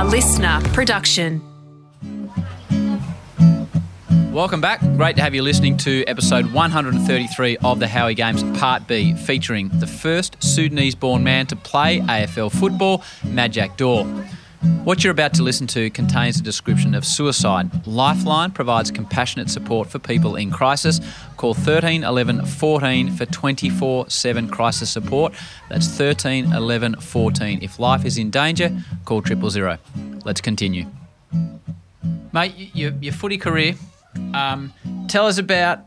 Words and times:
A 0.00 0.04
listener 0.04 0.62
production. 0.72 1.42
Welcome 4.32 4.62
back. 4.62 4.80
Great 4.96 5.16
to 5.16 5.22
have 5.22 5.34
you 5.34 5.42
listening 5.42 5.76
to 5.76 6.04
episode 6.06 6.50
133 6.54 7.58
of 7.58 7.80
the 7.80 7.86
Howie 7.86 8.14
Games 8.14 8.42
Part 8.58 8.86
B, 8.86 9.12
featuring 9.12 9.68
the 9.68 9.86
first 9.86 10.42
Sudanese 10.42 10.94
born 10.94 11.22
man 11.22 11.46
to 11.48 11.56
play 11.56 12.00
AFL 12.00 12.50
football, 12.50 13.00
Majak 13.24 13.76
Daw. 13.76 14.06
What 14.84 15.02
you're 15.02 15.10
about 15.10 15.32
to 15.34 15.42
listen 15.42 15.66
to 15.68 15.88
contains 15.88 16.38
a 16.38 16.42
description 16.42 16.94
of 16.94 17.06
suicide. 17.06 17.86
Lifeline 17.86 18.50
provides 18.50 18.90
compassionate 18.90 19.48
support 19.48 19.88
for 19.88 19.98
people 19.98 20.36
in 20.36 20.50
crisis. 20.50 21.00
Call 21.38 21.54
13 21.54 22.04
11 22.04 22.44
14 22.44 23.10
for 23.12 23.24
24 23.24 24.10
7 24.10 24.48
crisis 24.48 24.90
support. 24.90 25.32
That's 25.70 25.88
13 25.88 26.52
11 26.52 26.96
14. 26.96 27.62
If 27.62 27.78
life 27.78 28.04
is 28.04 28.18
in 28.18 28.30
danger, 28.30 28.76
call 29.06 29.22
triple 29.22 29.48
zero. 29.48 29.78
Let's 30.24 30.42
continue. 30.42 30.86
Mate, 32.32 32.74
your, 32.74 32.92
your 33.00 33.14
footy 33.14 33.38
career, 33.38 33.74
um, 34.34 34.74
tell 35.08 35.26
us 35.26 35.38
about 35.38 35.80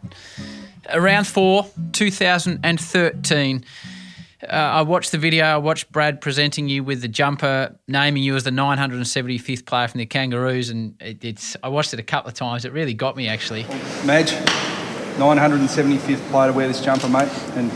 around 0.89 1.27
four, 1.27 1.67
2013. 1.91 3.65
Uh, 4.49 4.55
I 4.55 4.81
watched 4.81 5.11
the 5.11 5.17
video. 5.17 5.45
I 5.45 5.57
watched 5.57 5.91
Brad 5.91 6.19
presenting 6.19 6.67
you 6.67 6.83
with 6.83 7.01
the 7.01 7.07
jumper, 7.07 7.77
naming 7.87 8.23
you 8.23 8.35
as 8.35 8.43
the 8.43 8.51
975th 8.51 9.65
player 9.65 9.87
from 9.87 9.99
the 9.99 10.05
Kangaroos, 10.05 10.69
and 10.69 10.95
it, 11.01 11.23
it's. 11.23 11.55
I 11.63 11.69
watched 11.69 11.93
it 11.93 11.99
a 11.99 12.03
couple 12.03 12.29
of 12.29 12.35
times. 12.35 12.65
It 12.65 12.73
really 12.73 12.93
got 12.93 13.15
me 13.15 13.27
actually. 13.27 13.63
Maj, 14.05 14.31
975th 15.17 16.29
player 16.29 16.51
to 16.51 16.53
wear 16.53 16.67
this 16.67 16.81
jumper, 16.81 17.07
mate. 17.07 17.29
And 17.55 17.71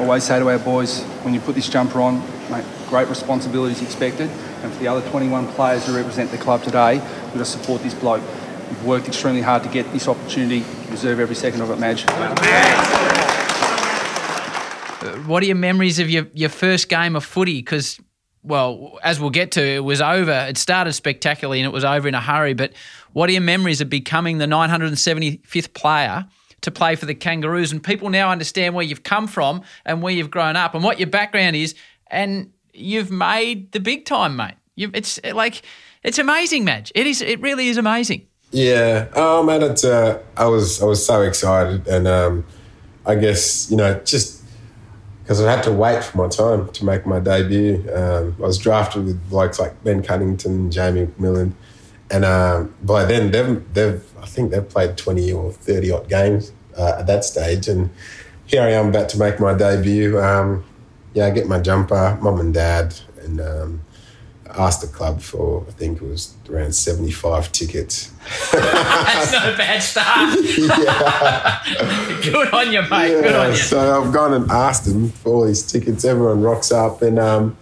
always 0.00 0.24
say 0.24 0.38
to 0.38 0.48
our 0.48 0.58
boys, 0.58 1.02
when 1.22 1.34
you 1.34 1.40
put 1.40 1.54
this 1.54 1.68
jumper 1.68 2.00
on, 2.00 2.20
mate, 2.50 2.64
great 2.88 3.08
responsibilities 3.08 3.82
expected. 3.82 4.30
And 4.62 4.72
for 4.72 4.78
the 4.80 4.88
other 4.88 5.08
21 5.10 5.46
players 5.48 5.86
who 5.86 5.94
represent 5.94 6.30
the 6.30 6.38
club 6.38 6.62
today, 6.62 6.94
we've 6.94 7.32
got 7.32 7.38
to 7.38 7.44
support 7.44 7.82
this 7.82 7.94
bloke. 7.94 8.22
You've 8.22 8.84
worked 8.84 9.08
extremely 9.08 9.42
hard 9.42 9.62
to 9.62 9.68
get 9.68 9.90
this 9.92 10.08
opportunity. 10.08 10.58
You 10.58 10.90
deserve 10.90 11.20
every 11.20 11.36
second 11.36 11.62
of 11.62 11.70
it, 11.70 11.78
Maj. 11.78 13.27
What 15.26 15.42
are 15.42 15.46
your 15.46 15.56
memories 15.56 15.98
of 15.98 16.10
your, 16.10 16.26
your 16.32 16.48
first 16.48 16.88
game 16.88 17.16
of 17.16 17.24
footy? 17.24 17.58
Because, 17.60 18.00
well, 18.42 18.98
as 19.02 19.20
we'll 19.20 19.30
get 19.30 19.52
to, 19.52 19.62
it 19.62 19.84
was 19.84 20.00
over. 20.00 20.46
It 20.48 20.58
started 20.58 20.92
spectacularly 20.92 21.60
and 21.60 21.66
it 21.66 21.72
was 21.72 21.84
over 21.84 22.08
in 22.08 22.14
a 22.14 22.20
hurry. 22.20 22.54
But 22.54 22.72
what 23.12 23.28
are 23.28 23.32
your 23.32 23.42
memories 23.42 23.80
of 23.80 23.88
becoming 23.88 24.38
the 24.38 24.46
975th 24.46 25.72
player 25.74 26.26
to 26.62 26.70
play 26.70 26.96
for 26.96 27.06
the 27.06 27.14
Kangaroos? 27.14 27.72
And 27.72 27.82
people 27.82 28.10
now 28.10 28.30
understand 28.30 28.74
where 28.74 28.84
you've 28.84 29.02
come 29.02 29.26
from 29.26 29.62
and 29.84 30.02
where 30.02 30.12
you've 30.12 30.30
grown 30.30 30.56
up 30.56 30.74
and 30.74 30.82
what 30.82 30.98
your 30.98 31.08
background 31.08 31.56
is. 31.56 31.74
And 32.08 32.52
you've 32.72 33.10
made 33.10 33.72
the 33.72 33.80
big 33.80 34.04
time, 34.04 34.36
mate. 34.36 34.54
You've, 34.74 34.94
it's 34.94 35.20
like, 35.32 35.62
it's 36.02 36.18
amazing, 36.18 36.64
Maj. 36.64 36.92
It 36.94 37.06
is. 37.06 37.20
It 37.20 37.40
really 37.40 37.68
is 37.68 37.76
amazing. 37.76 38.26
Yeah, 38.50 39.08
oh 39.14 39.42
man, 39.42 39.62
it's 39.62 39.84
uh, 39.84 40.22
I 40.36 40.46
was 40.46 40.80
I 40.80 40.86
was 40.86 41.04
so 41.04 41.22
excited, 41.22 41.86
and 41.86 42.08
um, 42.08 42.46
I 43.04 43.14
guess 43.14 43.70
you 43.70 43.76
know 43.76 44.00
just 44.04 44.37
because 45.28 45.42
I 45.42 45.54
had 45.54 45.62
to 45.64 45.72
wait 45.72 46.02
for 46.02 46.16
my 46.16 46.28
time 46.28 46.70
to 46.70 46.84
make 46.86 47.04
my 47.04 47.20
debut. 47.20 47.84
Um, 47.94 48.34
I 48.38 48.46
was 48.46 48.56
drafted 48.56 49.04
with 49.04 49.28
blokes 49.28 49.58
like 49.58 49.84
Ben 49.84 50.02
Cunnington, 50.02 50.70
Jamie 50.70 51.02
Macmillan, 51.02 51.54
and 52.10 52.24
um, 52.24 52.74
by 52.82 53.04
then 53.04 53.30
they've 53.30 53.74
they've 53.74 54.02
I 54.22 54.24
think 54.24 54.52
they've 54.52 54.66
played 54.66 54.96
twenty 54.96 55.30
or 55.30 55.52
thirty 55.52 55.90
odd 55.90 56.08
games 56.08 56.50
uh, 56.78 56.96
at 57.00 57.06
that 57.08 57.26
stage, 57.26 57.68
and 57.68 57.90
here 58.46 58.62
I 58.62 58.70
am 58.70 58.88
about 58.88 59.10
to 59.10 59.18
make 59.18 59.38
my 59.38 59.52
debut. 59.52 60.18
Um, 60.18 60.64
yeah, 61.12 61.26
I 61.26 61.30
get 61.30 61.46
my 61.46 61.60
jumper, 61.60 62.16
mum 62.22 62.40
and 62.40 62.54
dad, 62.54 62.98
and 63.20 63.38
um, 63.38 63.82
asked 64.56 64.80
the 64.80 64.86
club 64.86 65.20
for 65.20 65.64
I 65.68 65.72
think 65.72 66.00
it 66.00 66.04
was 66.04 66.34
around 66.48 66.74
seventy 66.74 67.10
five 67.10 67.52
tickets. 67.52 68.12
That's 68.52 69.32
not 69.32 69.54
a 69.54 69.56
bad 69.56 69.82
start. 69.82 70.38
Good 72.24 72.52
on 72.52 72.72
you, 72.72 72.82
mate. 72.82 73.22
Good 73.22 73.34
on 73.34 73.50
you. 73.50 73.56
So 73.56 74.02
I've 74.02 74.12
gone 74.12 74.34
and 74.34 74.50
asked 74.50 74.84
them 74.84 75.10
for 75.10 75.34
all 75.34 75.46
these 75.46 75.62
tickets. 75.70 76.04
Everyone 76.04 76.42
rocks 76.42 76.72
up, 76.72 77.02
and 77.02 77.18
um, 77.18 77.56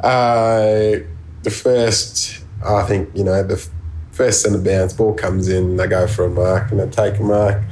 uh, 0.00 0.98
the 1.42 1.50
first, 1.50 2.44
I 2.64 2.82
think 2.82 3.10
you 3.14 3.24
know, 3.24 3.42
the 3.42 3.66
first 4.12 4.42
centre 4.42 4.58
bounce 4.58 4.92
ball 4.92 5.14
comes 5.14 5.48
in. 5.48 5.80
I 5.80 5.86
go 5.86 6.06
for 6.06 6.24
a 6.24 6.30
mark, 6.30 6.70
and 6.70 6.80
I 6.80 6.86
take 6.88 7.18
a 7.18 7.22
mark. 7.22 7.62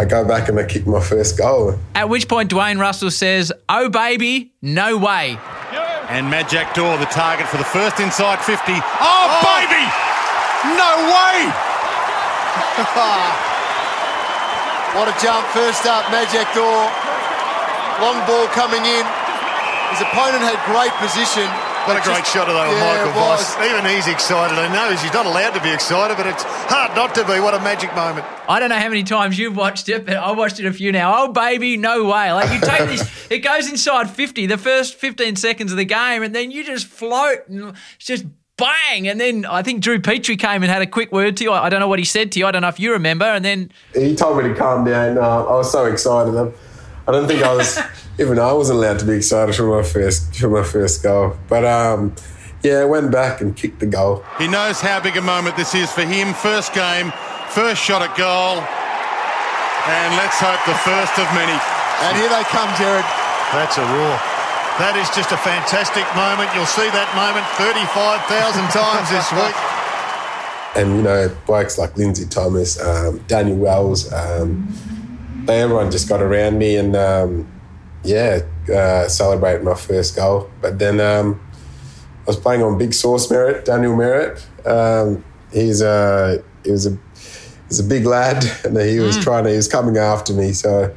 I 0.00 0.04
go 0.04 0.24
back 0.24 0.48
and 0.48 0.58
I 0.58 0.64
kick 0.64 0.88
my 0.88 1.00
first 1.00 1.38
goal. 1.38 1.78
At 1.94 2.08
which 2.08 2.26
point, 2.26 2.50
Dwayne 2.50 2.80
Russell 2.80 3.12
says, 3.12 3.52
"Oh 3.68 3.88
baby, 3.88 4.52
no 4.60 4.96
way." 4.96 5.38
And 6.08 6.28
Majak 6.28 6.74
Daw, 6.74 6.96
the 6.98 7.06
target 7.06 7.48
for 7.48 7.56
the 7.56 7.64
first 7.64 8.00
inside 8.00 8.40
50. 8.44 8.72
Oh, 8.72 8.80
oh. 9.00 9.40
baby! 9.42 9.84
No 10.76 10.90
way! 11.08 11.38
What 14.94 15.10
a 15.10 15.16
jump. 15.18 15.42
First 15.50 15.90
up, 15.90 16.06
Majak 16.14 16.46
Daw. 16.54 16.86
Long 17.98 18.14
ball 18.30 18.46
coming 18.54 18.86
in. 18.86 19.02
His 19.90 20.06
opponent 20.06 20.38
had 20.46 20.54
great 20.70 20.94
position. 21.02 21.50
What 21.86 21.96
a 21.96 22.00
but 22.00 22.04
great 22.04 22.18
just- 22.18 22.32
shot 22.32 22.48
of 22.48 22.54
that, 22.54 22.70
Yeah, 22.70 23.04
Michael. 23.04 23.12
Voss. 23.20 23.56
Even 23.60 23.84
he's 23.84 24.06
excited. 24.08 24.58
I 24.58 24.72
know 24.72 24.90
he's 24.96 25.12
not 25.12 25.26
allowed 25.26 25.52
to 25.54 25.60
be 25.62 25.70
excited, 25.72 26.16
but 26.16 26.26
it's 26.26 26.42
hard 26.42 26.96
not 26.96 27.14
to 27.16 27.24
be. 27.24 27.40
What 27.40 27.54
a 27.54 27.60
magic 27.60 27.94
moment. 27.94 28.24
I 28.48 28.58
don't 28.58 28.70
know 28.70 28.78
how 28.78 28.88
many 28.88 29.02
times 29.04 29.38
you've 29.38 29.56
watched 29.56 29.88
it, 29.88 30.06
but 30.06 30.16
I 30.16 30.32
watched 30.32 30.58
it 30.60 30.66
a 30.66 30.72
few 30.72 30.92
now. 30.92 31.12
Oh 31.24 31.32
baby, 31.32 31.76
no 31.76 32.04
way! 32.04 32.32
Like 32.32 32.52
you 32.52 32.60
take 32.60 32.88
this, 32.88 33.26
it 33.30 33.40
goes 33.40 33.68
inside 33.70 34.08
fifty, 34.10 34.46
the 34.46 34.56
first 34.58 34.94
fifteen 34.94 35.36
seconds 35.36 35.72
of 35.72 35.78
the 35.78 35.84
game, 35.84 36.22
and 36.22 36.34
then 36.34 36.50
you 36.50 36.64
just 36.64 36.86
float 36.86 37.46
and 37.48 37.74
it's 37.96 38.06
just 38.06 38.24
bang. 38.56 39.06
And 39.08 39.20
then 39.20 39.44
I 39.44 39.62
think 39.62 39.82
Drew 39.82 40.00
Petrie 40.00 40.36
came 40.36 40.62
and 40.62 40.70
had 40.72 40.80
a 40.82 40.86
quick 40.86 41.12
word 41.12 41.36
to 41.38 41.44
you. 41.44 41.52
I 41.52 41.66
I 41.66 41.68
don't 41.68 41.80
know 41.80 41.88
what 41.88 41.98
he 41.98 42.04
said 42.04 42.32
to 42.32 42.38
you. 42.38 42.46
I 42.46 42.50
don't 42.50 42.62
know 42.62 42.68
if 42.68 42.80
you 42.80 42.92
remember. 42.92 43.24
And 43.26 43.44
then 43.44 43.70
He 43.94 44.14
told 44.14 44.36
me 44.42 44.48
to 44.48 44.54
calm 44.54 44.84
down. 44.84 45.18
Uh, 45.18 45.44
I 45.44 45.52
was 45.54 45.70
so 45.70 45.84
excited. 45.86 46.32
I, 47.06 47.10
I 47.10 47.12
don't 47.12 47.26
think 47.28 47.42
I 47.42 47.54
was 47.54 47.78
even 48.18 48.38
I 48.38 48.52
wasn't 48.52 48.78
allowed 48.78 48.98
to 49.00 49.04
be 49.06 49.12
excited 49.14 49.54
for 49.54 49.66
my 49.66 49.82
first 49.82 50.36
for 50.36 50.48
my 50.48 50.62
first 50.62 51.02
goal. 51.02 51.36
But 51.48 51.64
um, 51.64 52.14
yeah, 52.62 52.78
I 52.80 52.84
went 52.84 53.12
back 53.12 53.40
and 53.40 53.54
kicked 53.56 53.80
the 53.80 53.86
goal. 53.86 54.24
He 54.38 54.48
knows 54.48 54.80
how 54.80 55.00
big 55.00 55.16
a 55.16 55.22
moment 55.22 55.56
this 55.56 55.74
is 55.74 55.92
for 55.92 56.02
him. 56.02 56.32
First 56.34 56.72
game, 56.72 57.12
first 57.50 57.82
shot 57.82 58.02
at 58.02 58.16
goal. 58.16 58.64
And 59.84 60.16
let's 60.16 60.40
hope 60.40 60.56
the 60.64 60.72
first 60.80 61.12
of 61.20 61.28
many. 61.36 61.52
And 62.08 62.16
here 62.16 62.28
they 62.32 62.42
come, 62.48 62.72
Jared. 62.80 63.04
That's 63.52 63.76
a 63.76 63.84
roar. 63.84 64.16
That 64.80 64.96
is 64.96 65.06
just 65.14 65.30
a 65.30 65.36
fantastic 65.36 66.02
moment. 66.16 66.50
You'll 66.56 66.66
see 66.66 66.88
that 66.88 67.06
moment 67.14 67.44
35,000 67.60 68.64
times 68.74 69.06
this 69.12 69.28
week. 69.38 69.54
and 70.74 70.96
you 70.96 71.02
know 71.02 71.30
blokes 71.46 71.78
like 71.78 71.96
Lindsay 71.96 72.26
Thomas, 72.26 72.80
um, 72.80 73.18
Daniel 73.28 73.56
Wells, 73.56 74.12
um, 74.12 74.66
they 74.72 75.03
everyone 75.48 75.90
just 75.90 76.08
got 76.08 76.22
around 76.22 76.58
me 76.58 76.76
and 76.76 76.96
um, 76.96 77.50
yeah, 78.02 78.40
uh, 78.72 79.08
celebrated 79.08 79.64
my 79.64 79.74
first 79.74 80.16
goal. 80.16 80.50
But 80.60 80.78
then 80.78 81.00
um, 81.00 81.40
I 82.20 82.24
was 82.26 82.36
playing 82.36 82.62
on 82.62 82.78
big 82.78 82.94
source 82.94 83.28
Merrett, 83.28 83.64
Daniel 83.64 83.94
Merrett. 83.94 84.44
Um, 84.66 85.24
he's 85.52 85.80
a 85.82 86.42
he 86.64 86.70
was 86.70 86.86
a 86.86 86.98
he's 87.68 87.80
a 87.80 87.84
big 87.84 88.06
lad, 88.06 88.44
and 88.64 88.76
he 88.78 89.00
was 89.00 89.22
trying 89.22 89.44
to 89.44 89.50
he 89.50 89.56
was 89.56 89.68
coming 89.68 89.96
after 89.96 90.32
me. 90.32 90.52
So 90.52 90.94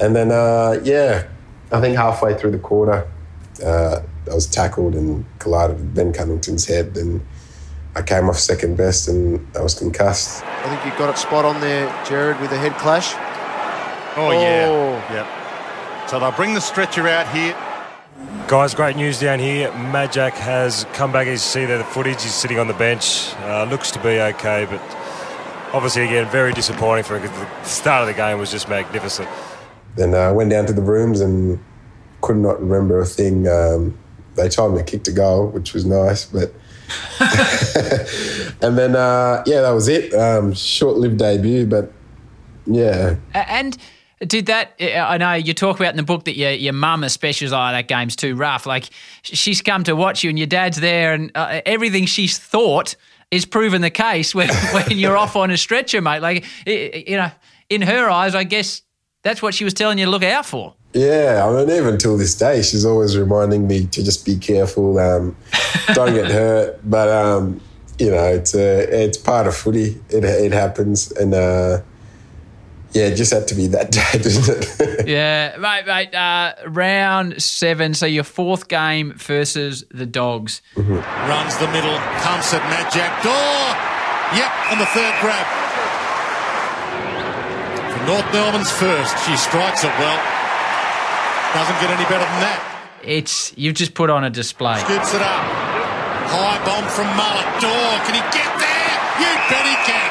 and 0.00 0.14
then 0.14 0.30
uh, 0.30 0.80
yeah, 0.84 1.26
I 1.72 1.80
think 1.80 1.96
halfway 1.96 2.36
through 2.38 2.52
the 2.52 2.58
quarter. 2.58 3.08
Uh, 3.64 4.00
I 4.30 4.34
was 4.34 4.46
tackled 4.46 4.94
and 4.94 5.24
collided 5.38 5.78
with 5.78 5.94
Ben 5.94 6.12
Cunnington's 6.12 6.66
head, 6.66 6.96
and 6.96 7.26
I 7.96 8.02
came 8.02 8.28
off 8.28 8.38
second 8.38 8.76
best 8.76 9.08
and 9.08 9.44
I 9.56 9.62
was 9.62 9.74
concussed. 9.74 10.44
I 10.44 10.68
think 10.68 10.84
you 10.84 10.96
got 10.98 11.10
it 11.10 11.18
spot 11.18 11.44
on 11.44 11.60
there, 11.60 11.88
Jared, 12.06 12.38
with 12.40 12.50
the 12.50 12.58
head 12.58 12.74
clash. 12.74 13.14
Oh, 14.18 14.30
Oh. 14.30 14.32
yeah. 14.32 15.14
Yep. 15.14 16.08
So 16.10 16.18
they'll 16.18 16.32
bring 16.32 16.54
the 16.54 16.60
stretcher 16.60 17.06
out 17.06 17.28
here. 17.34 17.54
Guys, 18.48 18.74
great 18.74 18.96
news 18.96 19.20
down 19.20 19.38
here. 19.38 19.70
Majak 19.70 20.32
has 20.32 20.86
come 20.94 21.12
back. 21.12 21.26
As 21.26 21.32
you 21.34 21.38
see 21.38 21.64
there, 21.66 21.78
the 21.78 21.84
footage. 21.84 22.22
He's 22.22 22.34
sitting 22.34 22.58
on 22.58 22.66
the 22.66 22.74
bench. 22.74 23.32
Uh, 23.42 23.64
looks 23.70 23.90
to 23.92 23.98
be 24.00 24.18
okay, 24.20 24.66
but 24.68 24.80
obviously, 25.74 26.02
again, 26.04 26.28
very 26.30 26.52
disappointing 26.52 27.04
for 27.04 27.16
him 27.18 27.22
because 27.22 27.38
the 27.38 27.64
start 27.64 28.00
of 28.02 28.08
the 28.08 28.14
game 28.14 28.38
was 28.38 28.50
just 28.50 28.68
magnificent. 28.68 29.28
Then 29.96 30.14
I 30.14 30.32
went 30.32 30.50
down 30.50 30.66
to 30.66 30.72
the 30.72 30.82
rooms 30.82 31.20
and 31.20 31.58
could 32.22 32.36
not 32.38 32.58
remember 32.60 33.00
a 33.00 33.06
thing. 33.06 33.46
Um, 33.46 33.96
they 34.34 34.48
told 34.48 34.74
me 34.74 34.80
I 34.80 34.82
kicked 34.84 35.08
a 35.08 35.12
goal, 35.12 35.48
which 35.48 35.74
was 35.74 35.84
nice, 35.84 36.24
but. 36.24 36.52
and 38.62 38.78
then, 38.78 38.96
uh, 38.96 39.42
yeah, 39.46 39.60
that 39.60 39.70
was 39.70 39.88
it. 39.88 40.14
Um, 40.14 40.54
Short 40.54 40.96
lived 40.96 41.18
debut, 41.18 41.66
but 41.66 41.92
yeah. 42.66 43.16
And 43.34 43.76
did 44.26 44.46
that? 44.46 44.74
I 44.80 45.16
know 45.18 45.34
you 45.34 45.54
talk 45.54 45.78
about 45.78 45.90
in 45.90 45.96
the 45.96 46.02
book 46.02 46.24
that 46.24 46.36
your 46.36 46.50
your 46.50 46.72
mum 46.72 47.04
especially 47.04 47.44
was 47.46 47.52
like 47.52 47.88
that 47.88 47.94
game's 47.94 48.16
too 48.16 48.34
rough. 48.34 48.66
Like 48.66 48.90
she's 49.22 49.62
come 49.62 49.84
to 49.84 49.94
watch 49.94 50.24
you, 50.24 50.30
and 50.30 50.38
your 50.38 50.46
dad's 50.46 50.80
there, 50.80 51.12
and 51.12 51.30
uh, 51.34 51.60
everything 51.64 52.06
she's 52.06 52.38
thought 52.38 52.96
is 53.30 53.44
proven 53.44 53.82
the 53.82 53.90
case 53.90 54.34
when 54.34 54.48
when 54.72 54.90
you're 54.90 55.16
off 55.16 55.36
on 55.36 55.50
a 55.50 55.56
stretcher, 55.56 56.00
mate. 56.00 56.20
Like 56.20 56.44
you 56.66 57.16
know, 57.16 57.30
in 57.70 57.82
her 57.82 58.10
eyes, 58.10 58.34
I 58.34 58.44
guess 58.44 58.82
that's 59.22 59.42
what 59.42 59.54
she 59.54 59.64
was 59.64 59.74
telling 59.74 59.98
you 59.98 60.06
to 60.06 60.10
look 60.10 60.22
out 60.22 60.46
for. 60.46 60.74
Yeah, 60.94 61.46
I 61.46 61.52
mean, 61.52 61.70
even 61.70 61.98
till 61.98 62.16
this 62.16 62.34
day, 62.34 62.62
she's 62.62 62.84
always 62.84 63.16
reminding 63.16 63.66
me 63.66 63.86
to 63.86 64.02
just 64.02 64.24
be 64.24 64.36
careful. 64.36 64.98
Um, 64.98 65.36
don't 65.92 66.14
get 66.14 66.30
hurt. 66.30 66.80
But 66.88 67.08
um, 67.08 67.60
you 67.98 68.10
know, 68.10 68.24
it's 68.24 68.54
a, 68.54 69.04
it's 69.04 69.18
part 69.18 69.46
of 69.46 69.56
footy. 69.56 70.00
It 70.08 70.24
it 70.24 70.52
happens, 70.52 71.12
and 71.12 71.34
uh, 71.34 71.82
yeah, 72.92 73.04
it 73.06 73.14
just 73.16 73.32
had 73.32 73.46
to 73.48 73.54
be 73.54 73.66
that 73.68 73.90
day, 73.92 74.02
didn't 74.12 74.48
it? 74.48 75.08
yeah, 75.08 75.56
mate, 75.58 75.86
mate. 75.86 76.14
Uh, 76.14 76.54
round 76.66 77.40
seven. 77.42 77.94
So 77.94 78.06
your 78.06 78.24
fourth 78.24 78.68
game 78.68 79.12
versus 79.14 79.84
the 79.90 80.06
Dogs. 80.06 80.62
Runs 80.76 81.56
the 81.58 81.68
middle, 81.68 81.96
pumps 82.24 82.52
it, 82.52 82.62
Majak 82.62 83.22
Daw. 83.22 83.74
Yep, 84.36 84.52
on 84.72 84.78
the 84.78 84.86
third 84.92 85.14
grab. 85.20 85.46
For 87.92 88.06
North 88.06 88.28
Melbourne's 88.32 88.70
first, 88.70 89.16
she 89.24 89.36
strikes 89.36 89.84
it 89.84 89.92
well. 89.98 90.20
Doesn't 91.54 91.80
get 91.80 91.88
any 91.90 92.04
better 92.04 92.24
than 92.28 92.40
that. 92.44 92.60
It's 93.02 93.56
you've 93.56 93.74
just 93.76 93.94
put 93.94 94.10
on 94.10 94.24
a 94.24 94.30
display. 94.30 94.80
Scoops 94.80 95.14
it 95.14 95.22
up. 95.22 95.40
High 96.28 96.60
bomb 96.66 96.84
from 96.92 97.08
Mullet. 97.16 97.48
Door, 97.56 97.88
can 98.04 98.14
he 98.20 98.24
get 98.36 98.52
there? 98.60 98.92
You 99.16 99.30
bet 99.48 99.64
he 99.64 99.76
can. 99.88 100.07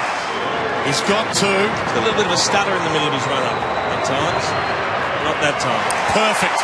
He's 0.87 1.03
got 1.03 1.35
two. 1.35 1.45
He's 1.45 1.91
got 1.91 1.99
a 1.99 2.05
little 2.07 2.15
bit 2.15 2.27
of 2.27 2.31
a 2.31 2.39
stutter 2.39 2.71
in 2.71 2.83
the 2.87 2.93
middle 2.95 3.11
of 3.11 3.13
his 3.13 3.27
run 3.27 3.43
up 3.43 3.59
at 3.91 4.01
times. 4.07 4.45
Not 5.27 5.37
that 5.43 5.59
time. 5.59 5.83
Perfect. 6.15 6.59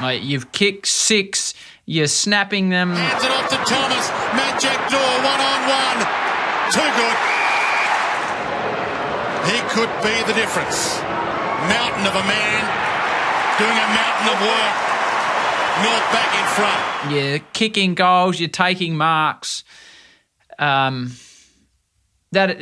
Mate, 0.00 0.22
you've 0.22 0.52
kicked 0.52 0.86
six. 0.86 1.54
You're 1.84 2.06
snapping 2.06 2.68
them. 2.68 2.94
Hands 2.94 3.24
it 3.24 3.30
off 3.34 3.50
to 3.50 3.58
Thomas. 3.66 4.06
Majak 4.38 4.78
Daw, 4.86 5.10
one 5.26 5.42
on 5.42 5.60
one. 5.66 5.98
Too 6.70 6.90
good. 7.02 7.18
He 9.50 9.58
could 9.74 9.90
be 10.06 10.14
the 10.30 10.38
difference. 10.38 11.00
Mountain 11.66 12.06
of 12.06 12.14
a 12.14 12.24
man 12.30 12.62
doing 13.58 13.74
a 13.74 13.88
mountain 13.90 14.28
of 14.30 14.38
work. 14.38 14.74
North 15.82 16.06
back 16.14 16.30
in 16.38 16.46
front. 16.54 17.10
You're 17.10 17.38
kicking 17.52 17.94
goals. 17.94 18.38
You're 18.38 18.50
taking 18.50 18.96
marks. 18.96 19.64
Um, 20.60 21.12
that 22.32 22.60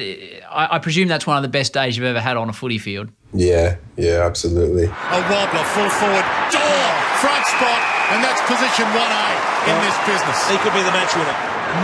I, 0.51 0.77
I 0.77 0.79
presume 0.79 1.09
that's 1.09 1.27
one 1.27 1.37
of 1.37 1.43
the 1.43 1.49
best 1.49 1.73
days 1.73 1.97
you've 1.97 2.07
ever 2.07 2.21
had 2.21 2.37
on 2.37 2.49
a 2.49 2.53
footy 2.53 2.79
field. 2.79 3.11
yeah, 3.33 3.77
yeah, 3.97 4.25
absolutely. 4.25 4.85
A 4.85 5.21
wobbler, 5.31 5.65
full 5.75 5.91
forward. 5.91 6.25
Daw, 6.53 6.91
front 7.21 7.45
spot. 7.47 7.83
And 8.15 8.23
that's 8.23 8.41
position 8.47 8.87
1A 8.87 9.27
in 9.67 9.77
this 9.83 9.99
business. 10.07 10.39
He 10.49 10.57
could 10.59 10.73
be 10.73 10.83
the 10.83 10.95
match 10.95 11.11
winner. 11.17 11.35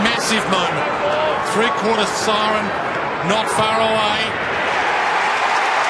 Massive 0.07 0.43
moment. 0.47 0.87
Three 1.51 1.67
quarter 1.83 2.05
siren, 2.05 2.65
not 3.27 3.49
far 3.51 3.75
away. 3.75 4.19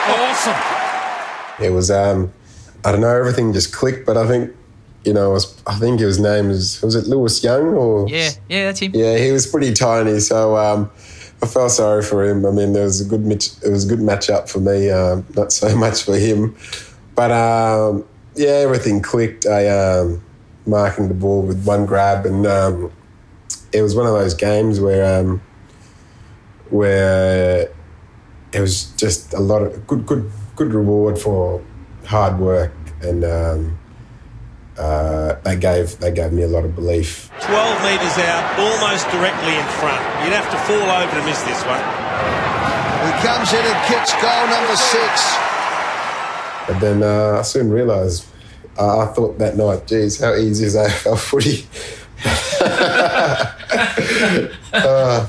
Awesome. 0.09 1.63
It 1.63 1.69
was 1.69 1.91
um, 1.91 2.33
I 2.83 2.91
don't 2.91 3.01
know, 3.01 3.15
everything 3.15 3.53
just 3.53 3.73
clicked. 3.73 4.05
But 4.05 4.17
I 4.17 4.27
think 4.27 4.51
you 5.05 5.13
know, 5.13 5.31
it 5.31 5.33
was, 5.33 5.61
I 5.67 5.75
think 5.75 5.99
his 5.99 6.19
name 6.19 6.47
was 6.47 6.81
was 6.81 6.95
it 6.95 7.05
Lewis 7.05 7.43
Young 7.43 7.75
or 7.75 8.09
Yeah, 8.09 8.31
yeah, 8.49 8.65
that's 8.65 8.79
him. 8.79 8.91
Yeah, 8.95 9.17
he 9.17 9.31
was 9.31 9.45
pretty 9.45 9.73
tiny, 9.73 10.19
so 10.19 10.57
um, 10.57 10.89
I 11.43 11.45
felt 11.45 11.71
sorry 11.71 12.01
for 12.03 12.23
him. 12.23 12.45
I 12.45 12.51
mean, 12.51 12.71
there 12.71 12.85
was 12.85 13.01
a 13.01 13.05
good 13.05 13.29
it 13.29 13.69
was 13.69 13.83
a 13.83 13.87
good 13.93 13.99
matchup 13.99 14.49
for 14.49 14.61
me, 14.61 14.89
um, 14.89 15.25
not 15.35 15.51
so 15.51 15.75
much 15.85 16.03
for 16.03 16.15
him. 16.15 16.55
But 17.15 17.31
um, 17.31 18.05
yeah, 18.35 18.63
everything 18.63 19.01
clicked. 19.01 19.45
I 19.45 19.67
um, 19.67 20.23
marking 20.65 21.09
the 21.09 21.13
ball 21.13 21.41
with 21.41 21.65
one 21.65 21.85
grab, 21.85 22.25
and 22.25 22.47
um, 22.47 22.93
it 23.73 23.81
was 23.81 23.93
one 23.93 24.05
of 24.05 24.13
those 24.13 24.33
games 24.33 24.79
where 24.79 25.19
um, 25.19 25.41
where 26.69 27.69
it 28.53 28.61
was 28.61 28.85
just 28.95 29.33
a 29.33 29.41
lot 29.41 29.63
of 29.63 29.85
good, 29.85 30.05
good, 30.05 30.31
good 30.55 30.73
reward 30.73 31.19
for 31.19 31.61
hard 32.05 32.39
work, 32.39 32.71
and 33.01 33.25
um, 33.25 33.77
uh, 34.77 35.35
they 35.43 35.55
gave 35.55 35.97
they 35.99 36.11
gave 36.11 36.33
me 36.33 36.43
a 36.43 36.47
lot 36.47 36.65
of 36.65 36.75
belief. 36.75 37.29
12 37.41 37.83
metres 37.83 38.17
out, 38.25 38.59
almost 38.59 39.09
directly 39.11 39.55
in 39.55 39.65
front. 39.77 40.01
You'd 40.23 40.33
have 40.33 40.49
to 40.49 40.57
fall 40.65 40.89
over 40.89 41.11
to 41.11 41.23
miss 41.25 41.41
this 41.43 41.63
one. 41.65 41.83
He 43.03 43.11
comes 43.21 43.51
in 43.53 43.65
and 43.65 43.85
kicks 43.85 44.13
goal 44.21 44.47
number 44.47 44.75
six. 44.75 45.35
But 46.67 46.79
then 46.79 47.03
uh, 47.03 47.39
I 47.39 47.41
soon 47.41 47.69
realised, 47.69 48.25
uh, 48.79 48.99
I 48.99 49.05
thought 49.13 49.37
that 49.39 49.57
night, 49.57 49.85
geez, 49.87 50.19
how 50.19 50.33
easy 50.35 50.65
is 50.65 50.75
AFL 50.75 51.19
footy? 51.29 51.67
uh, 54.73 55.27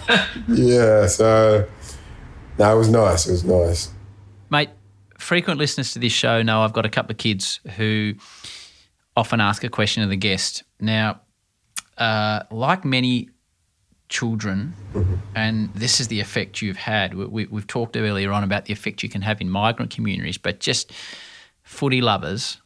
yeah, 0.48 1.06
so, 1.08 1.66
no, 2.58 2.74
it 2.74 2.78
was 2.78 2.88
nice. 2.88 3.26
It 3.26 3.32
was 3.32 3.44
nice. 3.44 3.90
Mate, 4.50 4.70
frequent 5.18 5.58
listeners 5.58 5.92
to 5.94 5.98
this 5.98 6.12
show 6.12 6.42
know 6.42 6.62
I've 6.62 6.72
got 6.72 6.86
a 6.86 6.90
couple 6.90 7.10
of 7.10 7.18
kids 7.18 7.58
who 7.76 8.14
often 9.16 9.40
ask 9.40 9.64
a 9.64 9.68
question 9.68 10.02
of 10.02 10.10
the 10.10 10.16
guest. 10.16 10.64
Now, 10.80 11.20
uh, 11.98 12.42
like 12.50 12.84
many 12.84 13.30
children, 14.08 14.74
and 15.34 15.72
this 15.74 16.00
is 16.00 16.08
the 16.08 16.20
effect 16.20 16.62
you've 16.62 16.76
had. 16.76 17.14
We, 17.14 17.26
we, 17.26 17.46
we've 17.46 17.66
talked 17.66 17.96
earlier 17.96 18.32
on 18.32 18.44
about 18.44 18.66
the 18.66 18.72
effect 18.72 19.02
you 19.02 19.08
can 19.08 19.22
have 19.22 19.40
in 19.40 19.50
migrant 19.50 19.90
communities, 19.90 20.38
but 20.38 20.60
just 20.60 20.92
footy 21.62 22.00
lovers 22.00 22.60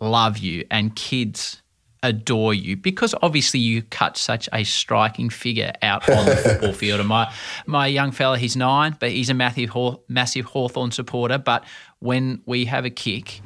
love 0.00 0.38
you 0.38 0.64
and 0.70 0.96
kids 0.96 1.62
adore 2.02 2.52
you 2.52 2.76
because 2.76 3.14
obviously 3.22 3.60
you 3.60 3.80
cut 3.82 4.16
such 4.16 4.48
a 4.52 4.64
striking 4.64 5.30
figure 5.30 5.72
out 5.82 6.08
on 6.08 6.26
the 6.26 6.36
football 6.44 6.72
field. 6.72 7.00
And 7.00 7.08
my 7.08 7.32
my 7.66 7.86
young 7.86 8.10
fella, 8.10 8.38
he's 8.38 8.56
nine, 8.56 8.96
but 8.98 9.10
he's 9.10 9.30
a 9.30 9.34
massive 9.34 9.70
Haw- 9.70 9.98
massive 10.08 10.46
Hawthorn 10.46 10.90
supporter. 10.90 11.38
But 11.38 11.64
when 12.02 12.42
we 12.46 12.64
have 12.66 12.84
a 12.84 12.90
kick, 12.90 13.40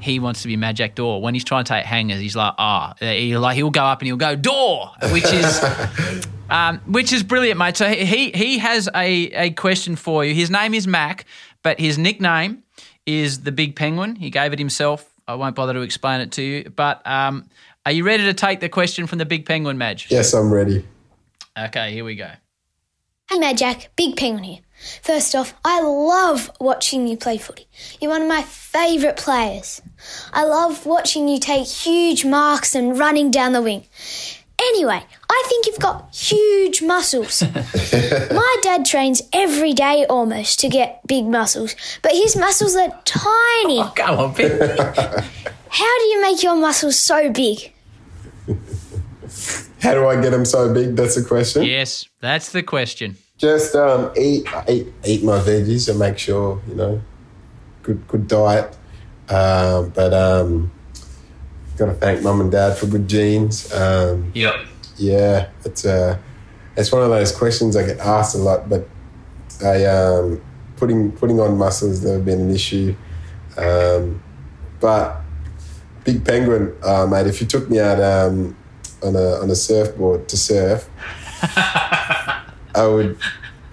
he 0.00 0.18
wants 0.18 0.42
to 0.42 0.48
be 0.48 0.56
Majak 0.56 0.94
Daw. 0.94 1.18
When 1.18 1.34
he's 1.34 1.44
trying 1.44 1.64
to 1.64 1.68
take 1.72 1.84
hangers, 1.84 2.20
he's 2.20 2.36
like, 2.36 2.54
ah, 2.58 2.94
he 2.98 3.36
like 3.38 3.56
he'll 3.56 3.70
go 3.70 3.84
up 3.84 4.00
and 4.00 4.06
he'll 4.06 4.16
go 4.16 4.36
Daw, 4.36 4.94
which 5.12 5.32
is. 5.32 5.64
Um, 6.48 6.78
which 6.86 7.12
is 7.12 7.24
brilliant, 7.24 7.58
mate. 7.58 7.76
So 7.76 7.88
he 7.88 8.30
he 8.30 8.58
has 8.58 8.88
a, 8.94 9.24
a 9.32 9.50
question 9.50 9.96
for 9.96 10.24
you. 10.24 10.32
His 10.32 10.48
name 10.48 10.74
is 10.74 10.86
Mac, 10.86 11.24
but 11.64 11.80
his 11.80 11.98
nickname 11.98 12.62
is 13.04 13.40
the 13.40 13.50
Big 13.50 13.74
Penguin. 13.74 14.14
He 14.14 14.30
gave 14.30 14.52
it 14.52 14.60
himself. 14.60 15.12
I 15.26 15.34
won't 15.34 15.56
bother 15.56 15.72
to 15.72 15.80
explain 15.80 16.20
it 16.20 16.30
to 16.32 16.42
you. 16.42 16.70
But 16.70 17.04
um, 17.04 17.48
are 17.84 17.90
you 17.90 18.04
ready 18.04 18.22
to 18.24 18.32
take 18.32 18.60
the 18.60 18.68
question 18.68 19.08
from 19.08 19.18
the 19.18 19.26
Big 19.26 19.44
Penguin, 19.44 19.76
Maj? 19.76 20.06
Yes, 20.08 20.34
I'm 20.34 20.52
ready. 20.52 20.86
Okay, 21.58 21.92
here 21.92 22.04
we 22.04 22.14
go. 22.14 22.30
Hi, 23.30 23.38
Mad 23.38 23.58
Jack, 23.58 23.90
Big 23.96 24.16
Penguin 24.16 24.44
here. 24.44 24.58
First 25.02 25.34
off, 25.34 25.54
I 25.64 25.80
love 25.80 26.50
watching 26.60 27.06
you 27.06 27.16
play 27.16 27.38
footy. 27.38 27.66
You're 28.00 28.10
one 28.10 28.22
of 28.22 28.28
my 28.28 28.42
favourite 28.42 29.16
players. 29.16 29.82
I 30.32 30.44
love 30.44 30.86
watching 30.86 31.28
you 31.28 31.38
take 31.38 31.66
huge 31.66 32.24
marks 32.24 32.74
and 32.74 32.98
running 32.98 33.30
down 33.30 33.52
the 33.52 33.62
wing. 33.62 33.84
Anyway, 34.58 35.02
I 35.30 35.44
think 35.48 35.66
you've 35.66 35.78
got 35.78 36.14
huge 36.14 36.82
muscles. 36.82 37.42
my 37.52 38.56
dad 38.62 38.86
trains 38.86 39.22
every 39.32 39.74
day 39.74 40.06
almost 40.08 40.60
to 40.60 40.68
get 40.68 41.06
big 41.06 41.26
muscles, 41.26 41.76
but 42.02 42.12
his 42.12 42.36
muscles 42.36 42.74
are 42.74 42.88
tiny. 43.04 43.80
Oh, 43.80 43.92
come 43.94 44.18
on, 44.18 44.34
Ben. 44.34 44.58
How 45.68 45.98
do 45.98 46.04
you 46.04 46.22
make 46.22 46.42
your 46.42 46.56
muscles 46.56 46.98
so 46.98 47.30
big? 47.30 47.72
How 49.82 49.94
do 49.94 50.06
I 50.06 50.20
get 50.20 50.30
them 50.30 50.46
so 50.46 50.72
big? 50.72 50.96
That's 50.96 51.16
the 51.16 51.24
question. 51.24 51.64
yes, 51.64 52.08
that's 52.20 52.52
the 52.52 52.62
question. 52.62 53.16
Just 53.38 53.74
um, 53.74 54.10
eat, 54.16 54.46
eat 54.68 54.86
eat 55.04 55.22
my 55.22 55.38
veggies 55.38 55.88
and 55.90 55.98
make 55.98 56.16
sure 56.18 56.60
you 56.68 56.74
know 56.74 57.02
good 57.82 58.06
good 58.08 58.26
diet. 58.28 58.76
Um, 59.28 59.90
but 59.90 60.14
um, 60.14 60.70
got 61.76 61.86
to 61.86 61.94
thank 61.94 62.22
mum 62.22 62.40
and 62.40 62.50
dad 62.50 62.78
for 62.78 62.86
good 62.86 63.08
genes. 63.08 63.72
Um, 63.74 64.30
Yep. 64.34 64.54
yeah, 64.96 65.48
it's 65.64 65.84
uh, 65.84 66.16
it's 66.76 66.90
one 66.90 67.02
of 67.02 67.10
those 67.10 67.30
questions 67.36 67.76
I 67.76 67.84
get 67.84 67.98
asked 67.98 68.34
a 68.34 68.38
lot. 68.38 68.68
But 68.70 68.88
I 69.62 69.84
um, 69.84 70.40
putting 70.76 71.12
putting 71.12 71.38
on 71.40 71.58
muscle 71.58 71.88
has 71.88 72.02
never 72.04 72.20
been 72.20 72.40
an 72.40 72.50
issue. 72.50 72.94
Um, 73.58 74.22
but 74.80 75.20
big 76.04 76.24
penguin, 76.24 76.74
uh, 76.82 77.06
mate. 77.06 77.26
If 77.26 77.40
you 77.42 77.46
took 77.46 77.68
me 77.68 77.80
out 77.80 78.00
um, 78.00 78.56
on 79.02 79.14
a 79.14 79.40
on 79.42 79.50
a 79.50 79.54
surfboard 79.54 80.26
to 80.28 80.36
surf, 80.38 80.88
I 82.76 82.86
would. 82.86 83.18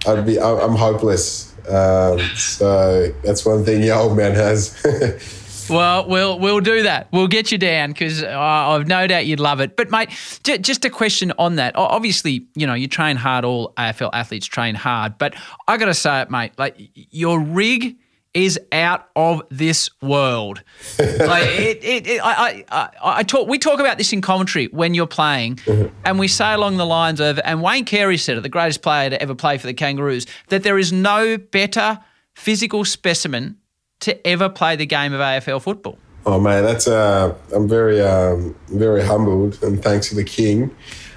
I'd 0.06 0.26
be. 0.26 0.38
I- 0.38 0.60
I'm 0.60 0.74
hopeless. 0.76 1.52
Um, 1.68 2.18
so 2.36 3.08
that's 3.24 3.44
one 3.46 3.64
thing 3.64 3.82
your 3.82 3.96
old 3.96 4.16
man 4.16 4.34
has. 4.34 4.74
Well, 5.70 6.06
we'll 6.06 6.38
we'll 6.38 6.60
do 6.60 6.82
that. 6.82 7.08
We'll 7.10 7.26
get 7.26 7.50
you 7.50 7.56
down 7.56 7.92
because 7.92 8.22
uh, 8.22 8.28
I've 8.38 8.86
no 8.86 9.06
doubt 9.06 9.24
you'd 9.24 9.40
love 9.40 9.60
it. 9.60 9.76
But 9.78 9.90
mate, 9.90 10.10
j- 10.42 10.58
just 10.58 10.84
a 10.84 10.90
question 10.90 11.32
on 11.38 11.54
that. 11.56 11.74
Obviously, 11.74 12.46
you 12.54 12.66
know 12.66 12.74
you 12.74 12.86
train 12.86 13.16
hard. 13.16 13.46
All 13.46 13.72
AFL 13.78 14.10
athletes 14.12 14.44
train 14.46 14.74
hard. 14.74 15.16
But 15.16 15.34
I 15.66 15.78
got 15.78 15.86
to 15.86 15.94
say 15.94 16.20
it, 16.20 16.30
mate. 16.30 16.52
Like 16.58 16.76
your 17.10 17.40
rig 17.40 17.96
is 18.34 18.58
out 18.72 19.08
of 19.14 19.42
this 19.48 19.88
world. 20.02 20.62
like 20.98 21.48
it, 21.48 21.84
it, 21.84 22.06
it 22.06 22.20
I, 22.22 22.64
I, 22.70 22.88
I, 23.02 23.22
talk. 23.22 23.48
We 23.48 23.58
talk 23.58 23.80
about 23.80 23.96
this 23.96 24.12
in 24.12 24.20
commentary 24.20 24.66
when 24.66 24.92
you're 24.92 25.06
playing, 25.06 25.60
and 26.04 26.18
we 26.18 26.28
say 26.28 26.52
along 26.52 26.76
the 26.76 26.86
lines 26.86 27.20
of, 27.20 27.40
and 27.44 27.62
Wayne 27.62 27.84
Carey 27.84 28.18
said 28.18 28.36
it, 28.36 28.42
the 28.42 28.48
greatest 28.48 28.82
player 28.82 29.10
to 29.10 29.22
ever 29.22 29.34
play 29.34 29.56
for 29.56 29.66
the 29.66 29.74
Kangaroos, 29.74 30.26
that 30.48 30.64
there 30.64 30.78
is 30.78 30.92
no 30.92 31.38
better 31.38 32.00
physical 32.34 32.84
specimen 32.84 33.56
to 34.00 34.26
ever 34.26 34.48
play 34.48 34.76
the 34.76 34.86
game 34.86 35.12
of 35.12 35.20
AFL 35.20 35.62
football. 35.62 35.98
Oh 36.26 36.40
man, 36.40 36.64
that's 36.64 36.88
uh, 36.88 37.34
I'm 37.54 37.68
very 37.68 38.00
um, 38.00 38.56
very 38.68 39.02
humbled 39.02 39.62
and 39.62 39.82
thanks 39.82 40.08
to 40.08 40.14
the 40.14 40.24
king. 40.24 40.74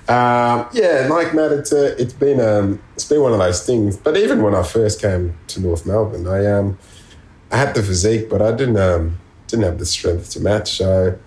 Um, 0.10 0.68
yeah, 0.72 1.08
like 1.10 1.34
Matt, 1.34 1.52
it's 1.52 1.74
uh, 1.74 1.96
it's 1.98 2.14
been 2.14 2.40
um, 2.40 2.82
it's 2.94 3.06
been 3.06 3.22
one 3.22 3.34
of 3.34 3.40
those 3.40 3.66
things. 3.66 3.98
But 3.98 4.18
even 4.18 4.42
when 4.42 4.54
I 4.54 4.64
first 4.64 5.02
came 5.02 5.38
to 5.48 5.62
North 5.62 5.86
Melbourne, 5.86 6.28
I 6.28 6.46
um 6.46 6.78
I 7.52 7.58
had 7.58 7.76
the 7.76 7.84
physique, 7.84 8.30
but 8.30 8.42
I 8.42 8.52
didn't 8.52 8.78
um, 8.78 9.18
didn't 9.48 9.66
have 9.66 9.80
the 9.80 9.86
strength 9.86 10.32
to 10.32 10.40
match. 10.40 10.78
So 10.78 11.18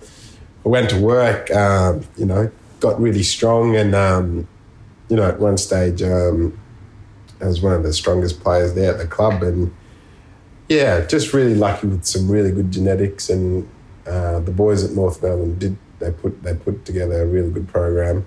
I 0.65 0.69
went 0.69 0.91
to 0.91 1.01
work, 1.01 1.51
um, 1.51 2.03
you 2.17 2.27
know, 2.27 2.51
got 2.81 3.01
really 3.01 3.23
strong, 3.23 3.77
and 3.77 3.95
um, 3.95 4.49
you 5.09 5.17
know, 5.17 5.29
at 5.29 5.41
one 5.41 5.57
stage 5.57 6.03
um, 6.03 6.59
I 7.41 7.47
was 7.47 7.61
one 7.61 7.73
of 7.73 7.83
the 7.83 7.93
strongest 7.93 8.41
players 8.41 8.75
there 8.75 8.93
at 8.93 8.99
the 8.99 9.07
club, 9.07 9.43
and 9.43 9.75
yeah, 10.69 11.05
just 11.07 11.33
really 11.33 11.55
lucky 11.55 11.87
with 11.87 12.05
some 12.05 12.31
really 12.31 12.53
good 12.53 12.71
genetics, 12.71 13.31
and 13.31 13.69
uh, 14.07 14.41
the 14.41 14.53
boys 14.53 14.85
at 14.85 14.93
North 14.93 15.23
Melbourne 15.23 15.59
did 15.59 15.77
they 16.01 16.11
put 16.11 16.43
they 16.43 16.55
put 16.55 16.85
together 16.85 17.23
a 17.23 17.27
really 17.27 17.51
good 17.51 17.69
program 17.69 18.27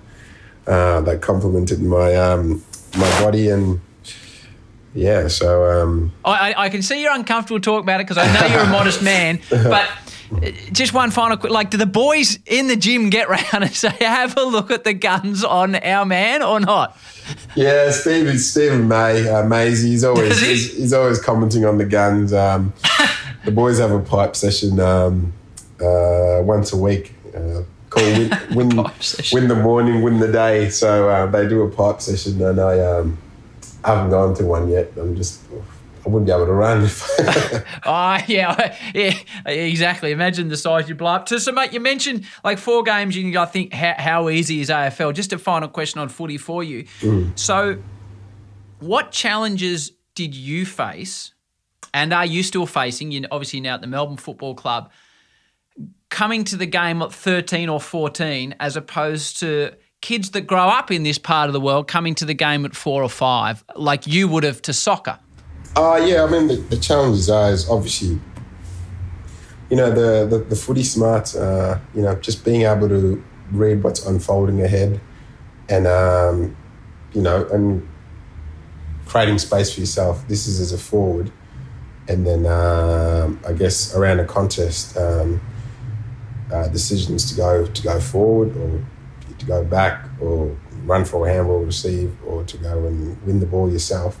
uh, 0.66 1.00
that 1.02 1.20
complemented 1.20 1.82
my 1.82 2.14
um, 2.14 2.64
my 2.96 3.20
body 3.20 3.50
and 3.50 3.80
yeah, 4.94 5.28
so 5.28 5.82
um, 5.82 6.12
I, 6.24 6.54
I 6.56 6.68
can 6.68 6.82
see 6.82 7.02
you're 7.02 7.14
uncomfortable 7.14 7.60
talking 7.60 7.84
about 7.84 8.00
it 8.00 8.06
because 8.06 8.18
I 8.18 8.32
know 8.32 8.46
you're 8.54 8.64
a 8.64 8.70
modest 8.70 9.02
man, 9.12 9.40
but. 9.50 9.88
Just 10.72 10.94
one 10.94 11.10
final 11.12 11.36
quick, 11.36 11.52
like, 11.52 11.70
do 11.70 11.76
the 11.76 11.86
boys 11.86 12.40
in 12.46 12.66
the 12.66 12.74
gym 12.74 13.08
get 13.08 13.28
round 13.28 13.44
and 13.52 13.70
say, 13.72 13.90
"Have 14.00 14.36
a 14.36 14.42
look 14.42 14.70
at 14.70 14.82
the 14.82 14.94
guns 14.94 15.44
on 15.44 15.76
our 15.76 16.04
man" 16.04 16.42
or 16.42 16.58
not? 16.58 16.96
Yeah, 17.54 17.90
Steven 17.90 18.38
Steven 18.38 18.88
May, 18.88 19.28
uh, 19.28 19.46
Maisie, 19.46 19.90
he's 19.90 20.02
always 20.02 20.40
he? 20.40 20.48
he's, 20.48 20.76
he's 20.76 20.92
always 20.92 21.20
commenting 21.20 21.64
on 21.66 21.78
the 21.78 21.84
guns. 21.84 22.32
Um, 22.32 22.72
the 23.44 23.52
boys 23.52 23.78
have 23.78 23.92
a 23.92 24.00
pipe 24.00 24.34
session 24.34 24.80
um, 24.80 25.32
uh, 25.80 26.40
once 26.42 26.72
a 26.72 26.76
week. 26.76 27.14
Uh, 27.34 27.62
called 27.90 28.18
win, 28.18 28.30
win, 28.54 28.84
win 29.32 29.48
the 29.48 29.60
morning, 29.62 30.02
win 30.02 30.18
the 30.18 30.32
day. 30.32 30.68
So 30.70 31.08
uh, 31.08 31.26
they 31.26 31.48
do 31.48 31.62
a 31.62 31.70
pipe 31.70 32.00
session, 32.00 32.42
and 32.42 32.60
I 32.60 32.80
um, 32.80 33.18
haven't 33.84 34.10
gone 34.10 34.34
to 34.34 34.44
one 34.44 34.68
yet. 34.68 34.92
I'm 34.96 35.16
just 35.16 35.40
I 36.04 36.10
wouldn't 36.10 36.26
be 36.26 36.32
able 36.32 36.46
to 36.46 36.52
run. 36.52 36.84
If 36.84 37.08
Oh, 37.86 38.18
yeah, 38.26 38.76
yeah, 38.94 39.14
exactly. 39.46 40.12
Imagine 40.12 40.48
the 40.48 40.56
size 40.56 40.88
you 40.88 40.94
blow 40.94 41.12
up 41.12 41.26
to. 41.26 41.40
So, 41.40 41.52
mate, 41.52 41.72
you 41.72 41.80
mentioned 41.80 42.26
like 42.42 42.58
four 42.58 42.82
games. 42.82 43.16
You 43.16 43.22
can 43.22 43.32
go 43.32 43.44
think 43.46 43.72
how, 43.72 43.94
how 43.96 44.28
easy 44.28 44.60
is 44.60 44.68
AFL? 44.68 45.14
Just 45.14 45.32
a 45.32 45.38
final 45.38 45.68
question 45.68 46.00
on 46.00 46.08
footy 46.08 46.38
for 46.38 46.62
you. 46.62 46.84
Mm. 47.00 47.38
So, 47.38 47.78
what 48.80 49.12
challenges 49.12 49.92
did 50.14 50.34
you 50.34 50.66
face, 50.66 51.32
and 51.94 52.12
are 52.12 52.26
you 52.26 52.42
still 52.42 52.66
facing? 52.66 53.10
You 53.10 53.24
obviously 53.30 53.60
now 53.60 53.74
at 53.74 53.80
the 53.80 53.86
Melbourne 53.86 54.18
Football 54.18 54.54
Club, 54.54 54.90
coming 56.10 56.44
to 56.44 56.56
the 56.56 56.66
game 56.66 57.00
at 57.00 57.14
thirteen 57.14 57.70
or 57.70 57.80
fourteen, 57.80 58.54
as 58.60 58.76
opposed 58.76 59.40
to 59.40 59.74
kids 60.04 60.32
that 60.32 60.42
grow 60.42 60.68
up 60.68 60.90
in 60.90 61.02
this 61.02 61.16
part 61.16 61.48
of 61.48 61.54
the 61.54 61.60
world 61.60 61.88
coming 61.88 62.14
to 62.14 62.26
the 62.26 62.34
game 62.34 62.66
at 62.66 62.76
four 62.76 63.02
or 63.02 63.08
five, 63.08 63.64
like 63.74 64.06
you 64.06 64.28
would 64.28 64.44
have 64.44 64.60
to 64.60 64.72
soccer. 64.72 65.18
Uh, 65.76 65.98
yeah, 66.04 66.22
I 66.22 66.30
mean, 66.30 66.46
the, 66.46 66.56
the 66.56 66.76
challenges 66.76 67.30
are 67.30 67.50
is 67.50 67.68
obviously, 67.70 68.20
you 69.70 69.76
know, 69.78 69.90
the, 69.90 70.26
the, 70.26 70.44
the 70.44 70.56
footy 70.56 70.82
smarts, 70.82 71.34
uh, 71.34 71.80
you 71.94 72.02
know, 72.02 72.14
just 72.16 72.44
being 72.44 72.62
able 72.62 72.86
to 72.86 73.24
read 73.50 73.82
what's 73.82 74.04
unfolding 74.04 74.60
ahead 74.60 75.00
and, 75.70 75.86
um, 75.86 76.54
you 77.14 77.22
know, 77.22 77.48
and 77.48 77.88
creating 79.06 79.38
space 79.38 79.72
for 79.72 79.80
yourself. 79.80 80.28
This 80.28 80.46
is 80.46 80.60
as 80.60 80.72
a 80.72 80.78
forward. 80.78 81.32
And 82.08 82.26
then 82.26 82.44
um, 82.44 83.40
I 83.48 83.54
guess 83.54 83.94
around 83.96 84.20
a 84.20 84.26
contest, 84.26 84.98
um, 84.98 85.40
uh, 86.52 86.68
decisions 86.68 87.24
to 87.30 87.34
go 87.34 87.66
to 87.66 87.82
go 87.82 87.98
forward 87.98 88.54
or 88.58 88.84
go 89.46 89.64
back 89.64 90.04
or 90.20 90.56
run 90.84 91.04
for 91.04 91.26
a 91.26 91.32
handball 91.32 91.60
receive 91.60 92.14
or 92.26 92.44
to 92.44 92.56
go 92.58 92.86
and 92.86 93.20
win 93.26 93.40
the 93.40 93.46
ball 93.46 93.70
yourself. 93.70 94.18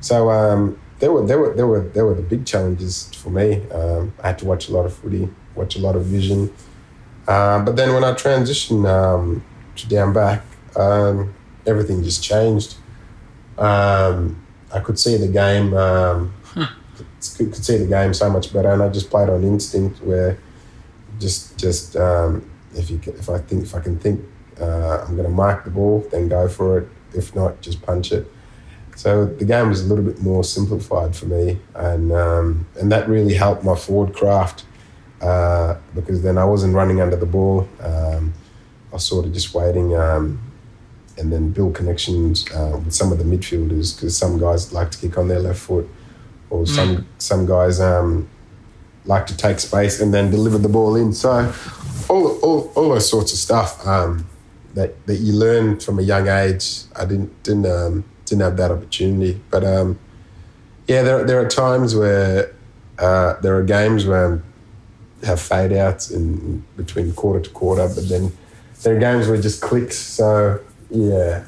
So 0.00 0.30
um, 0.30 0.78
there 0.98 1.12
were 1.12 1.26
there 1.26 1.38
were 1.38 1.54
there 1.54 1.66
were 1.66 1.80
there 1.80 2.04
were 2.06 2.14
the 2.14 2.22
big 2.22 2.46
challenges 2.46 3.12
for 3.14 3.30
me. 3.30 3.68
Um, 3.70 4.12
I 4.22 4.28
had 4.28 4.38
to 4.40 4.44
watch 4.44 4.68
a 4.68 4.72
lot 4.72 4.86
of 4.86 4.94
footy, 4.94 5.28
watch 5.54 5.76
a 5.76 5.80
lot 5.80 5.96
of 5.96 6.04
vision. 6.04 6.52
Uh, 7.26 7.60
but 7.64 7.76
then 7.76 7.92
when 7.92 8.04
I 8.04 8.12
transitioned 8.12 8.86
um, 8.88 9.44
to 9.76 9.88
down 9.88 10.12
back, 10.12 10.42
um, 10.76 11.34
everything 11.66 12.02
just 12.02 12.22
changed. 12.22 12.76
Um, 13.58 14.46
I 14.72 14.80
could 14.80 14.98
see 14.98 15.16
the 15.16 15.28
game, 15.28 15.70
could, 17.36 17.52
could 17.52 17.64
see 17.64 17.78
the 17.78 17.86
game 17.86 18.14
so 18.14 18.30
much 18.30 18.52
better, 18.52 18.70
and 18.70 18.82
I 18.82 18.88
just 18.88 19.10
played 19.10 19.28
on 19.28 19.42
instinct. 19.44 20.02
Where 20.02 20.38
just 21.18 21.58
just 21.58 21.96
if 22.74 22.90
you 22.90 23.00
if 23.06 23.28
I 23.28 23.38
think 23.38 23.64
if 23.64 23.74
I 23.74 23.80
can 23.80 23.98
think 23.98 24.20
uh, 24.60 25.04
I'm 25.06 25.16
going 25.16 25.28
to 25.28 25.34
mark 25.34 25.64
the 25.64 25.70
ball, 25.70 26.06
then 26.10 26.28
go 26.28 26.48
for 26.48 26.78
it. 26.78 26.88
If 27.14 27.34
not, 27.34 27.60
just 27.60 27.82
punch 27.82 28.12
it. 28.12 28.30
So 28.96 29.26
the 29.26 29.44
game 29.44 29.68
was 29.68 29.82
a 29.82 29.86
little 29.86 30.04
bit 30.04 30.22
more 30.22 30.42
simplified 30.42 31.14
for 31.14 31.26
me, 31.26 31.58
and 31.74 32.12
um, 32.12 32.66
and 32.80 32.90
that 32.90 33.08
really 33.08 33.34
helped 33.34 33.62
my 33.62 33.74
forward 33.74 34.14
craft 34.14 34.64
uh, 35.20 35.76
because 35.94 36.22
then 36.22 36.38
I 36.38 36.44
wasn't 36.44 36.74
running 36.74 37.02
under 37.02 37.16
the 37.16 37.26
ball. 37.26 37.68
Um, 37.80 38.32
I 38.90 38.94
was 38.94 39.04
sort 39.04 39.26
of 39.26 39.34
just 39.34 39.52
waiting 39.52 39.94
um, 39.94 40.40
and 41.18 41.30
then 41.30 41.50
build 41.50 41.74
connections 41.74 42.50
uh, 42.52 42.80
with 42.82 42.94
some 42.94 43.12
of 43.12 43.18
the 43.18 43.24
midfielders 43.24 43.94
because 43.94 44.16
some 44.16 44.38
guys 44.38 44.72
like 44.72 44.90
to 44.92 44.98
kick 44.98 45.18
on 45.18 45.28
their 45.28 45.40
left 45.40 45.60
foot, 45.60 45.86
or 46.48 46.66
some 46.66 47.06
some 47.18 47.44
guys 47.44 47.80
um, 47.80 48.28
like 49.04 49.26
to 49.26 49.36
take 49.36 49.60
space 49.60 50.00
and 50.00 50.14
then 50.14 50.30
deliver 50.30 50.56
the 50.56 50.70
ball 50.70 50.96
in. 50.96 51.12
So 51.12 51.52
all 52.08 52.38
all, 52.38 52.72
all 52.74 52.88
those 52.90 53.10
sorts 53.10 53.32
of 53.32 53.38
stuff 53.38 53.86
um, 53.86 54.26
that 54.76 55.06
that 55.06 55.16
you 55.16 55.32
learn 55.32 55.80
from 55.80 55.98
a 55.98 56.02
young 56.02 56.28
age. 56.28 56.82
I 56.94 57.04
didn't 57.04 57.42
didn't 57.42 57.66
um, 57.66 58.04
didn't 58.26 58.42
have 58.42 58.56
that 58.58 58.70
opportunity, 58.70 59.40
but 59.50 59.64
um, 59.64 59.98
yeah, 60.86 61.02
there 61.02 61.24
there 61.24 61.40
are 61.40 61.48
times 61.48 61.96
where 61.96 62.54
uh, 62.98 63.40
there 63.40 63.56
are 63.56 63.64
games 63.64 64.06
where 64.06 64.42
I 65.22 65.26
have 65.26 65.40
fade 65.40 65.72
outs 65.72 66.10
in 66.10 66.64
between 66.76 67.12
quarter 67.14 67.40
to 67.40 67.50
quarter, 67.50 67.88
but 67.92 68.08
then 68.08 68.32
there 68.82 68.94
are 68.96 69.00
games 69.00 69.26
where 69.26 69.36
it 69.36 69.42
just 69.42 69.60
clicks. 69.62 69.98
So 69.98 70.60
yeah, 70.90 71.44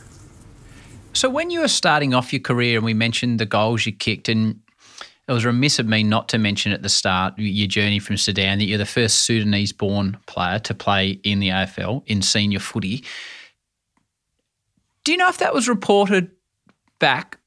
So 1.12 1.28
when 1.30 1.50
you 1.50 1.60
were 1.60 1.68
starting 1.68 2.14
off 2.14 2.32
your 2.32 2.40
career, 2.40 2.78
and 2.78 2.84
we 2.84 2.94
mentioned 2.94 3.38
the 3.38 3.46
goals 3.46 3.86
you 3.86 3.92
kicked, 3.92 4.28
and 4.28 4.60
it 5.28 5.32
was 5.32 5.44
remiss 5.44 5.78
of 5.78 5.86
me 5.86 6.02
not 6.02 6.28
to 6.30 6.38
mention 6.38 6.72
at 6.72 6.82
the 6.82 6.88
start 6.88 7.34
your 7.36 7.68
journey 7.68 7.98
from 7.98 8.16
Sudan 8.16 8.58
that 8.58 8.64
you're 8.64 8.78
the 8.78 8.86
first 8.86 9.24
Sudanese-born 9.24 10.16
player 10.26 10.58
to 10.60 10.74
play 10.74 11.20
in 11.22 11.38
the 11.40 11.48
AFL 11.50 12.02
in 12.06 12.22
senior 12.22 12.58
footy. 12.58 13.04
Do 15.04 15.12
you 15.12 15.18
know 15.18 15.28
if 15.28 15.38
that 15.38 15.54
was 15.54 15.68
reported 15.68 16.30
back, 16.98 17.38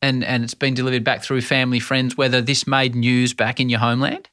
and 0.00 0.24
and 0.24 0.44
it's 0.44 0.54
been 0.54 0.74
delivered 0.74 1.04
back 1.04 1.22
through 1.22 1.40
family 1.42 1.80
friends? 1.80 2.16
Whether 2.16 2.40
this 2.40 2.66
made 2.66 2.94
news 2.94 3.32
back 3.34 3.60
in 3.60 3.68
your 3.68 3.80
homeland? 3.80 4.28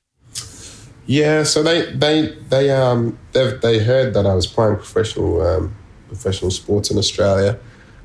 Yeah, 1.05 1.43
so 1.43 1.63
they 1.63 1.91
they 1.93 2.35
they 2.49 2.69
um 2.71 3.17
they 3.33 3.53
they 3.61 3.79
heard 3.79 4.13
that 4.13 4.25
I 4.25 4.33
was 4.35 4.45
playing 4.47 4.75
professional 4.75 5.41
um, 5.41 5.75
professional 6.07 6.51
sports 6.51 6.91
in 6.91 6.97
Australia, 6.97 7.59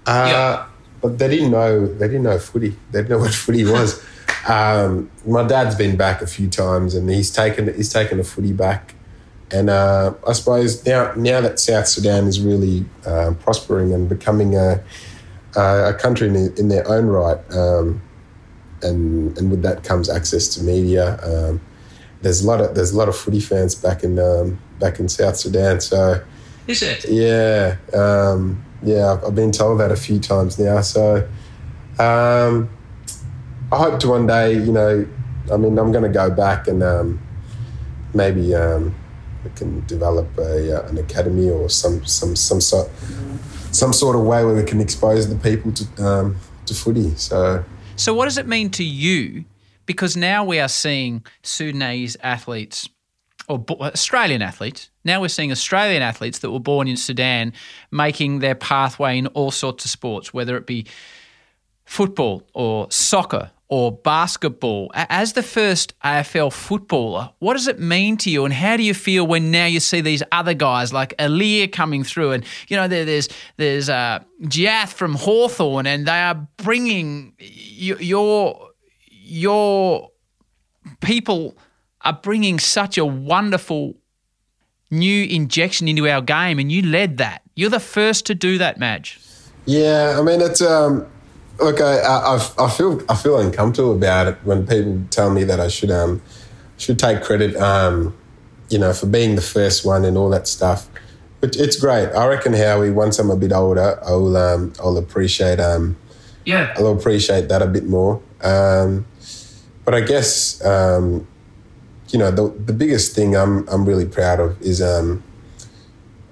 uh, 0.07 0.29
Yeah. 0.31 0.67
but 1.03 1.19
they 1.19 1.29
didn't 1.29 1.51
know 1.51 1.87
they 1.87 2.07
didn't 2.07 2.23
know 2.23 2.39
footy. 2.39 2.71
They 2.93 3.01
didn't 3.01 3.11
know 3.11 3.19
what 3.25 3.35
footy 3.35 3.65
was. 3.65 4.03
Um, 4.49 5.11
my 5.27 5.43
dad's 5.47 5.75
been 5.75 5.97
back 5.97 6.23
a 6.23 6.27
few 6.27 6.49
times, 6.49 6.95
and 6.95 7.09
he's 7.09 7.31
taken 7.31 7.73
he's 7.75 7.93
taken 7.93 8.21
a 8.21 8.25
footy 8.25 8.53
back, 8.53 8.95
and 9.51 9.71
uh, 9.71 10.15
I 10.27 10.33
suppose 10.33 10.85
now 10.87 11.13
now 11.17 11.41
that 11.41 11.59
South 11.59 11.89
Sudan 11.89 12.27
is 12.27 12.41
really 12.41 12.85
uh, 13.07 13.35
prospering 13.41 13.93
and 13.93 14.09
becoming 14.09 14.57
a 14.57 14.83
a 15.57 15.95
country 15.95 16.29
in, 16.29 16.37
in 16.57 16.69
their 16.69 16.87
own 16.89 17.07
right, 17.07 17.39
um, 17.53 18.03
and 18.83 19.37
and 19.39 19.51
with 19.51 19.63
that 19.63 19.85
comes 19.85 20.09
access 20.11 20.49
to 20.55 20.63
media. 20.63 21.19
Um, 21.23 21.61
there's 22.23 22.43
a 22.43 22.47
lot 22.47 22.61
of 22.61 22.75
there's 22.75 22.93
a 22.93 22.97
lot 22.97 23.09
of 23.09 23.17
footy 23.17 23.41
fans 23.41 23.75
back 23.75 24.03
in 24.03 24.19
um, 24.19 24.59
back 24.79 24.99
in 24.99 25.09
South 25.09 25.37
Sudan. 25.37 25.81
So 25.81 26.23
Is 26.67 26.83
it? 26.83 27.05
yeah, 27.09 27.77
um, 27.95 28.65
yeah, 28.83 29.13
I've, 29.13 29.25
I've 29.25 29.35
been 29.35 29.53
told 29.53 29.81
that 29.81 29.93
a 29.93 29.97
few 29.97 30.19
times 30.19 30.59
now. 30.59 30.81
So 30.81 31.29
um, 31.99 32.69
I 33.73 33.79
hope 33.79 34.01
to 34.01 34.09
one 34.09 34.27
day, 34.27 34.55
you 34.55 34.73
know, 34.73 35.07
I 35.53 35.57
mean, 35.57 35.79
I'm 35.79 35.93
going 35.93 36.05
to 36.05 36.11
go 36.11 36.31
back 36.31 36.69
and 36.69 36.83
um, 36.83 37.21
maybe 38.15 38.55
um, 38.55 38.95
we 39.45 39.51
can 39.51 39.85
develop 39.87 40.27
a, 40.39 40.85
uh, 40.85 40.89
an 40.89 40.99
academy 40.99 41.51
or 41.51 41.69
some 41.69 42.05
some 42.07 42.35
some 42.37 42.61
sort 42.61 42.89
some 43.73 43.93
sort 43.93 44.17
of 44.17 44.23
way 44.23 44.45
where 44.45 44.55
we 44.55 44.63
can 44.63 44.81
expose 44.81 45.29
the 45.29 45.37
people 45.37 45.73
to 45.73 46.05
um, 46.05 46.37
to 46.67 46.75
footy. 46.75 47.15
So 47.17 47.65
So, 47.97 48.15
what 48.15 48.25
does 48.25 48.39
it 48.39 48.47
mean 48.47 48.71
to 48.71 48.85
you? 48.85 49.45
Because 49.87 50.17
now 50.17 50.45
we 50.45 50.61
are 50.61 50.69
seeing 50.69 51.25
Sudanese 51.43 52.17
athletes 52.23 52.89
or 53.49 53.63
Australian 53.81 54.41
athletes. 54.41 54.89
Now 55.05 55.21
we're 55.21 55.29
seeing 55.29 55.53
Australian 55.53 56.03
athletes 56.03 56.39
that 56.39 56.51
were 56.51 56.61
born 56.61 56.89
in 56.89 56.97
Sudan 56.97 57.53
making 57.91 58.39
their 58.39 58.55
pathway 58.55 59.19
in 59.19 59.27
all 59.29 59.51
sorts 59.51 59.85
of 59.85 59.91
sports, 59.91 60.33
whether 60.33 60.57
it 60.57 60.67
be 60.67 60.87
football 61.85 62.43
or 62.55 62.91
soccer 62.91 63.51
or 63.69 63.93
basketball. 63.93 64.91
As 64.95 65.33
the 65.33 65.43
first 65.43 65.99
AFL 66.01 66.53
footballer, 66.53 67.31
what 67.39 67.55
does 67.55 67.67
it 67.67 67.81
mean 67.81 68.17
to 68.19 68.31
you, 68.31 68.45
and 68.45 68.53
how 68.53 68.77
do 68.77 68.83
you 68.83 68.95
feel 68.95 69.27
when 69.27 69.51
now 69.51 69.67
you 69.67 69.81
see 69.81 70.01
these 70.01 70.23
other 70.33 70.55
guys 70.55 70.93
like 70.93 71.17
Aliir 71.19 71.71
coming 71.71 72.05
through, 72.05 72.33
and 72.33 72.45
you 72.69 72.77
know 72.77 72.89
there, 72.89 73.05
there's 73.05 73.29
there's 73.57 73.89
uh, 73.89 74.21
Jiath 74.43 74.93
from 74.93 75.15
Hawthorn, 75.15 75.87
and 75.87 76.07
they 76.07 76.21
are 76.21 76.47
bringing 76.59 77.35
your 77.39 78.71
your 79.09 80.11
people 81.01 81.57
are 82.03 82.19
bringing 82.23 82.59
such 82.59 82.99
a 82.99 83.05
wonderful 83.05 83.95
new 84.91 85.25
injection 85.25 85.89
into 85.89 86.09
our 86.09 86.21
game, 86.21 86.59
and 86.59 86.71
you 86.71 86.83
led 86.83 87.17
that. 87.19 87.43
You're 87.57 87.71
the 87.71 87.81
first 87.81 88.27
to 88.27 88.35
do 88.35 88.59
that, 88.59 88.79
Maj. 88.79 89.19
Yeah, 89.67 90.17
I 90.19 90.23
mean 90.23 90.41
it's 90.43 90.61
um, 90.61 91.07
look, 91.59 91.81
I, 91.81 91.99
I, 91.99 92.51
I 92.59 92.71
feel 92.71 93.03
I 93.09 93.15
feel 93.15 93.39
uncomfortable 93.39 93.95
about 93.95 94.29
it 94.29 94.39
when 94.45 94.67
people 94.67 95.03
tell 95.11 95.31
me 95.31 95.45
that 95.45 95.61
I 95.61 95.69
should 95.69 95.91
um 95.91 96.23
should 96.77 96.99
take 96.99 97.23
credit 97.23 97.55
um 97.57 98.17
you 98.69 98.79
know 98.79 98.93
for 98.93 99.07
being 99.07 99.37
the 99.37 99.43
first 99.43 99.85
one 99.85 100.05
and 100.05 100.17
all 100.17 100.31
that 100.31 100.49
stuff. 100.49 100.89
But 101.41 101.57
it's 101.57 101.77
great. 101.77 102.09
I 102.09 102.27
reckon 102.27 102.55
Howie. 102.55 102.91
Once 102.91 103.19
I'm 103.19 103.31
a 103.31 103.37
bit 103.37 103.53
older, 103.53 103.99
I'll 104.05 104.37
um 104.37 104.73
I'll 104.81 104.97
appreciate 104.97 105.61
um 105.61 105.97
yeah 106.45 106.75
I'll 106.77 106.97
appreciate 106.97 107.49
that 107.49 107.63
a 107.63 107.67
bit 107.67 107.85
more. 107.85 108.23
Um, 108.43 109.07
but 109.85 109.95
I 109.95 110.01
guess 110.01 110.65
um, 110.65 111.27
you 112.09 112.19
know 112.19 112.31
the 112.31 112.49
the 112.65 112.73
biggest 112.73 113.15
thing 113.15 113.37
I'm 113.37 113.69
I'm 113.69 113.85
really 113.85 114.07
proud 114.07 114.41
of 114.41 114.61
is 114.63 114.81
um, 114.81 115.23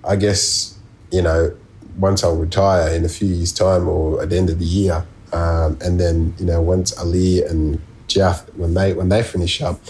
I 0.05 0.17
guess 0.17 0.79
you 1.11 1.23
know 1.23 1.57
once 1.99 2.25
I'll 2.25 2.37
retire 2.37 2.95
in 2.95 3.05
a 3.05 3.09
few 3.09 3.29
years' 3.29 3.53
time 3.53 3.89
or 3.89 4.23
at 4.23 4.31
the 4.31 4.39
end 4.39 4.49
of 4.49 4.59
the 4.59 4.65
year, 4.65 5.07
um, 5.33 5.79
and 5.81 5.99
then 5.99 6.35
you 6.39 6.47
know 6.47 6.61
once 6.61 6.93
Aliir 6.95 7.51
and 7.51 7.81
Jeff 8.07 8.49
when 8.55 8.75
they 8.75 8.93
when 8.93 9.09
they 9.09 9.23
finish 9.23 9.63
up. 9.63 9.81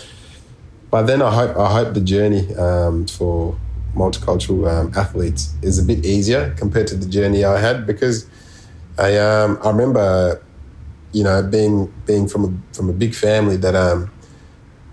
By 0.91 1.03
then, 1.03 1.23
I 1.23 1.31
hope 1.35 1.57
I 1.57 1.73
hope 1.73 1.95
the 1.95 2.01
journey 2.01 2.55
um, 2.55 3.07
for 3.07 3.57
multicultural 3.95 4.71
um, 4.71 4.93
athletes 4.97 5.55
is 5.63 5.79
a 5.79 5.83
bit 5.83 6.05
easier 6.05 6.55
compared 6.57 6.87
to 6.89 6.97
the 6.97 7.07
journey 7.07 7.45
I 7.45 7.59
had 7.59 7.87
because 7.87 8.27
I 8.99 9.19
um, 9.19 9.59
I 9.63 9.71
remember 9.71 10.43
you 11.13 11.25
know 11.25 11.43
being 11.43 11.93
being 12.07 12.29
from 12.29 12.45
a, 12.45 12.77
from 12.77 12.89
a 12.89 12.93
big 12.93 13.15
family 13.15 13.57
that 13.59 13.75
um, 13.75 14.11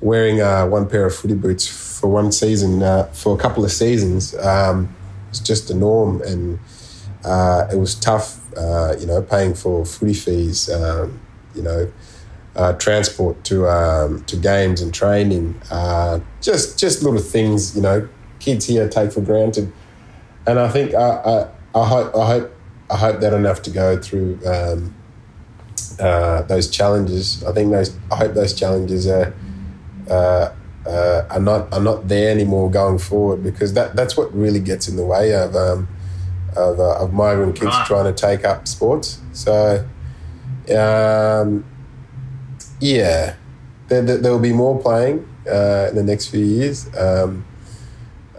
wearing 0.02 0.42
uh, 0.42 0.66
one 0.66 0.88
pair 0.88 1.06
of 1.06 1.16
footy 1.16 1.34
boots 1.34 1.68
for 1.68 2.08
one 2.08 2.32
season 2.32 2.84
uh, 2.84 3.04
for 3.14 3.36
a 3.36 3.40
couple 3.40 3.64
of 3.64 3.72
seasons 3.72 4.36
um, 4.36 4.94
just 5.44 5.68
the 5.68 5.74
norm 5.74 6.22
and 6.24 6.60
uh, 7.24 7.68
it 7.72 7.78
was 7.78 7.96
tough 7.96 8.39
uh, 8.58 8.96
you 9.00 9.06
know, 9.06 9.22
paying 9.22 9.54
for 9.54 9.86
footy 9.86 10.14
fees, 10.14 10.70
um, 10.70 11.20
you 11.56 11.62
know, 11.62 11.92
uh, 12.56 12.74
transport 12.74 13.44
to 13.46 13.68
um, 13.68 14.24
to 14.26 14.36
games 14.36 14.82
and 14.82 14.94
training, 14.94 15.60
uh, 15.72 16.20
just 16.42 16.80
just 16.80 17.04
little 17.04 17.20
things, 17.20 17.76
you 17.76 17.82
know, 17.82 18.08
kids 18.40 18.66
here 18.66 18.88
take 18.90 19.12
for 19.12 19.22
granted, 19.22 19.72
and 20.46 20.60
I 20.60 20.70
think 20.70 20.94
I, 20.94 21.10
I, 21.10 21.80
I 21.80 21.88
hope 21.88 22.16
I 22.16 22.26
hope 22.26 22.56
I 22.90 22.98
hope 22.98 23.20
they 23.20 23.30
don't 23.30 23.46
have 23.46 23.62
to 23.64 23.70
go 23.70 24.02
through 24.02 24.40
um, 24.46 24.96
uh, 26.00 26.42
those 26.44 26.70
challenges. 26.70 27.44
I 27.44 27.54
think 27.54 27.72
those 27.72 27.96
I 28.12 28.16
hope 28.16 28.34
those 28.34 28.54
challenges 28.54 29.08
are. 29.08 29.34
Uh, 30.10 30.54
uh, 30.88 31.28
are 31.30 31.40
not 31.40 31.72
are 31.72 31.82
not 31.82 32.08
there 32.08 32.32
anymore 32.32 32.72
going 32.72 32.98
forward 32.98 33.44
because 33.44 33.74
that 33.74 33.96
that's 33.96 34.18
what 34.18 34.34
really 34.34 34.60
gets 34.60 34.88
in 34.88 34.96
the 34.96 35.06
way 35.06 35.34
of 35.36 35.56
um, 35.56 35.88
of, 36.56 36.80
uh, 36.80 37.04
of 37.04 37.14
migrant 37.14 37.56
kids 37.56 37.68
right. 37.68 37.88
trying 37.88 38.06
to 38.06 38.14
take 38.14 38.46
up 38.46 38.68
sports. 38.68 39.20
So, 39.34 39.86
um, 40.70 41.66
yeah, 42.80 43.36
there, 43.88 44.02
there, 44.02 44.32
will 44.32 44.40
be 44.40 44.54
more 44.54 44.80
playing 44.80 45.28
uh, 45.48 45.88
in 45.90 45.96
the 45.96 46.04
next 46.04 46.28
few 46.28 46.44
years. 46.44 46.88
Um, 46.96 47.46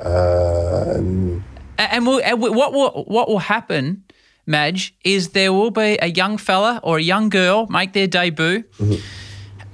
uh, 0.02 0.94
and, 0.94 1.42
and, 1.78 2.06
we'll, 2.06 2.20
and 2.22 2.40
what 2.40 2.72
will 2.72 3.04
what 3.06 3.28
will 3.28 3.38
happen, 3.38 4.04
Maj, 4.46 4.94
is 5.04 5.30
there 5.30 5.52
will 5.52 5.70
be 5.70 5.98
a 6.00 6.08
young 6.08 6.38
fella 6.38 6.80
or 6.82 6.98
a 6.98 7.02
young 7.02 7.28
girl 7.28 7.66
make 7.68 7.92
their 7.92 8.06
debut, 8.06 8.62
mm-hmm. 8.78 8.94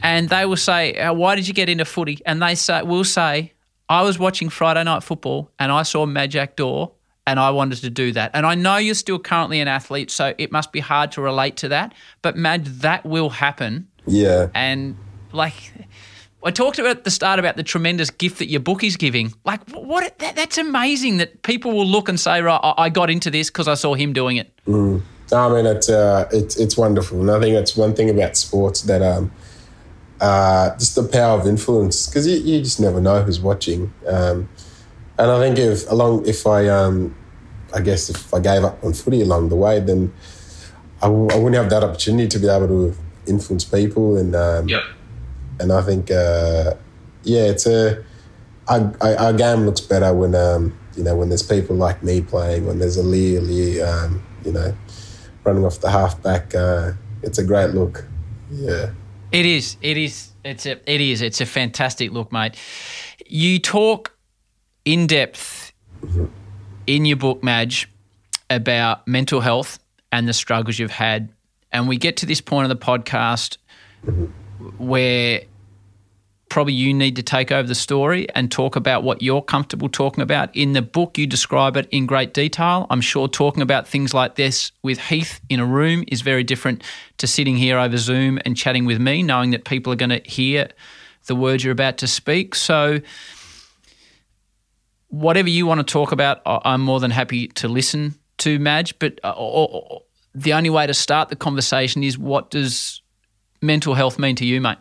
and 0.02 0.28
they 0.28 0.46
will 0.46 0.56
say, 0.56 0.94
uh, 0.94 1.12
"Why 1.12 1.36
did 1.36 1.46
you 1.46 1.54
get 1.54 1.68
into 1.68 1.84
footy?" 1.84 2.18
And 2.26 2.42
they 2.42 2.54
say, 2.54 2.82
"We'll 2.82 3.04
say." 3.04 3.52
I 3.88 4.02
was 4.02 4.18
watching 4.18 4.48
Friday 4.48 4.82
Night 4.82 5.04
Football 5.04 5.52
and 5.60 5.70
I 5.70 5.84
saw 5.84 6.06
Majak 6.06 6.56
Daw 6.56 6.90
and 7.26 7.40
I 7.40 7.50
wanted 7.50 7.80
to 7.80 7.90
do 7.90 8.12
that. 8.12 8.30
And 8.34 8.46
I 8.46 8.54
know 8.54 8.76
you're 8.76 8.94
still 8.94 9.18
currently 9.18 9.60
an 9.60 9.68
athlete, 9.68 10.10
so 10.10 10.34
it 10.38 10.52
must 10.52 10.72
be 10.72 10.80
hard 10.80 11.12
to 11.12 11.20
relate 11.20 11.56
to 11.58 11.68
that. 11.68 11.94
But 12.22 12.36
Mad, 12.36 12.66
that 12.66 13.04
will 13.04 13.30
happen. 13.30 13.88
Yeah. 14.06 14.48
And 14.54 14.96
like 15.32 15.72
I 16.44 16.52
talked 16.52 16.78
about 16.78 16.98
at 16.98 17.04
the 17.04 17.10
start 17.10 17.40
about 17.40 17.56
the 17.56 17.64
tremendous 17.64 18.10
gift 18.10 18.38
that 18.38 18.46
your 18.46 18.60
book 18.60 18.84
is 18.84 18.96
giving. 18.96 19.34
Like 19.44 19.68
what? 19.70 20.16
That, 20.20 20.36
that's 20.36 20.58
amazing 20.58 21.16
that 21.16 21.42
people 21.42 21.72
will 21.72 21.86
look 21.86 22.08
and 22.08 22.18
say, 22.18 22.40
right, 22.40 22.60
I 22.78 22.88
got 22.88 23.10
into 23.10 23.30
this 23.30 23.50
because 23.50 23.66
I 23.66 23.74
saw 23.74 23.94
him 23.94 24.12
doing 24.12 24.36
it. 24.36 24.52
Mm. 24.66 25.02
I 25.32 25.48
mean, 25.48 25.66
it's 25.66 25.88
uh, 25.88 26.28
it's 26.32 26.56
it's 26.56 26.76
wonderful, 26.76 27.20
and 27.20 27.30
I 27.32 27.40
think 27.40 27.56
that's 27.56 27.76
one 27.76 27.94
thing 27.94 28.08
about 28.08 28.36
sports 28.36 28.82
that 28.82 29.02
um, 29.02 29.32
uh, 30.20 30.76
just 30.76 30.94
the 30.94 31.02
power 31.02 31.38
of 31.40 31.48
influence 31.48 32.06
because 32.06 32.28
you, 32.28 32.36
you 32.36 32.62
just 32.62 32.78
never 32.78 33.00
know 33.00 33.22
who's 33.22 33.40
watching. 33.40 33.92
Um, 34.06 34.48
and 35.18 35.30
I 35.30 35.38
think 35.38 35.58
if 35.58 35.90
along 35.90 36.26
if 36.26 36.46
I 36.46 36.68
um, 36.68 37.14
I 37.74 37.80
guess 37.80 38.10
if 38.10 38.32
I 38.32 38.40
gave 38.40 38.64
up 38.64 38.82
on 38.84 38.92
footy 38.92 39.22
along 39.22 39.48
the 39.48 39.56
way, 39.56 39.80
then 39.80 40.12
I 41.02 41.06
w- 41.06 41.28
I 41.30 41.36
wouldn't 41.36 41.54
have 41.56 41.70
that 41.70 41.82
opportunity 41.82 42.28
to 42.28 42.38
be 42.38 42.48
able 42.48 42.68
to 42.68 42.94
influence 43.26 43.64
people. 43.64 44.16
And 44.16 44.34
um, 44.34 44.68
yep. 44.68 44.82
and 45.60 45.72
I 45.72 45.82
think 45.82 46.10
uh, 46.10 46.74
yeah, 47.22 47.46
it's 47.46 47.66
a 47.66 48.04
our, 48.68 48.94
our 49.00 49.32
game 49.32 49.60
looks 49.60 49.80
better 49.80 50.12
when 50.12 50.34
um, 50.34 50.76
you 50.96 51.04
know 51.04 51.16
when 51.16 51.28
there's 51.28 51.42
people 51.42 51.76
like 51.76 52.02
me 52.02 52.20
playing, 52.20 52.66
when 52.66 52.78
there's 52.78 52.96
a 52.96 53.02
Lee, 53.02 53.38
Lee 53.38 53.80
um, 53.80 54.22
you 54.44 54.52
know, 54.52 54.74
running 55.44 55.64
off 55.64 55.80
the 55.80 55.90
halfback. 55.90 56.54
Uh, 56.54 56.92
it's 57.22 57.38
a 57.38 57.44
great 57.44 57.70
look. 57.70 58.04
Yeah, 58.50 58.90
it 59.32 59.46
is. 59.46 59.76
It 59.80 59.96
is. 59.96 60.32
It's 60.44 60.66
a. 60.66 60.72
It 60.90 61.00
is. 61.00 61.22
It's 61.22 61.40
a 61.40 61.46
fantastic 61.46 62.12
look, 62.12 62.32
mate. 62.32 62.54
You 63.26 63.58
talk 63.58 64.15
in 64.86 65.06
depth 65.06 65.72
in 66.86 67.04
your 67.04 67.16
book, 67.16 67.42
Maj, 67.42 67.88
about 68.48 69.06
mental 69.06 69.40
health 69.40 69.78
and 70.12 70.26
the 70.26 70.32
struggles 70.32 70.78
you've 70.78 70.90
had. 70.90 71.28
And 71.72 71.88
we 71.88 71.98
get 71.98 72.16
to 72.18 72.26
this 72.26 72.40
point 72.40 72.70
of 72.70 72.78
the 72.78 72.82
podcast 72.82 73.58
where 74.78 75.42
probably 76.48 76.72
you 76.72 76.94
need 76.94 77.16
to 77.16 77.22
take 77.24 77.50
over 77.50 77.66
the 77.66 77.74
story 77.74 78.28
and 78.34 78.50
talk 78.50 78.76
about 78.76 79.02
what 79.02 79.20
you're 79.20 79.42
comfortable 79.42 79.88
talking 79.88 80.22
about. 80.22 80.54
In 80.54 80.72
the 80.72 80.80
book, 80.80 81.18
you 81.18 81.26
describe 81.26 81.76
it 81.76 81.88
in 81.90 82.06
great 82.06 82.32
detail. 82.32 82.86
I'm 82.88 83.00
sure 83.00 83.26
talking 83.26 83.62
about 83.62 83.88
things 83.88 84.14
like 84.14 84.36
this 84.36 84.70
with 84.82 84.98
Heath 84.98 85.40
in 85.48 85.58
a 85.58 85.66
room 85.66 86.04
is 86.06 86.22
very 86.22 86.44
different 86.44 86.84
to 87.18 87.26
sitting 87.26 87.56
here 87.56 87.78
over 87.78 87.96
Zoom 87.96 88.38
and 88.44 88.56
chatting 88.56 88.84
with 88.84 89.00
me, 89.00 89.24
knowing 89.24 89.50
that 89.50 89.64
people 89.64 89.92
are 89.92 89.96
going 89.96 90.10
to 90.10 90.22
hear 90.24 90.68
the 91.26 91.34
words 91.34 91.64
you're 91.64 91.72
about 91.72 91.98
to 91.98 92.06
speak. 92.06 92.54
So, 92.54 93.00
whatever 95.20 95.48
you 95.48 95.66
want 95.66 95.86
to 95.86 95.92
talk 95.92 96.12
about, 96.12 96.42
I'm 96.44 96.80
more 96.80 97.00
than 97.00 97.10
happy 97.10 97.48
to 97.48 97.68
listen 97.68 98.14
to 98.38 98.58
Maj. 98.58 98.98
But 98.98 99.18
uh, 99.24 99.34
or, 99.36 99.68
or, 99.70 100.02
the 100.34 100.52
only 100.52 100.70
way 100.70 100.86
to 100.86 100.94
start 100.94 101.30
the 101.30 101.36
conversation 101.36 102.04
is 102.04 102.18
what 102.18 102.50
does 102.50 103.00
mental 103.62 103.94
health 103.94 104.18
mean 104.18 104.36
to 104.36 104.44
you, 104.44 104.60
mate? 104.60 104.78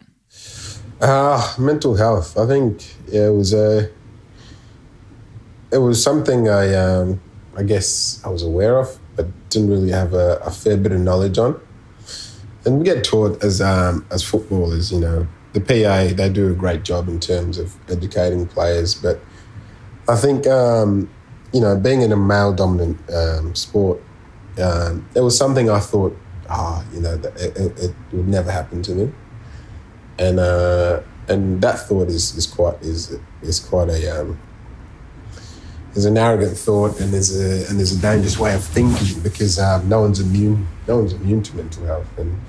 Uh, 0.99 1.53
mental 1.57 1.95
health. 1.95 2.37
I 2.37 2.45
think 2.45 2.95
it 3.11 3.31
was 3.33 3.53
a. 3.53 3.89
It 5.71 5.79
was 5.79 6.01
something 6.01 6.47
I, 6.47 6.73
um, 6.75 7.19
I 7.57 7.63
guess 7.63 8.21
I 8.23 8.29
was 8.29 8.43
aware 8.43 8.77
of, 8.77 8.97
but 9.15 9.27
didn't 9.49 9.69
really 9.69 9.91
have 9.91 10.13
a, 10.13 10.37
a 10.37 10.51
fair 10.51 10.77
bit 10.77 10.91
of 10.91 11.01
knowledge 11.01 11.37
on. 11.37 11.59
And 12.65 12.79
we 12.79 12.85
get 12.85 13.03
taught 13.03 13.43
as 13.43 13.61
um, 13.61 14.05
as 14.11 14.23
footballers, 14.23 14.91
you 14.91 14.99
know, 14.99 15.27
the 15.53 15.61
PA 15.61 16.13
they 16.13 16.29
do 16.29 16.51
a 16.51 16.55
great 16.55 16.83
job 16.83 17.07
in 17.07 17.19
terms 17.19 17.57
of 17.57 17.75
educating 17.89 18.47
players, 18.47 18.95
but 18.95 19.19
I 20.07 20.15
think 20.15 20.47
um, 20.47 21.09
you 21.53 21.61
know, 21.61 21.75
being 21.77 22.01
in 22.01 22.11
a 22.11 22.17
male 22.17 22.53
dominant 22.53 22.97
um, 23.11 23.55
sport, 23.55 24.01
um, 24.61 25.07
it 25.15 25.21
was 25.21 25.37
something 25.37 25.69
I 25.69 25.79
thought, 25.79 26.17
ah, 26.49 26.83
oh, 26.83 26.93
you 26.93 27.01
know, 27.01 27.13
it, 27.13 27.57
it, 27.57 27.79
it, 27.79 27.95
would 28.11 28.27
never 28.27 28.51
happen 28.51 28.81
to 28.83 28.91
me, 28.93 29.11
and 30.19 30.39
uh, 30.39 31.01
and 31.27 31.61
that 31.61 31.79
thought 31.87 32.09
is 32.09 32.35
is 32.35 32.45
quite 32.45 32.81
is 32.81 33.17
is 33.41 33.59
quite 33.59 33.89
a 33.89 34.21
um, 34.21 34.39
is 35.95 36.05
an 36.05 36.17
arrogant 36.17 36.57
thought, 36.57 36.99
and 36.99 37.13
there's 37.13 37.35
a 37.35 37.67
and 37.69 37.79
there's 37.79 37.97
a 37.97 38.01
dangerous 38.01 38.37
way 38.37 38.53
of 38.53 38.63
thinking 38.63 39.21
because 39.21 39.57
um, 39.57 39.87
no 39.87 40.01
one's 40.01 40.19
immune, 40.19 40.67
no 40.87 40.97
one's 40.97 41.13
immune 41.13 41.41
to 41.41 41.55
mental 41.55 41.85
health, 41.85 42.17
and 42.17 42.39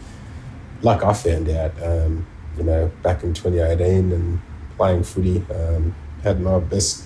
like 0.82 1.02
I 1.02 1.12
found 1.12 1.48
out, 1.48 1.72
um, 1.82 2.26
you 2.58 2.64
know, 2.64 2.90
back 3.02 3.22
in 3.22 3.34
2018 3.34 4.12
and 4.12 4.40
playing 4.76 5.04
footy, 5.04 5.44
um, 5.54 5.94
had 6.22 6.40
my 6.40 6.58
best 6.58 7.05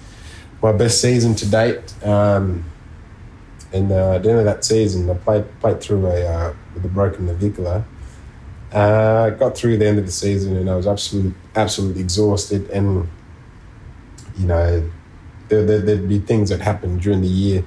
my 0.62 0.72
best 0.72 1.00
season 1.00 1.34
to 1.36 1.46
date. 1.46 1.94
Um, 2.04 2.64
and 3.72 3.92
uh, 3.92 4.14
at 4.14 4.22
the 4.22 4.30
end 4.30 4.38
of 4.40 4.44
that 4.46 4.64
season, 4.64 5.08
I 5.08 5.14
played 5.14 5.44
played 5.60 5.80
through 5.80 6.06
a 6.06 6.26
uh, 6.26 6.54
with 6.74 6.84
a 6.84 6.88
broken 6.88 7.26
navicular, 7.26 7.84
Uh, 8.72 9.30
got 9.30 9.56
through 9.56 9.76
the 9.78 9.86
end 9.86 9.98
of 9.98 10.06
the 10.06 10.12
season 10.12 10.56
and 10.56 10.70
I 10.70 10.76
was 10.76 10.86
absolutely, 10.86 11.34
absolutely 11.56 12.00
exhausted. 12.02 12.70
And, 12.70 13.08
you 14.38 14.46
know, 14.46 14.88
there, 15.48 15.64
there, 15.66 15.80
there'd 15.80 16.08
be 16.08 16.20
things 16.20 16.50
that 16.50 16.60
happened 16.60 17.00
during 17.00 17.20
the 17.20 17.28
year 17.28 17.64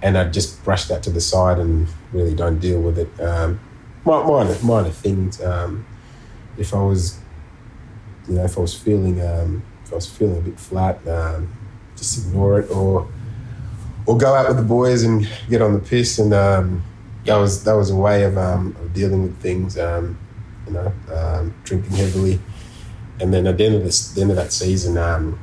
and 0.00 0.16
I'd 0.16 0.32
just 0.32 0.64
brush 0.64 0.86
that 0.86 1.02
to 1.02 1.10
the 1.10 1.20
side 1.20 1.58
and 1.58 1.86
really 2.12 2.34
don't 2.34 2.58
deal 2.60 2.80
with 2.80 2.98
it. 2.98 3.20
Um, 3.20 3.60
minor, 4.06 4.56
minor 4.62 4.90
things. 4.90 5.42
Um, 5.42 5.84
if 6.56 6.72
I 6.72 6.82
was, 6.82 7.18
you 8.26 8.36
know, 8.36 8.44
if 8.44 8.56
I 8.56 8.60
was 8.62 8.74
feeling, 8.74 9.20
um, 9.20 9.62
if 9.84 9.92
I 9.92 9.96
was 9.96 10.08
feeling 10.08 10.38
a 10.38 10.40
bit 10.40 10.58
flat, 10.58 11.06
um, 11.06 11.52
just 11.96 12.26
ignore 12.26 12.60
it 12.60 12.70
or, 12.70 13.08
or 14.06 14.16
go 14.16 14.34
out 14.34 14.48
with 14.48 14.56
the 14.56 14.62
boys 14.62 15.02
and 15.02 15.28
get 15.48 15.62
on 15.62 15.72
the 15.72 15.78
piss 15.78 16.18
and, 16.18 16.32
um, 16.32 16.82
that 17.26 17.36
was 17.36 17.64
that 17.64 17.74
was 17.74 17.90
a 17.90 17.96
way 17.96 18.22
of, 18.22 18.38
um, 18.38 18.76
of 18.80 18.92
dealing 18.94 19.22
with 19.22 19.38
things. 19.38 19.76
Um, 19.76 20.18
you 20.66 20.72
know, 20.72 20.92
um, 21.14 21.54
drinking 21.64 21.96
heavily, 21.96 22.40
and 23.20 23.32
then 23.32 23.46
at 23.46 23.56
the 23.56 23.66
end 23.66 23.74
of 23.76 23.84
this, 23.84 24.12
the 24.12 24.22
end 24.22 24.30
of 24.30 24.36
that 24.36 24.52
season, 24.52 24.96
um, 24.96 25.38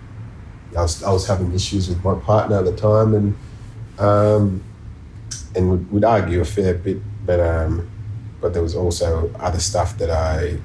I 0.75 0.81
was 0.81 1.03
I 1.03 1.11
was 1.11 1.27
having 1.27 1.53
issues 1.53 1.89
with 1.89 2.03
my 2.03 2.15
partner 2.15 2.57
at 2.57 2.65
the 2.65 2.75
time, 2.75 3.13
and 3.13 3.37
um, 3.99 4.63
and 5.55 5.69
would 5.69 5.91
would 5.91 6.03
argue 6.03 6.41
a 6.41 6.45
fair 6.45 6.73
bit, 6.73 6.99
but 7.25 7.39
um, 7.39 7.89
but 8.41 8.53
there 8.53 8.63
was 8.63 8.75
also 8.75 9.31
other 9.39 9.59
stuff 9.59 9.97
that 9.97 10.09
I 10.09 10.57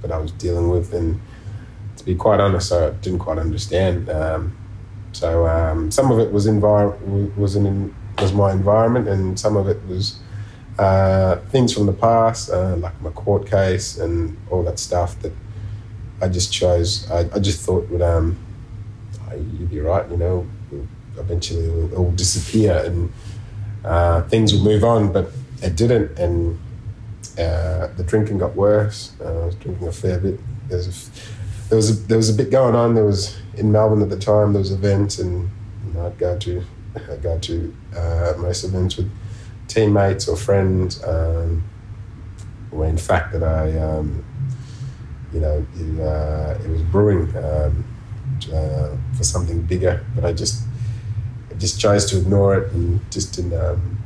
that 0.00 0.12
I 0.12 0.18
was 0.18 0.32
dealing 0.32 0.68
with, 0.68 0.94
and 0.94 1.20
to 1.96 2.04
be 2.04 2.14
quite 2.14 2.40
honest, 2.40 2.72
I 2.72 2.90
didn't 2.90 3.20
quite 3.20 3.38
understand. 3.38 4.08
So 5.12 5.86
some 5.90 6.10
of 6.10 6.18
it 6.18 6.32
was 6.32 6.46
envir- 6.46 7.36
was 7.36 7.56
in 7.56 7.94
was 8.18 8.32
my 8.32 8.52
environment, 8.52 9.08
and 9.08 9.38
some 9.38 9.56
of 9.56 9.68
it 9.68 9.78
was 9.86 10.18
uh, 10.78 11.36
things 11.50 11.72
from 11.72 11.86
the 11.86 11.92
past, 11.92 12.50
uh, 12.50 12.76
like 12.76 13.00
my 13.02 13.10
court 13.10 13.46
case 13.46 13.98
and 13.98 14.36
all 14.50 14.62
that 14.62 14.78
stuff 14.78 15.20
that 15.20 15.32
I 16.20 16.28
just 16.28 16.52
chose. 16.52 17.10
I, 17.10 17.28
I 17.34 17.38
just 17.38 17.60
thought 17.60 17.88
would 17.90 18.02
um, 18.02 18.38
you'd 19.32 19.70
be 19.70 19.80
right, 19.80 20.08
you 20.10 20.16
know. 20.16 20.46
Eventually, 21.18 21.66
it 21.66 21.72
will, 21.72 21.92
it 21.92 21.98
will 21.98 22.12
disappear 22.12 22.82
and 22.86 23.12
uh, 23.84 24.22
things 24.22 24.54
will 24.54 24.62
move 24.62 24.82
on, 24.82 25.12
but 25.12 25.30
it 25.62 25.76
didn't. 25.76 26.18
And 26.18 26.58
uh, 27.38 27.88
the 27.96 28.04
drinking 28.06 28.38
got 28.38 28.56
worse. 28.56 29.12
Uh, 29.20 29.42
I 29.42 29.46
was 29.46 29.54
drinking 29.56 29.88
a 29.88 29.92
fair 29.92 30.18
bit. 30.18 30.40
There 30.68 30.78
was 30.78 30.88
a, 30.88 30.92
there 31.72 31.78
was 31.78 31.88
a, 31.88 31.94
there 32.06 32.18
was 32.18 32.28
a 32.28 32.34
bit 32.34 32.50
going 32.50 32.74
on. 32.74 32.94
There 32.94 33.06
was 33.06 33.34
in 33.56 33.72
Melbourne 33.72 34.02
at 34.02 34.10
the 34.10 34.18
time. 34.18 34.52
There 34.52 34.60
was 34.60 34.72
events, 34.72 35.18
and 35.18 35.48
you 35.86 35.94
know, 35.94 36.04
I'd 36.04 36.18
go 36.18 36.38
to 36.38 36.62
I'd 37.10 37.22
go 37.22 37.38
to 37.38 37.74
uh, 37.96 38.34
most 38.36 38.62
events 38.64 38.98
with 38.98 39.10
teammates 39.68 40.28
or 40.28 40.36
friends 40.36 41.02
um, 41.02 41.64
in 42.72 42.98
fact 42.98 43.32
that 43.32 43.42
I, 43.42 43.78
um, 43.78 44.22
you 45.32 45.40
know, 45.40 45.66
it, 45.74 46.00
uh, 46.00 46.58
it 46.62 46.68
was 46.68 46.82
brewing 46.82 47.34
um, 47.38 47.84
uh, 48.52 48.94
for 49.16 49.24
something 49.24 49.62
bigger, 49.62 50.04
but 50.14 50.26
I 50.26 50.34
just, 50.34 50.64
I 51.50 51.54
just 51.54 51.80
chose 51.80 52.04
to 52.10 52.18
ignore 52.18 52.54
it 52.54 52.70
and 52.72 53.00
just 53.10 53.34
didn't, 53.34 53.54
um, 53.54 53.98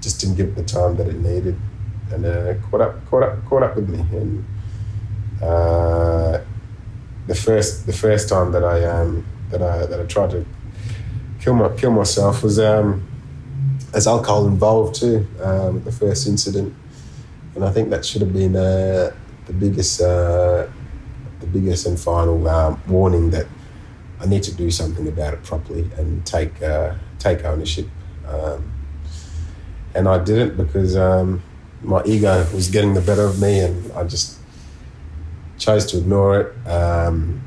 just 0.00 0.20
didn't 0.20 0.36
give 0.36 0.46
it 0.46 0.54
the 0.54 0.62
time 0.62 0.94
that 0.98 1.08
it 1.08 1.16
needed, 1.16 1.56
and 2.12 2.24
uh, 2.24 2.54
caught 2.70 2.80
up, 2.80 3.04
caught 3.06 3.24
up, 3.24 3.44
caught 3.46 3.64
up 3.64 3.74
with 3.74 3.88
me, 3.88 3.98
and 4.16 4.44
uh, 5.42 6.38
the 7.26 7.34
first, 7.34 7.86
the 7.86 7.92
first 7.92 8.28
time 8.28 8.52
that 8.52 8.64
I, 8.64 8.84
um, 8.84 9.26
that 9.50 9.62
I, 9.62 9.86
that 9.86 10.00
I 10.00 10.04
tried 10.04 10.30
to 10.30 10.44
kill 11.40 11.54
my, 11.54 11.68
kill 11.76 11.92
myself 11.92 12.42
was. 12.42 12.58
Um, 12.58 13.08
alcohol 14.06 14.46
involved 14.46 14.96
too. 14.96 15.26
Um, 15.42 15.82
the 15.84 15.92
first 15.92 16.26
incident, 16.26 16.74
and 17.54 17.64
I 17.64 17.70
think 17.70 17.90
that 17.90 18.04
should 18.04 18.22
have 18.22 18.32
been 18.32 18.56
uh, 18.56 19.14
the 19.46 19.52
biggest, 19.52 20.00
uh, 20.00 20.66
the 21.40 21.46
biggest 21.46 21.86
and 21.86 21.98
final 21.98 22.48
um, 22.48 22.82
warning 22.88 23.30
that 23.30 23.46
I 24.20 24.26
need 24.26 24.42
to 24.44 24.54
do 24.54 24.70
something 24.70 25.06
about 25.06 25.34
it 25.34 25.42
properly 25.44 25.90
and 25.96 26.26
take 26.26 26.60
uh, 26.62 26.94
take 27.18 27.44
ownership. 27.44 27.86
Um, 28.26 28.72
and 29.94 30.08
I 30.08 30.22
didn't 30.22 30.56
because 30.56 30.96
um, 30.96 31.42
my 31.82 32.02
ego 32.04 32.46
was 32.52 32.68
getting 32.68 32.94
the 32.94 33.00
better 33.00 33.22
of 33.22 33.40
me, 33.40 33.60
and 33.60 33.92
I 33.92 34.04
just 34.04 34.38
chose 35.58 35.86
to 35.86 35.98
ignore 35.98 36.40
it. 36.40 36.68
Um, 36.68 37.40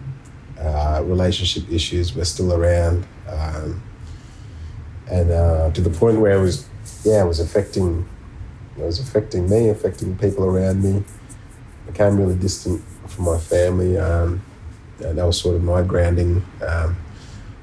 uh, 0.60 1.02
relationship 1.06 1.72
issues 1.72 2.16
were 2.16 2.26
still 2.26 2.54
around. 2.54 3.06
Um, 3.28 3.82
and 5.10 5.32
uh, 5.32 5.72
to 5.72 5.82
the 5.82 5.90
point 5.90 6.20
where 6.20 6.38
it 6.38 6.42
was, 6.42 6.68
yeah, 7.04 7.24
it 7.24 7.28
was 7.28 7.40
affecting, 7.40 8.08
it 8.78 8.84
was 8.84 9.00
affecting 9.00 9.50
me, 9.50 9.70
affecting 9.70 10.18
people 10.18 10.46
around 10.46 10.84
me. 10.84 11.04
I 11.88 11.92
became 11.92 12.18
really 12.18 12.36
distant 12.36 12.82
from 13.08 13.26
my 13.26 13.38
family. 13.38 13.98
Um, 13.98 14.42
and 15.00 15.18
that 15.18 15.26
was 15.26 15.40
sort 15.40 15.56
of 15.56 15.64
my 15.64 15.84
grounding. 15.84 16.44
Um, 16.66 16.98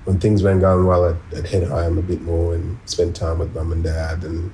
when 0.05 0.21
things 0.21 0.43
weren't 0.43 0.61
going 0.61 0.87
well, 0.87 1.09
I'd, 1.09 1.39
I'd, 1.39 1.47
head 1.47 1.67
home 1.67 1.99
a 1.99 2.03
bit 2.03 2.21
more 2.23 2.55
and 2.55 2.79
spend 2.85 3.17
time 3.17 3.39
with 3.39 3.55
mum 3.55 3.73
and 3.73 3.83
dad. 3.83 4.23
And 4.23 4.53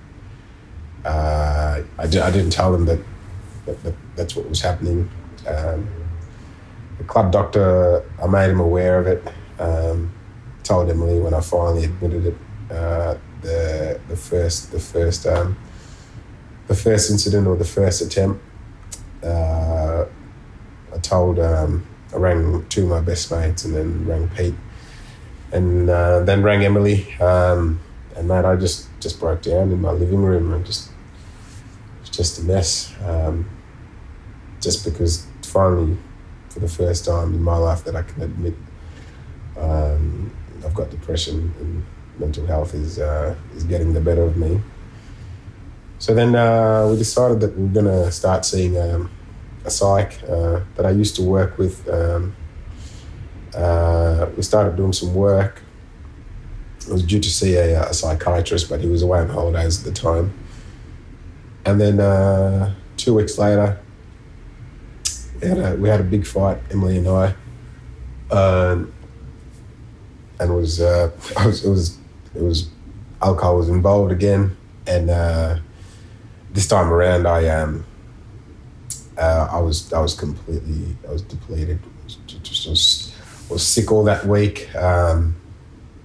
uh, 1.04 1.82
I, 1.98 2.06
didn't 2.06 2.50
tell 2.50 2.72
them 2.72 2.86
that, 2.86 3.00
that, 3.66 3.82
that, 3.82 3.94
that's 4.16 4.36
what 4.36 4.48
was 4.48 4.60
happening. 4.60 5.10
Um, 5.46 5.88
the 6.98 7.04
club 7.04 7.32
doctor, 7.32 8.04
I 8.22 8.26
made 8.26 8.50
him 8.50 8.60
aware 8.60 8.98
of 8.98 9.06
it. 9.06 9.26
Um, 9.58 10.12
told 10.62 10.88
Emily 10.90 11.18
when 11.18 11.34
I 11.34 11.40
finally 11.40 11.84
admitted 11.84 12.26
it 12.26 12.36
uh, 12.70 13.16
the 13.42 14.00
the 14.08 14.16
first 14.16 14.70
the 14.70 14.78
first 14.78 15.26
um, 15.26 15.56
the 16.68 16.74
first 16.74 17.10
incident 17.10 17.46
or 17.46 17.56
the 17.56 17.64
first 17.64 18.00
attempt. 18.02 18.42
Uh, 19.22 20.06
I 20.94 20.98
told 20.98 21.38
um, 21.38 21.86
I 22.12 22.16
rang 22.16 22.64
two 22.68 22.84
of 22.84 22.90
my 22.90 23.00
best 23.00 23.30
mates 23.30 23.64
and 23.64 23.74
then 23.74 24.06
rang 24.06 24.28
Pete 24.28 24.54
and 25.52 25.90
uh, 25.90 26.20
then 26.20 26.42
rang 26.42 26.64
Emily. 26.64 27.12
Um, 27.20 27.80
and 28.16 28.28
mate, 28.28 28.44
I 28.44 28.56
just 28.56 28.88
just 29.00 29.18
broke 29.18 29.42
down 29.42 29.72
in 29.72 29.80
my 29.80 29.92
living 29.92 30.22
room 30.22 30.52
and 30.52 30.64
just 30.64 30.88
it 30.88 32.00
was 32.00 32.10
just 32.10 32.38
a 32.38 32.42
mess. 32.42 32.94
Um, 33.04 33.48
just 34.60 34.84
because 34.84 35.26
finally, 35.50 35.96
for 36.48 36.60
the 36.60 36.68
first 36.68 37.04
time 37.04 37.34
in 37.34 37.42
my 37.42 37.56
life, 37.56 37.84
that 37.84 37.96
I 37.96 38.02
can 38.02 38.22
admit 38.22 38.54
um, 39.56 40.32
I've 40.64 40.74
got 40.74 40.90
depression 40.90 41.54
and 41.60 41.84
mental 42.18 42.46
health 42.46 42.74
is 42.74 42.98
uh, 42.98 43.34
is 43.54 43.64
getting 43.64 43.92
the 43.92 44.00
better 44.00 44.22
of 44.22 44.36
me. 44.36 44.60
So 45.98 46.14
then 46.14 46.34
uh, 46.34 46.88
we 46.90 46.96
decided 46.96 47.40
that 47.40 47.56
we 47.58 47.68
are 47.78 47.82
to 47.82 48.12
start 48.12 48.44
seeing 48.44 48.78
um, 48.78 49.10
a 49.64 49.70
psych 49.70 50.22
uh, 50.24 50.60
that 50.76 50.86
I 50.86 50.90
used 50.90 51.16
to 51.16 51.22
work 51.22 51.58
with. 51.58 51.86
Um, 51.88 52.34
uh, 53.54 54.26
we 54.36 54.42
started 54.42 54.76
doing 54.76 54.92
some 54.92 55.14
work. 55.14 55.62
I 56.88 56.92
was 56.92 57.02
due 57.02 57.20
to 57.20 57.28
see 57.28 57.56
a, 57.56 57.82
a, 57.82 57.92
psychiatrist, 57.92 58.70
but 58.70 58.80
he 58.80 58.86
was 58.86 59.02
away 59.02 59.18
on 59.18 59.28
holidays 59.28 59.80
at 59.80 59.92
the 59.92 60.00
time. 60.00 60.32
And 61.66 61.78
then 61.80 62.00
uh, 62.00 62.74
two 62.96 63.14
weeks 63.14 63.36
later, 63.36 63.78
had 65.48 65.58
a, 65.58 65.76
we 65.76 65.88
had 65.88 66.00
a 66.00 66.04
big 66.04 66.26
fight, 66.26 66.58
Emily 66.70 66.98
and 66.98 67.08
I. 67.08 67.34
Um, 68.30 68.92
and 70.38 70.50
it 70.50 70.54
was, 70.54 70.80
uh, 70.80 71.10
was, 71.44 71.64
it 71.64 71.70
was 71.70 71.98
it 72.34 72.42
was 72.42 72.68
alcohol 73.22 73.56
was 73.56 73.68
involved 73.68 74.12
again, 74.12 74.56
and 74.86 75.10
uh, 75.10 75.58
this 76.52 76.66
time 76.66 76.90
around, 76.90 77.26
I 77.26 77.48
um, 77.48 77.84
uh, 79.18 79.48
I 79.50 79.60
was 79.60 79.92
I 79.92 80.00
was 80.00 80.14
completely 80.14 80.96
I 81.08 81.12
was 81.12 81.22
depleted. 81.22 81.80
Just, 82.06 82.42
just 82.42 82.68
was, 82.68 83.16
was 83.48 83.66
sick 83.66 83.92
all 83.92 84.04
that 84.04 84.26
week. 84.26 84.74
Um, 84.74 85.36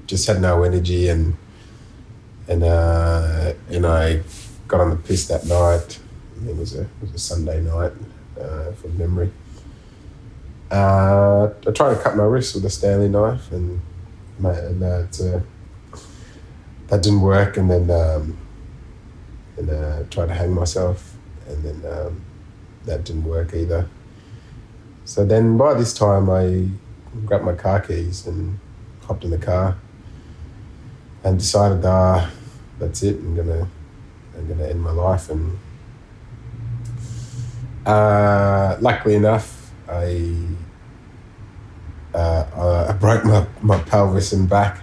just 0.08 0.28
had 0.28 0.42
no 0.42 0.64
energy, 0.64 1.10
and 1.10 1.36
and 2.48 2.64
uh, 2.64 3.54
and 3.70 3.86
I 3.86 4.22
got 4.68 4.82
on 4.82 4.90
the 4.90 4.98
piss 4.98 5.28
that 5.28 5.46
night. 5.46 6.00
It 6.48 6.56
was 6.56 6.76
a 6.76 6.82
it 6.82 6.90
was 7.02 7.14
a 7.14 7.20
Sunday 7.20 7.62
night 7.62 7.94
uh, 8.40 8.72
from 8.74 8.98
memory. 8.98 9.32
Uh, 10.72 11.50
I 11.68 11.72
tried 11.72 11.96
to 11.96 12.02
cut 12.02 12.16
my 12.16 12.24
wrist 12.24 12.56
with 12.56 12.66
a 12.66 12.70
Stanley 12.70 13.08
knife, 13.08 13.52
and, 13.52 13.80
and 14.40 14.84
uh, 14.84 15.04
it's 15.04 15.20
a 15.22 15.44
that 16.88 17.02
didn't 17.02 17.22
work, 17.22 17.58
and 17.58 17.70
then 17.70 17.90
um, 17.90 18.38
and 19.58 19.70
uh, 19.70 20.04
tried 20.10 20.28
to 20.28 20.34
hang 20.34 20.54
myself, 20.54 21.16
and 21.48 21.64
then 21.64 21.92
um, 21.92 22.22
that 22.86 23.04
didn't 23.04 23.24
work 23.26 23.54
either. 23.54 23.88
So 25.06 25.26
then, 25.26 25.58
by 25.58 25.74
this 25.76 25.94
time, 25.94 26.30
I 26.30 26.68
grabbed 27.26 27.46
my 27.46 27.54
car 27.54 27.80
keys 27.80 28.26
and 28.26 28.60
hopped 29.04 29.24
in 29.24 29.30
the 29.30 29.38
car, 29.38 29.78
and 31.24 31.38
decided, 31.38 31.86
ah, 31.86 32.32
that's 32.80 33.04
it. 33.04 33.16
I'm 33.16 33.36
gonna, 33.36 33.68
I'm 34.36 34.48
gonna 34.48 34.68
end 34.68 34.82
my 34.82 34.92
life. 34.92 35.30
And 35.30 35.58
uh, 37.86 38.78
luckily 38.82 39.16
enough, 39.16 39.72
I, 39.88 40.36
uh, 42.14 42.88
I 42.90 42.94
broke 42.94 43.26
my, 43.26 43.46
my 43.62 43.80
pelvis 43.80 44.34
and 44.34 44.50
back 44.50 44.82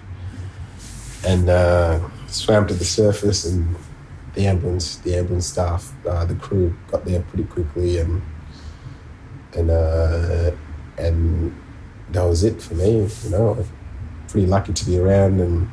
and 1.24 1.48
uh, 1.48 2.00
swam 2.26 2.66
to 2.66 2.74
the 2.74 2.84
surface 2.84 3.44
and 3.44 3.76
the 4.34 4.46
ambulance, 4.46 4.96
the 4.96 5.14
ambulance 5.16 5.46
staff, 5.46 5.92
uh, 6.06 6.24
the 6.24 6.34
crew 6.34 6.74
got 6.90 7.04
there 7.04 7.20
pretty 7.20 7.44
quickly, 7.44 7.98
and 7.98 8.22
and 9.54 9.70
uh, 9.70 10.50
and 10.98 11.54
that 12.10 12.22
was 12.22 12.42
it 12.42 12.62
for 12.62 12.74
me. 12.74 13.08
You 13.24 13.30
know, 13.30 13.64
pretty 14.28 14.46
lucky 14.46 14.72
to 14.72 14.86
be 14.86 14.98
around 14.98 15.40
and 15.40 15.70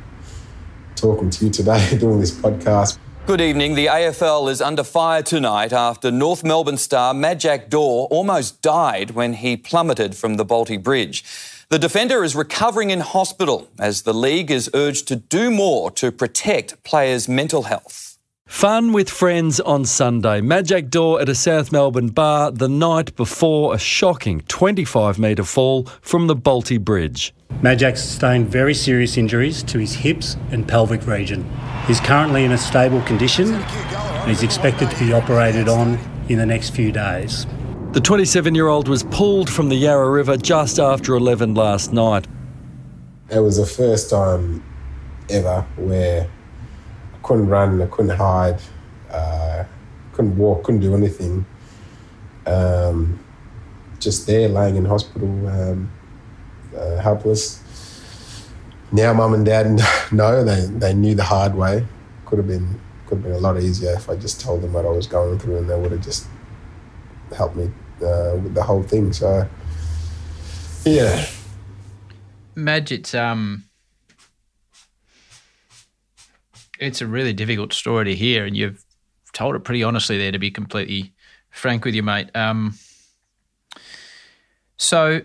talking 0.94 1.30
to 1.30 1.46
you 1.46 1.50
today, 1.50 1.96
doing 1.98 2.20
this 2.20 2.32
podcast. 2.32 2.98
Good 3.26 3.40
evening. 3.40 3.74
The 3.74 3.86
AFL 3.86 4.50
is 4.50 4.60
under 4.60 4.82
fire 4.82 5.22
tonight 5.22 5.72
after 5.72 6.10
North 6.10 6.42
Melbourne 6.42 6.78
star 6.78 7.14
Majak 7.14 7.68
Daw 7.68 8.08
almost 8.10 8.60
died 8.60 9.12
when 9.12 9.34
he 9.34 9.56
plummeted 9.56 10.16
from 10.16 10.34
the 10.34 10.44
Bolte 10.44 10.82
Bridge. 10.82 11.22
The 11.68 11.78
defender 11.78 12.24
is 12.24 12.34
recovering 12.34 12.90
in 12.90 13.00
hospital 13.00 13.68
as 13.78 14.02
the 14.02 14.14
league 14.14 14.50
is 14.50 14.68
urged 14.74 15.06
to 15.08 15.16
do 15.16 15.50
more 15.50 15.90
to 15.92 16.10
protect 16.10 16.82
players' 16.82 17.28
mental 17.28 17.64
health. 17.64 18.18
Fun 18.46 18.92
with 18.92 19.08
friends 19.08 19.60
on 19.60 19.84
Sunday. 19.84 20.40
Majak 20.40 20.90
Daw 20.90 21.18
at 21.18 21.28
a 21.28 21.36
South 21.36 21.70
Melbourne 21.70 22.08
bar 22.08 22.50
the 22.50 22.68
night 22.68 23.14
before 23.14 23.74
a 23.74 23.78
shocking 23.78 24.40
25 24.48 25.20
metre 25.20 25.44
fall 25.44 25.84
from 26.00 26.26
the 26.26 26.34
Bolte 26.34 26.80
Bridge. 26.80 27.32
Majak 27.62 27.98
sustained 27.98 28.48
very 28.48 28.72
serious 28.72 29.18
injuries 29.18 29.62
to 29.64 29.78
his 29.78 29.94
hips 29.94 30.36
and 30.50 30.66
pelvic 30.66 31.06
region. 31.06 31.44
He's 31.86 32.00
currently 32.00 32.44
in 32.44 32.52
a 32.52 32.58
stable 32.58 33.02
condition 33.02 33.52
and 33.52 34.30
is 34.30 34.42
expected 34.42 34.90
to 34.90 34.98
be 34.98 35.12
operated 35.12 35.68
on 35.68 35.98
in 36.30 36.38
the 36.38 36.46
next 36.46 36.70
few 36.70 36.90
days. 36.90 37.46
The 37.92 38.00
27 38.00 38.54
year 38.54 38.68
old 38.68 38.88
was 38.88 39.02
pulled 39.02 39.50
from 39.50 39.68
the 39.68 39.74
Yarra 39.74 40.10
River 40.10 40.36
just 40.36 40.78
after 40.78 41.14
11 41.14 41.54
last 41.54 41.92
night. 41.92 42.26
It 43.30 43.40
was 43.40 43.58
the 43.58 43.66
first 43.66 44.08
time 44.08 44.64
ever 45.28 45.66
where 45.76 46.30
I 47.14 47.18
couldn't 47.22 47.48
run, 47.48 47.82
I 47.82 47.86
couldn't 47.86 48.16
hide, 48.16 48.60
uh, 49.10 49.64
couldn't 50.12 50.38
walk, 50.38 50.64
couldn't 50.64 50.80
do 50.80 50.94
anything. 50.94 51.44
Um, 52.46 53.18
just 53.98 54.26
there, 54.26 54.48
laying 54.48 54.76
in 54.76 54.84
hospital, 54.84 55.48
um, 55.48 55.90
uh, 56.76 56.96
helpless. 56.96 57.62
Now, 58.92 59.12
mum 59.12 59.34
and 59.34 59.44
dad 59.44 59.80
know 60.12 60.44
they, 60.44 60.66
they 60.66 60.94
knew 60.94 61.14
the 61.14 61.24
hard 61.24 61.54
way. 61.54 61.86
Could 62.26 62.38
have 62.38 62.48
been 62.48 62.80
could 63.06 63.16
have 63.16 63.24
been 63.24 63.32
a 63.32 63.38
lot 63.38 63.60
easier 63.60 63.92
if 63.94 64.08
I 64.08 64.14
just 64.14 64.40
told 64.40 64.62
them 64.62 64.72
what 64.72 64.84
I 64.84 64.88
was 64.88 65.06
going 65.06 65.38
through, 65.38 65.58
and 65.58 65.70
they 65.70 65.78
would 65.78 65.90
have 65.90 66.02
just 66.02 66.26
helped 67.36 67.56
me 67.56 67.64
uh, 68.02 68.36
with 68.36 68.54
the 68.54 68.62
whole 68.62 68.82
thing. 68.82 69.12
So, 69.12 69.48
yeah. 70.84 71.26
Maj, 72.54 72.92
it's 72.92 73.14
um, 73.14 73.64
it's 76.78 77.00
a 77.00 77.06
really 77.06 77.32
difficult 77.32 77.72
story 77.72 78.04
to 78.06 78.14
hear, 78.14 78.44
and 78.44 78.56
you've 78.56 78.84
told 79.32 79.56
it 79.56 79.64
pretty 79.64 79.82
honestly 79.82 80.18
there. 80.18 80.32
To 80.32 80.38
be 80.38 80.50
completely 80.50 81.12
frank 81.50 81.84
with 81.84 81.94
you, 81.94 82.02
mate. 82.02 82.34
Um, 82.34 82.74
so 84.76 85.20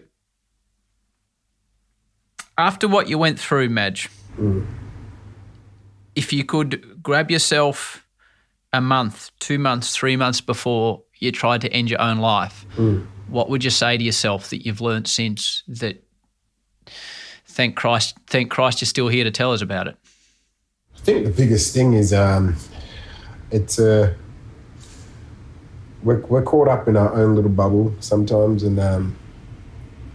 after 2.58 2.88
what 2.88 3.10
you 3.10 3.18
went 3.18 3.40
through, 3.40 3.70
Maj, 3.70 4.10
mm. 4.38 4.66
if 6.16 6.32
you 6.32 6.44
could 6.44 7.02
grab 7.04 7.30
yourself 7.30 8.06
a 8.74 8.82
month, 8.82 9.32
two 9.40 9.60
months, 9.60 9.96
three 9.96 10.16
months 10.16 10.42
before 10.42 11.04
you 11.20 11.32
tried 11.32 11.62
to 11.62 11.72
end 11.72 11.90
your 11.90 12.02
own 12.02 12.20
life, 12.20 12.66
mm. 12.76 13.06
what 13.28 13.50
would 13.50 13.64
you 13.64 13.70
say 13.70 13.98
to 13.98 14.04
yourself 14.04 14.50
that 14.50 14.66
you've 14.66 14.82
learned 14.82 15.08
since 15.08 15.64
that? 15.68 16.02
Thank 17.48 17.76
Christ! 17.76 18.18
Thank 18.28 18.52
Christ, 18.52 18.82
you're 18.82 18.88
still 18.88 19.08
here 19.08 19.24
to 19.24 19.32
tell 19.32 19.54
us 19.54 19.62
about 19.62 19.88
it. 19.88 19.96
I 20.96 21.00
think 21.00 21.26
the 21.26 21.32
biggest 21.32 21.74
thing 21.74 21.94
is 21.94 22.14
um, 22.14 22.56
it's 23.52 23.80
uh, 23.80 24.14
we're, 26.04 26.20
we're 26.28 26.44
caught 26.44 26.68
up 26.68 26.88
in 26.88 26.98
our 26.98 27.14
own 27.14 27.36
little 27.36 27.52
bubble 27.52 27.94
sometimes, 28.00 28.64
and 28.64 28.80
um, 28.80 29.16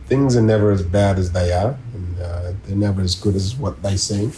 things 0.07 0.37
are 0.37 0.43
never 0.43 0.71
as 0.71 0.83
bad 0.83 1.19
as 1.19 1.33
they 1.33 1.53
are, 1.53 1.79
uh, 2.21 2.53
they're 2.65 2.77
never 2.77 3.03
as 3.03 3.15
good 3.15 3.35
as 3.35 3.55
what 3.57 3.83
they 3.83 3.97
seem. 3.97 4.33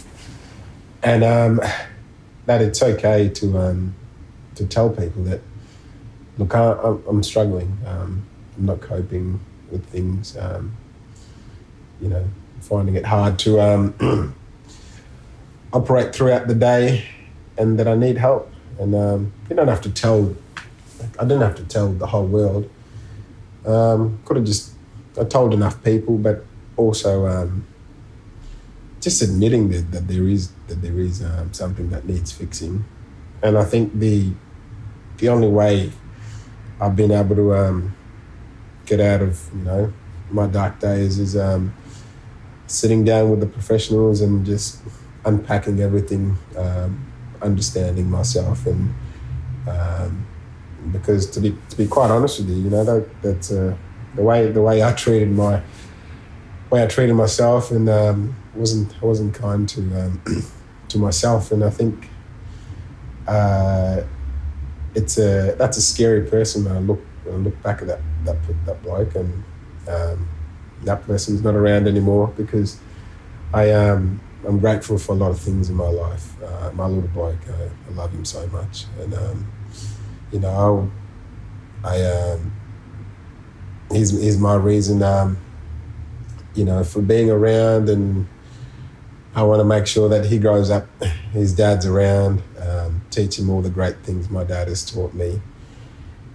And 1.01 1.23
um, 1.23 1.61
that 2.45 2.61
it's 2.61 2.81
okay 2.81 3.29
to 3.29 3.57
um, 3.57 3.95
to 4.55 4.65
tell 4.65 4.89
people 4.89 5.23
that 5.23 5.41
look, 6.37 6.55
I, 6.55 6.71
I'm 7.07 7.23
struggling. 7.23 7.77
Um, 7.85 8.25
I'm 8.57 8.65
not 8.65 8.81
coping 8.81 9.39
with 9.71 9.85
things. 9.87 10.37
Um, 10.37 10.75
you 12.01 12.09
know, 12.09 12.25
finding 12.61 12.95
it 12.95 13.05
hard 13.05 13.39
to 13.39 13.59
um, 13.61 14.35
operate 15.73 16.13
throughout 16.13 16.47
the 16.47 16.55
day, 16.55 17.05
and 17.57 17.79
that 17.79 17.87
I 17.87 17.95
need 17.95 18.17
help. 18.17 18.51
And 18.79 18.95
um, 18.95 19.33
you 19.49 19.55
don't 19.55 19.67
have 19.67 19.81
to 19.81 19.91
tell. 19.91 20.35
I 21.19 21.23
didn't 21.23 21.41
have 21.41 21.55
to 21.55 21.65
tell 21.65 21.91
the 21.91 22.07
whole 22.07 22.25
world. 22.25 22.69
Could 23.63 24.37
have 24.37 24.45
just 24.45 24.73
I 25.19 25.23
told 25.23 25.53
enough 25.53 25.83
people, 25.83 26.17
but 26.17 26.45
also 26.75 27.27
um, 27.27 27.65
just 29.03 29.21
admitting 29.21 29.69
that, 29.69 29.91
that 29.91 30.07
there 30.07 30.27
is 30.27 30.51
that 30.67 30.81
there 30.81 30.97
is 30.97 31.21
um, 31.21 31.51
something 31.53 31.89
that 31.89 32.05
needs 32.05 32.31
fixing. 32.31 32.85
And 33.41 33.57
I 33.57 33.65
think 33.65 33.99
the 33.99 34.31
the 35.17 35.27
only 35.27 35.49
way 35.49 35.91
I've 36.79 36.95
been 36.95 37.11
able 37.11 37.35
to 37.35 37.53
um, 37.53 37.95
get 38.85 39.01
out 39.01 39.21
of 39.21 39.49
you 39.53 39.63
know 39.63 39.93
my 40.31 40.47
dark 40.47 40.79
days 40.79 41.19
is 41.19 41.35
um, 41.35 41.73
sitting 42.67 43.03
down 43.03 43.29
with 43.29 43.41
the 43.41 43.45
professionals 43.45 44.21
and 44.21 44.45
just 44.45 44.81
unpacking 45.25 45.81
everything, 45.81 46.37
um, 46.57 47.05
understanding 47.41 48.09
myself, 48.09 48.65
and 48.65 48.93
um, 49.67 50.25
because 50.93 51.29
to 51.31 51.41
be 51.41 51.57
to 51.69 51.77
be 51.77 51.87
quite 51.87 52.09
honest 52.09 52.39
with 52.39 52.49
you, 52.49 52.55
you 52.55 52.69
know 52.69 52.85
that 52.85 53.21
that's 53.21 53.51
uh, 53.51 53.75
the 54.15 54.23
way 54.23 54.49
the 54.49 54.61
way 54.61 54.81
I 54.81 54.93
treated 54.93 55.29
my 55.29 55.61
way 56.69 56.83
I 56.83 56.87
treated 56.87 57.15
myself, 57.15 57.69
and 57.69 57.89
um, 57.89 58.35
wasn't 58.55 58.93
I 59.01 59.05
wasn't 59.05 59.33
kind 59.33 59.67
to 59.69 59.81
um, 59.99 60.21
to 60.89 60.97
myself, 60.97 61.51
and 61.51 61.63
I 61.63 61.69
think 61.69 62.09
uh, 63.27 64.01
it's 64.95 65.17
a 65.17 65.55
that's 65.57 65.77
a 65.77 65.81
scary 65.81 66.25
person 66.29 66.65
when 66.65 66.75
I 66.75 66.79
look 66.79 67.01
when 67.23 67.35
I 67.35 67.37
look 67.37 67.61
back 67.63 67.81
at 67.81 67.87
that 67.87 68.01
that 68.25 68.37
that 68.65 68.83
bloke, 68.83 69.15
and 69.15 69.43
um, 69.87 70.27
that 70.83 71.03
person's 71.05 71.41
not 71.41 71.55
around 71.55 71.87
anymore 71.87 72.33
because 72.35 72.79
I 73.53 73.71
um 73.71 74.19
I'm 74.45 74.59
grateful 74.59 74.97
for 74.97 75.13
a 75.13 75.15
lot 75.15 75.31
of 75.31 75.39
things 75.39 75.69
in 75.69 75.75
my 75.75 75.87
life. 75.87 76.41
Uh, 76.43 76.71
my 76.73 76.85
little 76.85 77.09
bloke, 77.09 77.39
I, 77.47 77.63
I, 77.89 77.93
love 77.93 78.11
him 78.11 78.25
so 78.25 78.45
much, 78.47 78.85
and 78.99 79.13
um, 79.13 79.47
you 80.33 80.39
know, 80.39 80.91
I, 81.83 82.03
um, 82.03 82.51
he's 83.89 84.11
he's 84.11 84.37
my 84.37 84.55
reason, 84.55 85.01
um, 85.01 85.37
you 86.55 86.65
know, 86.65 86.83
for 86.83 87.01
being 87.01 87.29
around, 87.29 87.87
and 87.87 88.27
I 89.35 89.41
want 89.43 89.61
to 89.61 89.65
make 89.65 89.87
sure 89.87 90.09
that 90.09 90.25
he 90.25 90.37
grows 90.37 90.69
up. 90.69 90.87
His 91.31 91.53
dad's 91.53 91.87
around, 91.87 92.43
um, 92.59 93.01
teach 93.09 93.39
him 93.39 93.49
all 93.49 93.61
the 93.61 93.69
great 93.69 93.97
things 94.03 94.29
my 94.29 94.43
dad 94.43 94.67
has 94.67 94.85
taught 94.85 95.13
me, 95.15 95.41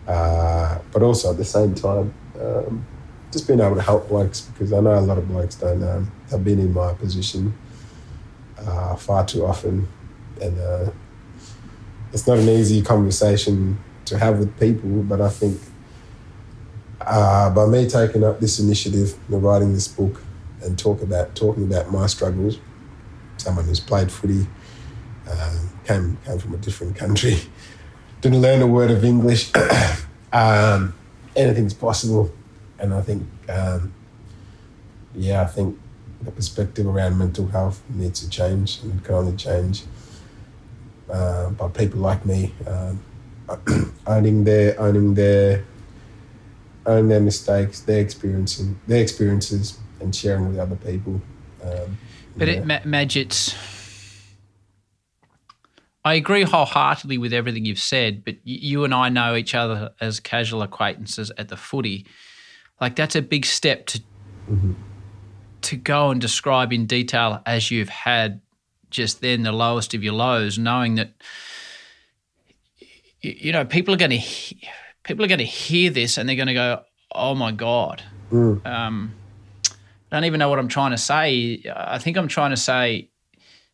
uh, 0.09 0.79
but 0.93 1.03
also 1.03 1.31
at 1.31 1.37
the 1.37 1.45
same 1.45 1.75
time. 1.75 2.13
Um, 2.41 2.87
just 3.31 3.47
being 3.47 3.61
able 3.61 3.77
to 3.77 3.83
help 3.83 4.09
blokes 4.09 4.41
because 4.41 4.73
I 4.73 4.81
know 4.81 4.99
a 4.99 5.01
lot 5.01 5.19
of 5.19 5.29
blokes 5.29 5.55
don't 5.55 5.83
um, 5.83 6.11
have 6.31 6.43
been 6.43 6.59
in 6.59 6.73
my 6.73 6.93
position 6.95 7.57
uh, 8.59 8.97
far 8.97 9.25
too 9.25 9.45
often, 9.45 9.87
and 10.41 10.59
uh, 10.59 10.91
it's 12.13 12.27
not 12.27 12.39
an 12.39 12.49
easy 12.49 12.83
conversation 12.83 13.79
to 14.07 14.19
have 14.19 14.39
with 14.39 14.59
people. 14.59 15.03
But 15.03 15.21
I 15.21 15.29
think 15.29 15.61
uh, 17.01 17.51
by 17.51 17.67
me 17.67 17.89
taking 17.89 18.25
up 18.25 18.41
this 18.41 18.59
initiative 18.59 19.17
and 19.29 19.43
writing 19.43 19.73
this 19.73 19.87
book 19.87 20.21
and 20.63 20.77
talk 20.77 21.03
about 21.03 21.37
talking 21.37 21.65
about 21.65 21.93
my 21.93 22.07
struggles, 22.07 22.59
someone 23.41 23.65
who's 23.65 23.81
played 23.81 24.11
footy, 24.11 24.47
uh, 25.29 25.59
came 25.85 26.19
came 26.25 26.39
from 26.39 26.55
a 26.55 26.59
different 26.59 26.97
country, 26.97 27.39
didn't 28.21 28.41
learn 28.41 28.63
a 28.63 28.67
word 28.67 28.91
of 28.91 29.05
English. 29.05 29.53
um, 30.33 30.95
anything's 31.37 31.75
possible, 31.75 32.31
and 32.79 32.93
I 32.93 33.01
think, 33.01 33.27
um, 33.49 33.93
yeah, 35.15 35.43
I 35.43 35.47
think 35.47 35.79
the 36.23 36.31
perspective 36.31 36.87
around 36.87 37.19
mental 37.19 37.47
health 37.47 37.83
needs 37.89 38.21
to 38.21 38.31
change, 38.31 38.81
and 38.83 39.01
it 39.01 39.05
can 39.05 39.15
only 39.15 39.37
change 39.37 39.85
uh, 41.11 41.51
by 41.51 41.69
people 41.69 42.01
like 42.01 42.25
me 42.27 42.53
um, 42.67 43.01
owning 44.07 44.45
their 44.45 44.79
owning 44.81 45.15
their 45.15 45.65
owning 46.87 47.09
their 47.09 47.21
mistakes, 47.21 47.81
their 47.81 48.01
experiencing 48.01 48.79
their 48.87 49.03
experiences, 49.03 49.79
and 50.01 50.15
sharing 50.15 50.49
with 50.49 50.59
other 50.59 50.77
people. 50.77 51.21
Um, 51.63 51.99
but 52.39 52.49
yeah. 52.49 52.55
it, 52.55 52.67
Ma- 52.67 52.81
Maj, 52.85 53.17
it's. 53.17 53.55
I 56.05 56.15
agree 56.15 56.43
wholeheartedly 56.43 57.19
with 57.19 57.35
everything 57.35 57.67
you've 57.67 57.79
said, 57.79 58.25
but 58.25 58.37
you 58.45 58.85
and 58.85 58.95
I 58.95 59.11
know 59.11 59.35
each 59.35 59.55
other 59.55 59.91
as 60.01 60.21
casual 60.21 60.63
acquaintances 60.63 61.31
at 61.37 61.49
the 61.49 61.57
footy. 61.57 62.07
Like 62.81 62.97
that's 62.97 63.17
a 63.17 63.23
big 63.23 63.45
step 63.45 63.87
to 63.87 64.01
mm-hmm 64.51 64.73
to 65.63 65.77
go 65.77 66.11
and 66.11 66.21
describe 66.21 66.73
in 66.73 66.87
detail 66.87 67.43
as 67.47 67.71
you've 67.71 67.89
had 67.89 68.41
just 68.91 69.21
then 69.21 69.43
the 69.43 69.53
lowest 69.53 69.95
of 69.95 70.03
your 70.03 70.15
lows, 70.15 70.59
knowing 70.59 70.95
that 70.95 71.13
you, 73.21 73.53
know, 73.53 73.65
people 73.65 73.93
are 73.93 73.99
going 73.99 74.11
to 74.11 74.17
he- 74.17 74.67
people 75.03 75.25
are 75.25 75.29
going 75.29 75.39
to 75.39 75.45
hear 75.45 75.91
this 75.91 76.17
and 76.17 76.29
they're 76.29 76.37
going 76.37 76.49
to 76.49 76.55
go, 76.55 76.83
"Oh 77.13 77.35
my 77.35 77.53
god." 77.53 78.03
Mm. 78.31 78.65
Um, 78.65 79.15
I 80.11 80.17
don't 80.17 80.25
even 80.25 80.39
know 80.39 80.49
what 80.49 80.59
I'm 80.59 80.69
trying 80.69 80.93
to 80.93 80.99
say. 80.99 81.63
I 81.75 81.99
think 81.99 82.17
I'm 82.17 82.29
trying 82.29 82.51
to 82.51 82.57
say 82.57 83.11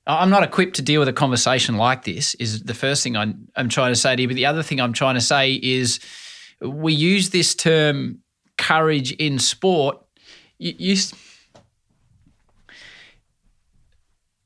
I'm 0.06 0.30
not 0.30 0.42
equipped 0.42 0.76
to 0.76 0.82
deal 0.82 1.00
with 1.00 1.08
a 1.08 1.12
conversation 1.12 1.76
like 1.76 2.04
this. 2.04 2.34
Is 2.34 2.62
the 2.62 2.74
first 2.74 3.02
thing 3.02 3.16
I'm, 3.16 3.48
I'm 3.56 3.68
trying 3.68 3.92
to 3.92 3.96
say 3.96 4.14
to 4.16 4.22
you. 4.22 4.28
But 4.28 4.34
the 4.34 4.46
other 4.46 4.62
thing 4.62 4.80
I'm 4.80 4.92
trying 4.92 5.14
to 5.14 5.20
say 5.20 5.54
is 5.54 6.00
we 6.60 6.92
use 6.92 7.30
this 7.30 7.54
term 7.54 8.20
courage 8.58 9.12
in 9.12 9.38
sport. 9.38 9.98
You, 10.58 10.74
you, 10.76 10.96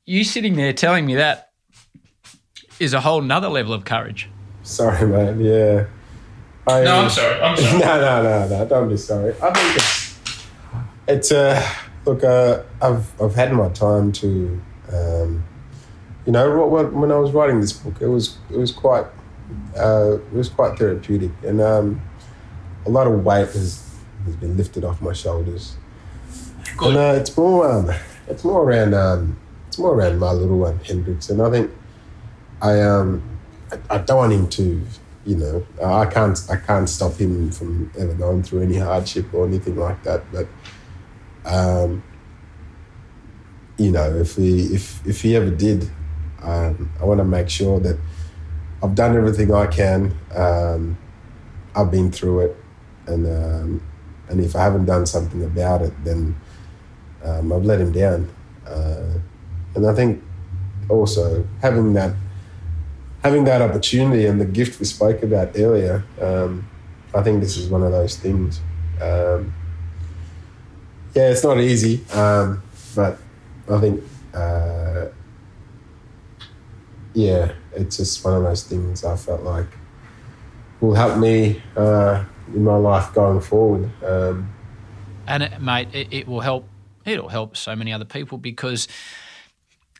you 0.05 0.23
sitting 0.23 0.55
there 0.55 0.73
telling 0.73 1.05
me 1.05 1.15
that 1.15 1.51
is 2.79 2.93
a 2.93 3.01
whole 3.01 3.21
nother 3.21 3.49
level 3.49 3.73
of 3.73 3.83
courage. 3.83 4.29
Sorry, 4.63 5.07
man. 5.07 5.41
Yeah. 5.41 5.87
I, 6.67 6.83
No, 6.83 7.01
I'm 7.01 7.09
sorry. 7.09 7.41
I'm 7.41 7.57
sorry. 7.57 7.79
no, 7.79 8.01
no, 8.01 8.23
no, 8.23 8.59
no. 8.59 8.65
Don't 8.65 8.89
be 8.89 8.97
sorry. 8.97 9.33
I 9.41 9.51
think 9.51 9.75
it's 9.75 10.08
it's 11.09 11.31
uh 11.31 11.61
look. 12.05 12.23
Uh, 12.23 12.63
I've 12.81 13.21
I've 13.21 13.35
had 13.35 13.51
my 13.51 13.69
time 13.69 14.11
to, 14.13 14.61
um, 14.91 15.43
you 16.25 16.31
know, 16.31 16.65
when 16.67 17.11
I 17.11 17.17
was 17.17 17.31
writing 17.31 17.59
this 17.59 17.73
book, 17.73 18.01
it 18.01 18.07
was 18.07 18.37
it 18.49 18.57
was 18.57 18.71
quite 18.71 19.05
uh, 19.77 20.17
it 20.17 20.33
was 20.33 20.49
quite 20.49 20.77
therapeutic, 20.77 21.31
and 21.43 21.59
um, 21.59 22.01
a 22.85 22.89
lot 22.89 23.07
of 23.07 23.23
weight 23.23 23.47
has 23.47 23.85
has 24.25 24.35
been 24.35 24.55
lifted 24.55 24.83
off 24.83 25.01
my 25.01 25.13
shoulders. 25.13 25.75
And 26.81 26.95
uh, 26.95 27.15
it's 27.19 27.35
more 27.35 27.69
um, 27.69 27.91
it's 28.27 28.43
more 28.43 28.63
around 28.63 28.93
um, 28.93 29.37
it's 29.67 29.79
more 29.79 29.93
around 29.93 30.19
my 30.19 30.31
little 30.31 30.59
one 30.59 30.79
Hendrix, 30.79 31.29
and 31.29 31.41
I 31.41 31.49
think 31.49 31.71
I 32.61 32.81
um 32.81 33.23
I, 33.71 33.95
I 33.95 33.97
don't 33.97 34.17
want 34.17 34.33
him 34.33 34.47
to 34.49 34.85
you 35.25 35.35
know 35.35 35.65
I 35.83 36.05
can't 36.05 36.39
I 36.49 36.55
can't 36.55 36.87
stop 36.87 37.15
him 37.15 37.51
from 37.51 37.91
ever 37.97 38.13
going 38.13 38.43
through 38.43 38.61
any 38.61 38.77
hardship 38.77 39.33
or 39.33 39.45
anything 39.45 39.75
like 39.75 40.03
that, 40.03 40.23
but 40.31 40.47
um 41.45 42.03
you 43.77 43.91
know 43.91 44.13
if 44.17 44.35
he 44.35 44.65
if 44.75 45.05
if 45.07 45.21
he 45.21 45.35
ever 45.35 45.49
did, 45.49 45.89
um, 46.43 46.91
I 46.99 47.05
want 47.05 47.19
to 47.19 47.25
make 47.25 47.49
sure 47.49 47.79
that 47.79 47.97
I've 48.83 48.95
done 48.95 49.15
everything 49.15 49.53
I 49.53 49.67
can. 49.67 50.13
Um, 50.35 50.97
I've 51.75 51.89
been 51.89 52.11
through 52.11 52.41
it, 52.41 52.57
and 53.07 53.25
um, 53.25 53.83
and 54.29 54.41
if 54.41 54.55
I 54.55 54.63
haven't 54.63 54.85
done 54.85 55.05
something 55.05 55.43
about 55.43 55.81
it, 55.81 55.93
then 56.03 56.35
um, 57.23 57.51
I've 57.51 57.65
let 57.65 57.79
him 57.79 57.91
down. 57.91 58.29
Uh, 58.67 59.13
and 59.75 59.87
I 59.87 59.93
think 59.93 60.21
also 60.89 61.47
having 61.61 61.93
that 61.93 62.13
having 63.23 63.43
that 63.45 63.61
opportunity 63.61 64.25
and 64.25 64.39
the 64.39 64.45
gift 64.45 64.79
we 64.79 64.85
spoke 64.85 65.23
about 65.23 65.51
earlier, 65.55 66.03
um, 66.21 66.67
I 67.13 67.21
think 67.21 67.41
this 67.41 67.57
is 67.57 67.67
one 67.67 67.83
of 67.83 67.91
those 67.91 68.15
things. 68.15 68.61
Um, 69.01 69.53
yeah, 71.13 71.29
it's 71.29 71.43
not 71.43 71.59
easy, 71.59 72.05
um, 72.13 72.61
but 72.95 73.19
I 73.69 73.79
think 73.79 74.03
uh, 74.33 75.05
yeah, 77.13 77.53
it's 77.73 77.97
just 77.97 78.23
one 78.23 78.35
of 78.35 78.43
those 78.43 78.63
things 78.63 79.03
I 79.03 79.15
felt 79.15 79.41
like 79.41 79.67
will 80.81 80.93
help 80.93 81.17
me 81.17 81.61
uh, 81.75 82.23
in 82.53 82.63
my 82.63 82.75
life 82.75 83.13
going 83.13 83.41
forward. 83.41 83.89
Um, 84.03 84.53
and 85.27 85.43
it, 85.43 85.61
mate, 85.61 85.89
it, 85.93 86.07
it 86.11 86.27
will 86.27 86.41
help. 86.41 86.67
It'll 87.05 87.29
help 87.29 87.57
so 87.57 87.75
many 87.75 87.93
other 87.93 88.05
people 88.05 88.37
because, 88.37 88.87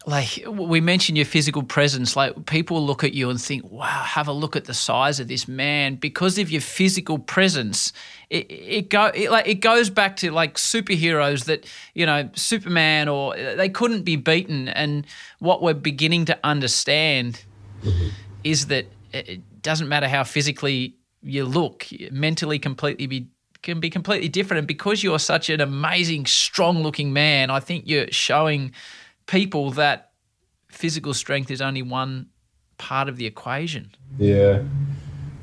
like 0.09 0.43
we 0.47 0.81
mentioned, 0.81 1.19
your 1.19 1.25
physical 1.25 1.61
presence. 1.61 2.15
Like 2.15 2.47
people 2.47 2.83
look 2.83 3.03
at 3.03 3.13
you 3.13 3.29
and 3.29 3.39
think, 3.39 3.69
"Wow, 3.69 3.83
have 3.85 4.27
a 4.27 4.31
look 4.31 4.55
at 4.55 4.65
the 4.65 4.73
size 4.73 5.19
of 5.19 5.27
this 5.27 5.47
man." 5.47 5.95
Because 5.97 6.39
of 6.39 6.49
your 6.49 6.61
physical 6.61 7.19
presence, 7.19 7.93
it, 8.31 8.47
it 8.49 8.89
go 8.89 9.11
it, 9.13 9.29
like 9.29 9.47
it 9.47 9.55
goes 9.55 9.91
back 9.91 10.15
to 10.17 10.31
like 10.31 10.55
superheroes 10.55 11.45
that 11.45 11.67
you 11.93 12.07
know, 12.07 12.27
Superman, 12.33 13.07
or 13.07 13.37
uh, 13.37 13.55
they 13.55 13.69
couldn't 13.69 14.01
be 14.01 14.15
beaten. 14.15 14.67
And 14.69 15.05
what 15.37 15.61
we're 15.61 15.75
beginning 15.75 16.25
to 16.25 16.39
understand 16.43 17.43
mm-hmm. 17.83 18.09
is 18.43 18.65
that 18.67 18.85
uh, 19.13 19.21
it 19.25 19.61
doesn't 19.61 19.89
matter 19.89 20.07
how 20.07 20.23
physically 20.23 20.95
you 21.21 21.45
look, 21.45 21.85
mentally 22.11 22.57
completely 22.57 23.05
be 23.05 23.27
can 23.61 23.79
be 23.79 23.91
completely 23.91 24.29
different. 24.29 24.59
And 24.59 24.67
because 24.67 25.03
you're 25.03 25.19
such 25.19 25.51
an 25.51 25.61
amazing, 25.61 26.25
strong 26.25 26.81
looking 26.81 27.13
man, 27.13 27.51
I 27.51 27.59
think 27.59 27.83
you're 27.85 28.09
showing 28.09 28.71
people 29.29 29.69
that 29.71 30.11
physical 30.69 31.13
strength 31.13 31.51
is 31.51 31.61
only 31.61 31.81
one 31.83 32.27
part 32.79 33.07
of 33.07 33.17
the 33.17 33.25
equation. 33.25 33.91
yeah, 34.17 34.63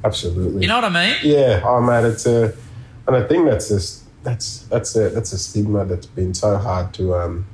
absolutely. 0.05 0.62
You 0.62 0.68
know 0.68 0.77
what 0.81 0.85
I 0.85 1.07
mean? 1.07 1.16
Yeah, 1.22 1.62
oh 1.64 1.81
man, 1.81 2.05
it's 2.05 2.27
a, 2.27 2.53
and 3.07 3.14
I 3.16 3.22
think 3.27 3.49
that's 3.49 3.68
just 3.68 4.03
that's 4.25 4.62
that's 4.64 4.96
a 4.96 5.09
that's 5.11 5.33
a 5.33 5.38
stigma 5.38 5.85
that's 5.85 6.07
been 6.07 6.35
so 6.35 6.59
hard 6.59 6.92
to 6.94 7.14
um 7.14 7.46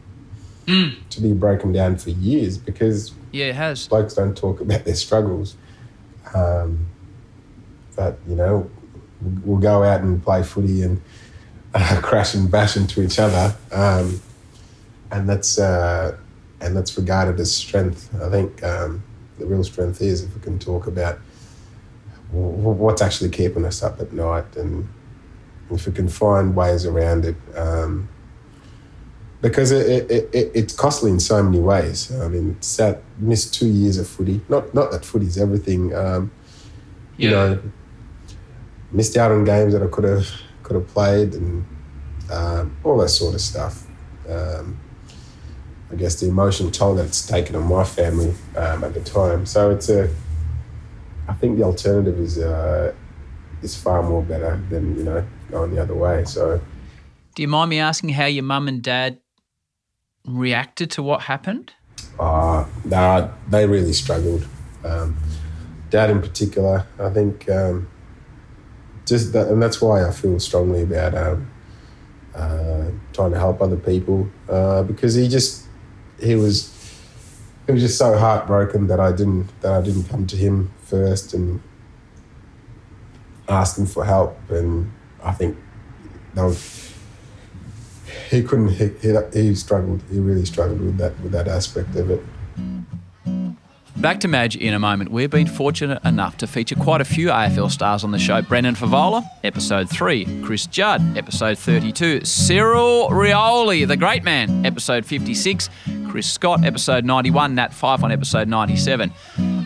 to 1.11 1.21
be 1.21 1.33
broken 1.35 1.71
down 1.73 1.97
for 1.97 2.11
years 2.11 2.57
because 2.57 3.13
Yeah, 3.33 3.47
it 3.47 3.57
has. 3.57 3.89
blokes 3.89 4.15
don't 4.15 4.35
talk 4.37 4.61
about 4.61 4.85
their 4.85 4.95
struggles. 4.95 5.57
Um, 6.35 6.87
but 7.97 8.19
you 8.27 8.37
know, 8.37 8.71
we'll 9.45 9.59
go 9.61 9.83
out 9.83 10.01
and 10.01 10.23
play 10.23 10.43
footy 10.43 10.83
and 10.83 11.03
uh, 11.75 12.01
crash 12.03 12.35
and 12.35 12.51
bash 12.51 12.77
into 12.77 13.03
each 13.03 13.19
other, 13.19 13.55
um, 13.73 14.21
and 15.11 15.29
that's 15.29 15.59
uh, 15.59 16.17
and 16.63 16.77
that's 16.77 16.97
regarded 16.97 17.39
as 17.41 17.55
strength. 17.55 18.09
I 18.23 18.31
think 18.31 18.63
um, 18.63 19.03
the 19.39 19.47
real 19.47 19.65
strength 19.65 20.01
is 20.01 20.23
if 20.23 20.35
we 20.35 20.41
can 20.41 20.59
talk 20.59 20.87
about 20.87 21.19
what's 22.31 23.03
actually 23.03 23.29
keeping 23.29 23.65
us 23.65 23.83
up 23.83 24.01
at 24.01 24.13
night, 24.13 24.57
and 24.57 24.89
if 25.71 25.87
we 25.87 25.93
can 25.93 26.09
find 26.09 26.57
ways 26.57 26.87
around 26.87 27.25
it. 27.25 27.37
Um, 27.57 28.09
because 29.43 29.73
it, 29.73 30.09
it, 30.09 30.31
it, 30.33 30.53
it's 30.55 30.73
costly 30.73 31.11
in 31.11 31.19
so 31.19 31.43
many 31.43 31.59
ways. 31.59 32.13
I 32.13 32.29
mean, 32.29 32.57
sat 32.63 33.03
missed 33.19 33.53
two 33.53 33.67
years 33.67 33.99
of 33.99 34.07
footy. 34.07 34.41
Not 34.49 34.73
not 34.73 34.93
that 34.93 35.05
footy's 35.05 35.37
everything. 35.37 35.93
Um, 35.95 36.31
you 37.17 37.31
know, 37.31 37.63
missed 38.93 39.17
out 39.17 39.33
on 39.33 39.45
games 39.45 39.73
that 39.73 39.83
I 39.83 39.89
could 39.89 40.05
have 40.05 40.29
could 40.63 40.77
have 40.77 40.87
played 40.89 41.35
and 41.35 41.67
um, 42.31 42.77
all 42.85 42.99
that 42.99 43.09
sort 43.09 43.35
of 43.35 43.41
stuff. 43.41 43.87
Um, 44.29 44.79
I 45.93 45.97
guess 45.97 46.21
the 46.21 46.29
emotional 46.29 46.71
toll 46.71 46.95
that 46.97 47.07
it's 47.07 47.27
taken 47.27 47.55
on 47.55 47.69
my 47.69 47.85
family 47.85 48.35
um, 48.57 48.83
at 48.83 48.95
the 48.95 49.01
time. 49.01 49.45
So 49.47 49.71
it's 49.71 49.89
a. 49.89 50.11
I 51.29 51.35
think 51.35 51.59
the 51.59 51.65
alternative 51.65 52.19
is 52.19 52.39
uh, 52.39 52.95
is 53.63 53.77
far 53.77 54.03
more 54.03 54.23
better 54.23 54.61
than 54.71 54.97
you 54.97 55.05
know 55.05 55.25
going 55.51 55.75
the 55.75 55.83
other 55.83 55.95
way. 55.95 56.25
So. 56.25 56.61
Do 57.35 57.43
you 57.43 57.49
mind 57.49 57.71
me 57.71 57.79
asking 57.79 58.11
how 58.11 58.27
your 58.27 58.45
mum 58.45 58.69
and 58.69 58.83
dad 58.83 59.19
reacted 60.27 60.91
to 60.93 61.03
what 61.03 61.23
happened? 61.23 61.73
Uh, 62.19 62.67
nah, 62.85 63.31
they 63.49 63.67
really 63.67 63.93
struggled. 63.93 64.47
Um, 64.85 65.17
Dad, 65.91 66.11
in 66.11 66.21
particular, 66.21 66.87
I 66.99 67.11
think, 67.11 67.49
um, 67.51 67.89
just 69.07 69.33
that, 69.35 69.49
and 69.49 69.63
that's 69.63 69.81
why 69.81 70.07
I 70.07 70.11
feel 70.11 70.39
strongly 70.41 70.83
about 70.83 71.15
um, 71.15 71.51
uh, 72.35 72.85
trying 73.13 73.33
to 73.33 73.39
help 73.39 73.61
other 73.61 73.77
people 73.77 74.29
uh, 74.49 74.83
because 74.85 75.15
he 75.15 75.29
just 75.29 75.62
he 76.23 76.35
was 76.37 76.71
he 77.67 77.73
was 77.73 77.83
just 77.83 77.99
so 77.99 78.17
heartbroken 78.17 78.87
that 78.89 79.01
I 79.01 79.13
didn't 79.13 79.49
that 79.61 79.73
I 79.73 79.83
didn't 79.83 80.05
come 80.05 80.27
to 80.29 80.37
him 80.37 80.73
first 80.85 81.35
and 81.35 81.61
ask 83.49 83.79
him 83.79 83.87
for 83.87 84.05
help, 84.05 84.39
and 84.51 84.93
I 85.23 85.33
think 85.33 85.57
that 86.35 86.45
was 86.45 86.93
he 88.31 88.43
couldn't 88.43 88.69
he, 88.69 88.89
he, 89.01 89.15
he 89.33 89.55
struggled 89.55 90.03
he 90.11 90.19
really 90.19 90.45
struggled 90.45 90.81
with 90.81 90.97
that 90.99 91.19
with 91.21 91.33
that 91.33 91.49
aspect 91.49 91.95
of 91.97 92.11
it 92.11 92.23
Back 94.03 94.19
to 94.21 94.29
Maj 94.29 94.57
in 94.57 94.75
a 94.75 94.81
moment. 94.81 95.13
We've 95.13 95.31
been 95.31 95.47
fortunate 95.47 96.05
enough 96.05 96.37
to 96.39 96.49
feature 96.49 96.75
quite 96.75 97.01
a 97.01 97.05
few 97.05 97.29
AFL 97.29 97.71
stars 97.71 98.03
on 98.03 98.11
the 98.11 98.19
show. 98.19 98.43
Brendan 98.43 98.75
Fevola, 98.75 99.23
episode 99.45 99.89
3. 99.89 100.43
Chris 100.43 100.67
Judd, 100.67 101.17
episode 101.17 101.57
32. 101.57 102.25
Cyril 102.25 103.11
Rioli, 103.11 103.87
the 103.87 103.97
great 103.97 104.25
man, 104.25 104.67
episode 104.67 105.07
56. 105.07 105.71
Chris 106.09 106.29
Scott, 106.29 106.65
episode 106.65 107.05
91. 107.05 107.55
Nat 107.55 107.73
Fyfe 107.73 108.03
on 108.03 108.11
episode 108.11 108.49
97. 108.49 109.13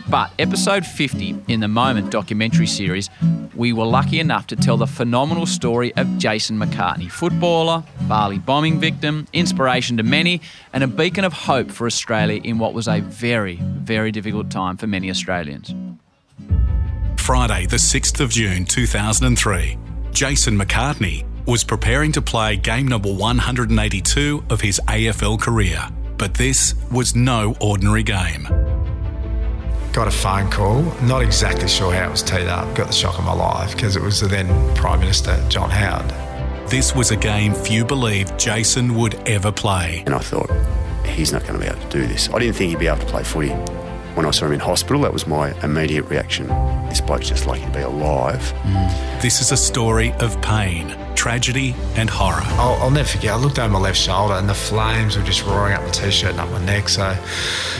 But 0.07 0.31
episode 0.37 0.85
50 0.85 1.35
in 1.47 1.59
the 1.59 1.67
Moment 1.67 2.11
documentary 2.11 2.67
series, 2.67 3.09
we 3.55 3.73
were 3.73 3.85
lucky 3.85 4.19
enough 4.19 4.45
to 4.47 4.55
tell 4.55 4.77
the 4.77 4.87
phenomenal 4.87 5.47
story 5.47 5.93
of 5.95 6.17
Jason 6.19 6.57
McCartney, 6.57 7.11
footballer, 7.11 7.83
Bali 8.07 8.37
bombing 8.37 8.79
victim, 8.79 9.27
inspiration 9.33 9.97
to 9.97 10.03
many, 10.03 10.41
and 10.73 10.83
a 10.83 10.87
beacon 10.87 11.25
of 11.25 11.33
hope 11.33 11.71
for 11.71 11.87
Australia 11.87 12.39
in 12.43 12.59
what 12.59 12.73
was 12.73 12.87
a 12.87 13.01
very, 13.01 13.55
very 13.55 14.11
difficult 14.11 14.26
time 14.49 14.77
for 14.77 14.87
many 14.87 15.09
Australians. 15.09 15.73
Friday, 17.17 17.65
the 17.65 17.77
6th 17.77 18.19
of 18.21 18.29
June 18.29 18.63
2003, 18.65 19.77
Jason 20.11 20.57
McCartney 20.57 21.25
was 21.45 21.63
preparing 21.63 22.11
to 22.11 22.21
play 22.21 22.57
game 22.57 22.87
number 22.87 23.11
182 23.11 24.43
of 24.49 24.61
his 24.61 24.79
AFL 24.87 25.39
career. 25.39 25.81
But 26.17 26.33
this 26.33 26.75
was 26.91 27.15
no 27.15 27.55
ordinary 27.61 28.03
game. 28.03 28.47
got 29.93 30.07
a 30.07 30.11
phone 30.11 30.49
call. 30.49 30.83
Not 31.01 31.21
exactly 31.21 31.67
sure 31.67 31.93
how 31.93 32.07
it 32.07 32.11
was 32.11 32.23
teed 32.23 32.47
up. 32.47 32.75
Got 32.75 32.87
the 32.87 32.93
shock 32.93 33.17
of 33.17 33.25
my 33.25 33.33
life 33.33 33.73
because 33.73 33.95
it 33.95 34.01
was 34.01 34.21
the 34.21 34.27
then 34.27 34.75
Prime 34.75 34.99
Minister 34.99 35.43
John 35.49 35.69
Howard. 35.69 36.13
This 36.69 36.93
was 36.93 37.11
a 37.11 37.15
game 37.15 37.53
few 37.53 37.85
believed 37.85 38.37
Jason 38.37 38.95
would 38.95 39.15
ever 39.27 39.51
play. 39.51 40.03
And 40.05 40.13
I 40.13 40.19
thought, 40.19 40.51
he's 41.05 41.31
not 41.31 41.43
going 41.43 41.53
to 41.53 41.59
be 41.59 41.65
able 41.65 41.81
to 41.81 41.89
do 41.89 42.07
this. 42.07 42.29
I 42.29 42.39
didn't 42.39 42.55
think 42.55 42.71
he'd 42.71 42.79
be 42.79 42.87
able 42.87 42.99
to 42.99 43.05
play 43.05 43.23
footy. 43.23 43.53
When 44.17 44.25
I 44.25 44.31
saw 44.31 44.47
him 44.47 44.53
in 44.53 44.59
hospital, 44.59 45.03
that 45.03 45.13
was 45.13 45.27
my 45.27 45.51
immediate 45.61 46.05
reaction. 46.05 46.47
This 46.89 47.01
bloke's 47.01 47.29
just 47.29 47.45
lucky 47.45 47.61
to 47.65 47.69
be 47.69 47.81
alive. 47.81 48.41
Mm. 48.63 49.21
This 49.21 49.41
is 49.41 49.51
a 49.51 49.57
story 49.57 50.11
of 50.13 50.41
pain, 50.41 50.97
tragedy, 51.13 51.75
and 51.95 52.09
horror. 52.09 52.41
I'll, 52.57 52.81
I'll, 52.81 52.89
never 52.89 53.07
forget. 53.07 53.35
I 53.35 53.37
looked 53.37 53.59
over 53.59 53.71
my 53.71 53.77
left 53.77 53.99
shoulder, 53.99 54.33
and 54.33 54.49
the 54.49 54.55
flames 54.55 55.15
were 55.15 55.23
just 55.23 55.45
roaring 55.45 55.73
up 55.73 55.83
my 55.83 55.91
t-shirt 55.91 56.31
and 56.31 56.39
up 56.39 56.49
my 56.49 56.65
neck. 56.65 56.89
So, 56.89 57.15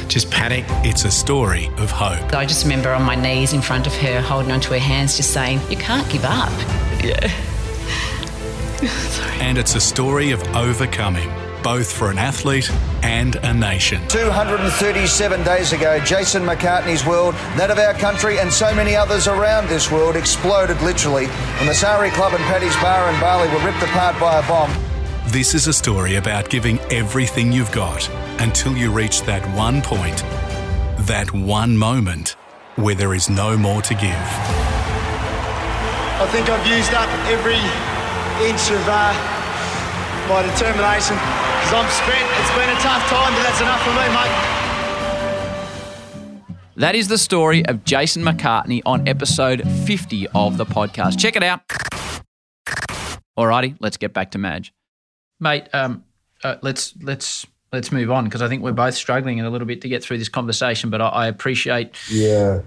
just 0.10 0.30
panic. 0.30 0.66
It's 0.86 1.06
a 1.06 1.12
story 1.12 1.72
of 1.80 1.90
hope. 1.90 2.32
I 2.36 2.46
just 2.46 2.66
remember 2.66 2.94
on 2.94 3.02
my 3.02 3.16
knees 3.16 3.54
in 3.54 3.64
front 3.64 3.88
of 3.88 3.96
her, 3.96 4.22
holding 4.22 4.52
onto 4.52 4.70
her 4.74 4.78
hands, 4.78 5.18
just 5.18 5.34
saying, 5.34 5.60
"You 5.72 5.78
can't 5.78 6.08
give 6.08 6.24
up." 6.24 6.54
Yeah. 7.04 7.32
Sorry. 8.86 9.40
And 9.40 9.58
it's 9.58 9.74
a 9.74 9.82
story 9.82 10.30
of 10.30 10.44
overcoming 10.56 11.32
both 11.64 11.92
for 11.92 12.10
an 12.10 12.18
athlete 12.18 12.72
and 13.04 13.36
a 13.38 13.54
nation. 13.54 14.06
237 14.08 15.44
days 15.44 15.74
ago, 15.74 16.00
Jason 16.00 16.44
McCartney's 16.44 17.06
world, 17.06 17.34
that 17.56 17.72
of 17.72 17.78
our 17.78 17.94
country, 17.94 18.40
and 18.40 18.52
so 18.52 18.74
many 18.74 18.96
others 18.96 19.28
around 19.28 19.68
this 19.68 19.92
world 19.92 20.16
exploded 20.16 20.80
literally 20.82 21.28
when 21.28 21.68
the 21.68 21.74
Sari 21.74 22.10
Club 22.12 22.34
and 22.34 22.44
Paddy's 22.46 22.76
Bar 22.78 23.14
in 23.14 23.20
Bali 23.20 23.50
were 23.50 23.66
ripped 23.66 23.84
apart 23.84 24.20
by 24.20 24.40
a 24.40 24.48
bomb. 24.48 24.72
This 25.28 25.54
is 25.54 25.68
a 25.68 25.74
story 25.74 26.16
about 26.16 26.50
giving 26.50 26.80
everything 26.92 27.52
you've 27.52 27.72
got 27.72 28.10
until 28.40 28.78
you 28.78 28.92
reach 28.92 29.24
that 29.24 29.46
one 29.56 29.82
point, 29.82 30.24
that 31.08 31.32
one 31.34 31.76
moment 31.76 32.36
where 32.76 32.96
there 32.96 33.14
is 33.14 33.30
no 33.30 33.58
more 33.58 33.82
to 33.82 33.94
give. 33.94 34.28
I 36.20 36.28
think 36.32 36.50
I've 36.50 36.66
used 36.66 36.94
up 36.94 37.10
every 37.28 37.60
inch 38.48 38.72
of 38.72 38.82
uh, 38.88 39.14
my 40.30 40.44
determination 40.44 41.18
because 41.68 41.84
I'm 41.84 41.92
spent. 41.92 42.30
It's 42.40 42.52
been 42.56 42.70
a 42.70 42.80
tough 42.80 43.04
time, 43.10 43.34
but 43.34 43.44
that's 43.44 43.60
enough 43.60 43.84
for 43.84 43.90
me, 43.90 44.08
mate. 44.16 44.32
That 46.78 46.96
is 46.96 47.10
the 47.10 47.18
story 47.18 47.66
of 47.66 47.84
Jason 47.84 48.24
McCartney 48.24 48.82
on 48.86 49.06
episode 49.06 49.68
50 49.86 50.30
of 50.30 50.56
the 50.56 50.66
podcast. 50.66 51.20
Check 51.20 51.36
it 51.36 51.44
out. 51.44 51.68
Alrighty, 53.38 53.76
let's 53.82 53.98
get 53.98 54.14
back 54.14 54.32
to 54.32 54.38
Maj. 54.38 54.72
Mate, 55.42 55.68
um, 55.74 56.06
uh, 56.42 56.56
let's 56.62 56.94
let's 57.02 57.46
let's 57.74 57.92
move 57.92 58.12
on 58.12 58.24
because 58.24 58.42
I 58.42 58.48
think 58.48 58.64
we're 58.64 58.72
both 58.72 58.96
struggling 58.96 59.42
a 59.42 59.50
little 59.50 59.68
bit 59.68 59.82
to 59.82 59.90
get 59.90 60.02
through 60.02 60.20
this 60.20 60.30
conversation. 60.30 60.90
But 60.90 61.02
I, 61.02 61.08
I 61.08 61.28
appreciate 61.28 61.98
yeah 62.10 62.62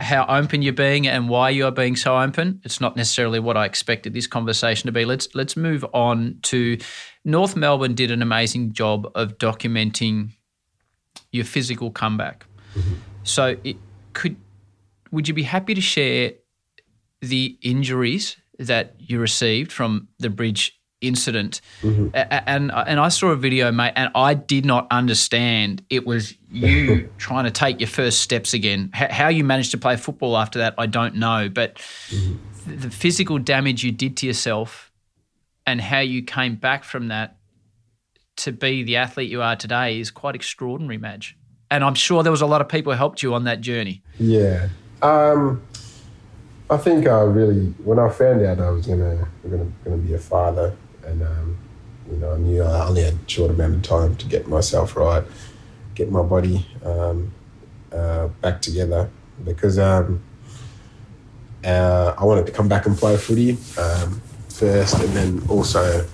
how 0.00 0.24
open 0.26 0.62
you're 0.62 0.72
being 0.72 1.06
and 1.06 1.28
why 1.28 1.50
you 1.50 1.66
are 1.66 1.70
being 1.70 1.94
so 1.94 2.18
open. 2.18 2.60
It's 2.64 2.80
not 2.80 2.96
necessarily 2.96 3.38
what 3.38 3.56
I 3.56 3.66
expected 3.66 4.14
this 4.14 4.26
conversation 4.26 4.86
to 4.86 4.92
be. 4.92 5.04
Let's 5.04 5.28
let's 5.34 5.56
move 5.56 5.84
on 5.92 6.38
to 6.42 6.78
North 7.24 7.54
Melbourne 7.54 7.94
did 7.94 8.10
an 8.10 8.22
amazing 8.22 8.72
job 8.72 9.10
of 9.14 9.38
documenting 9.38 10.30
your 11.32 11.44
physical 11.44 11.90
comeback. 11.90 12.46
Mm-hmm. 12.74 12.94
So 13.24 13.56
it 13.62 13.76
could 14.14 14.36
would 15.10 15.28
you 15.28 15.34
be 15.34 15.42
happy 15.42 15.74
to 15.74 15.80
share 15.80 16.32
the 17.20 17.58
injuries 17.60 18.36
that 18.58 18.94
you 18.98 19.18
received 19.20 19.70
from 19.72 20.08
the 20.18 20.30
bridge 20.30 20.79
incident. 21.00 21.60
Mm-hmm. 21.82 22.08
And 22.14 22.70
and 22.72 23.00
I 23.00 23.08
saw 23.08 23.28
a 23.28 23.36
video, 23.36 23.72
mate, 23.72 23.92
and 23.96 24.10
I 24.14 24.34
did 24.34 24.64
not 24.64 24.86
understand 24.90 25.84
it 25.90 26.06
was 26.06 26.34
you 26.50 27.10
trying 27.18 27.44
to 27.44 27.50
take 27.50 27.80
your 27.80 27.88
first 27.88 28.20
steps 28.20 28.54
again. 28.54 28.90
how 28.92 29.28
you 29.28 29.44
managed 29.44 29.70
to 29.72 29.78
play 29.78 29.96
football 29.96 30.36
after 30.36 30.58
that, 30.60 30.74
I 30.78 30.86
don't 30.86 31.16
know, 31.16 31.48
but 31.48 31.76
mm-hmm. 32.08 32.80
the 32.80 32.90
physical 32.90 33.38
damage 33.38 33.84
you 33.84 33.92
did 33.92 34.16
to 34.18 34.26
yourself 34.26 34.90
and 35.66 35.80
how 35.80 36.00
you 36.00 36.22
came 36.22 36.56
back 36.56 36.84
from 36.84 37.08
that 37.08 37.36
to 38.36 38.52
be 38.52 38.82
the 38.82 38.96
athlete 38.96 39.30
you 39.30 39.42
are 39.42 39.56
today 39.56 40.00
is 40.00 40.10
quite 40.10 40.34
extraordinary, 40.34 40.98
Maj. 40.98 41.36
And 41.70 41.84
I'm 41.84 41.94
sure 41.94 42.22
there 42.22 42.32
was 42.32 42.40
a 42.40 42.46
lot 42.46 42.60
of 42.60 42.68
people 42.68 42.92
who 42.92 42.96
helped 42.96 43.22
you 43.22 43.34
on 43.34 43.44
that 43.44 43.60
journey. 43.60 44.02
Yeah. 44.18 44.68
Um, 45.02 45.62
I 46.68 46.76
think 46.76 47.06
I 47.06 47.20
really, 47.20 47.66
when 47.84 47.98
I 47.98 48.08
found 48.08 48.42
out 48.42 48.60
I 48.60 48.70
was 48.70 48.86
gonna 48.86 49.28
gonna, 49.42 49.70
gonna 49.84 49.96
be 49.96 50.14
a 50.14 50.18
father, 50.18 50.74
and 51.10 51.22
um, 51.22 51.58
you 52.10 52.16
know, 52.16 52.34
I 52.34 52.38
knew 52.38 52.62
I 52.62 52.86
only 52.86 53.02
had 53.02 53.14
a 53.14 53.28
short 53.28 53.50
amount 53.50 53.74
of 53.74 53.82
time 53.82 54.16
to 54.16 54.26
get 54.26 54.48
myself 54.48 54.96
right, 54.96 55.24
get 55.94 56.10
my 56.10 56.22
body 56.22 56.66
um, 56.84 57.32
uh, 57.92 58.28
back 58.40 58.62
together 58.62 59.10
because 59.44 59.78
um, 59.78 60.22
uh, 61.64 62.14
I 62.16 62.24
wanted 62.24 62.46
to 62.46 62.52
come 62.52 62.68
back 62.68 62.86
and 62.86 62.96
play 62.96 63.16
footy 63.16 63.52
um, 63.78 64.20
first, 64.48 64.98
and 65.00 65.10
then 65.10 65.42
also 65.48 66.06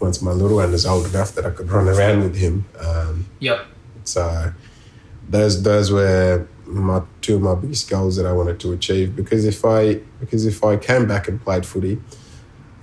once 0.00 0.20
my 0.20 0.32
little 0.32 0.58
one 0.58 0.74
is 0.74 0.84
old 0.84 1.06
enough 1.06 1.34
that 1.34 1.46
I 1.46 1.50
could 1.50 1.70
run 1.70 1.88
around 1.88 2.22
with 2.22 2.36
him. 2.36 2.66
Um, 2.78 3.26
yep. 3.40 3.66
So 4.04 4.52
those 5.28 5.62
those 5.62 5.90
were 5.90 6.46
my 6.66 7.02
two 7.20 7.36
of 7.36 7.42
my 7.42 7.54
biggest 7.54 7.88
goals 7.88 8.16
that 8.16 8.26
I 8.26 8.32
wanted 8.32 8.60
to 8.60 8.72
achieve 8.72 9.16
because 9.16 9.44
if 9.44 9.64
I 9.64 9.94
because 10.20 10.46
if 10.46 10.62
I 10.62 10.76
came 10.76 11.06
back 11.06 11.28
and 11.28 11.42
played 11.42 11.64
footy 11.64 12.00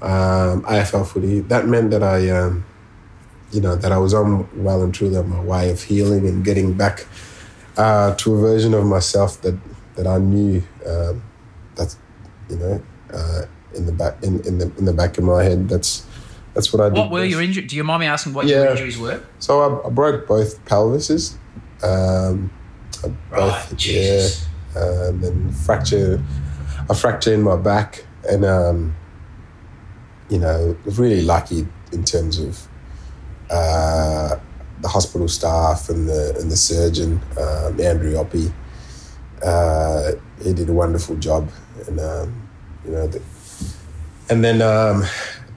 um, 0.04 0.64
AFL 0.64 1.08
footy. 1.08 1.40
That 1.40 1.66
meant 1.68 1.92
that 1.92 2.04
I, 2.04 2.30
um, 2.30 2.66
you 3.52 3.62
know, 3.62 3.76
that 3.76 3.92
I 3.92 3.98
was 3.98 4.14
on 4.14 4.48
well 4.62 4.84
and 4.84 4.94
truly 4.94 5.16
on 5.16 5.30
my 5.30 5.42
way 5.42 5.72
of 5.72 5.82
healing 5.82 6.28
and 6.28 6.44
getting 6.44 6.74
back 6.74 7.08
uh, 7.78 8.14
to 8.16 8.36
a 8.36 8.40
version 8.40 8.74
of 8.74 8.86
myself 8.86 9.42
that 9.42 9.58
that 9.96 10.08
I 10.08 10.18
knew 10.18 10.64
um, 10.86 11.24
that's, 11.76 11.98
you 12.50 12.58
know, 12.58 12.84
uh, 13.14 13.44
in 13.76 13.86
the 13.86 13.92
back 13.92 14.22
in, 14.22 14.46
in 14.46 14.58
the 14.58 14.72
in 14.78 14.86
the 14.86 14.94
back 14.94 15.18
of 15.18 15.24
my 15.24 15.44
head. 15.44 15.70
That's 15.70 16.06
that's 16.54 16.74
what 16.74 16.82
I 16.82 16.90
did. 16.90 16.98
What 16.98 17.10
were 17.10 17.22
best. 17.22 17.32
your 17.32 17.42
injuries? 17.42 17.70
Do 17.70 17.78
you 17.78 17.84
mind 17.86 18.02
me 18.02 18.08
asking 18.08 18.34
what 18.34 18.46
yeah. 18.46 18.64
your 18.64 18.72
injuries 18.72 19.00
were? 19.00 19.24
So 19.40 19.62
I, 19.62 19.88
I 19.88 19.90
broke 19.90 20.28
both 20.28 20.64
pelvises. 20.66 21.36
Um, 21.82 22.52
right, 23.04 23.68
both, 23.70 23.86
yeah, 23.86 24.28
uh, 24.76 25.10
and 25.10 25.24
then 25.24 25.52
fracture. 25.52 26.22
I 26.90 26.94
fractured 26.94 27.36
in 27.36 27.42
my 27.42 27.56
back 27.56 28.04
and. 28.28 28.44
Um, 28.44 28.96
you 30.30 30.40
know, 30.40 30.76
really 30.86 31.22
lucky 31.22 31.68
in 31.92 32.04
terms 32.04 32.40
of 32.40 32.68
uh, 33.50 34.36
the 34.82 34.88
hospital 34.88 35.28
staff 35.28 35.90
and 35.90 36.08
the 36.08 36.36
and 36.40 36.52
the 36.52 36.58
surgeon, 36.58 37.22
um, 37.40 37.80
Andrew 37.80 38.14
Oppy. 38.14 38.52
Uh, 39.44 40.14
he 40.42 40.54
did 40.54 40.70
a 40.70 40.74
wonderful 40.74 41.16
job, 41.18 41.50
and 41.88 42.00
um, 42.00 42.50
you 42.86 42.92
know, 42.92 43.08
the, 43.08 43.22
and 44.30 44.44
then 44.44 44.62
um, 44.62 45.04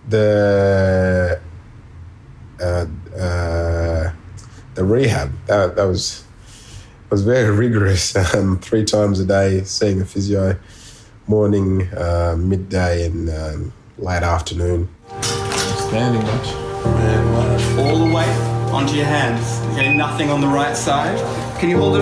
the 0.09 1.41
uh, 2.61 2.87
uh, 3.19 4.13
the 4.75 4.85
rehab 4.85 5.33
that, 5.47 5.77
that 5.77 5.85
was 5.85 6.25
was 7.11 7.23
very 7.23 7.55
rigorous. 7.65 8.15
Um, 8.35 8.59
three 8.59 8.85
times 8.85 9.21
a 9.21 9.25
day, 9.25 9.63
seeing 9.65 10.01
a 10.01 10.05
physio, 10.05 10.59
morning, 11.27 11.89
uh, 11.95 12.37
midday, 12.39 13.07
and 13.07 13.31
um, 13.31 13.73
late 13.99 14.23
afternoon. 14.23 14.89
Standing 15.23 16.23
much. 16.23 16.49
And 16.49 17.81
all 17.81 18.07
the 18.07 18.15
weight 18.15 18.29
onto 18.73 18.95
your 18.95 19.07
hands. 19.07 19.61
Okay, 19.73 19.97
nothing 19.97 20.31
on 20.31 20.41
the 20.41 20.47
right 20.47 20.77
side. 20.77 21.19
Can 21.59 21.71
you 21.71 21.79
hold 21.79 21.97
it 21.97 22.01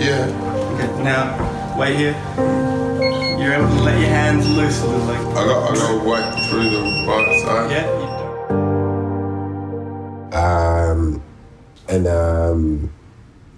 Yeah. 0.00 0.26
Okay, 0.74 1.02
now 1.02 1.78
wait 1.78 1.96
here. 1.96 2.14
You're 3.38 3.54
able 3.54 3.68
to 3.68 3.82
let 3.82 3.98
your 3.98 4.08
hands 4.08 4.48
loose 4.48 4.82
a 4.82 4.86
little. 4.86 5.06
Like 5.06 5.18
I 5.18 5.44
got, 5.46 5.70
I 5.70 5.74
got 5.74 6.04
weight 6.06 6.48
through 6.48 6.70
the 6.70 7.06
right 7.08 7.42
side. 7.42 7.70
Yeah. 7.70 7.88
Um, 10.32 11.22
and 11.88 12.06
um, 12.06 12.92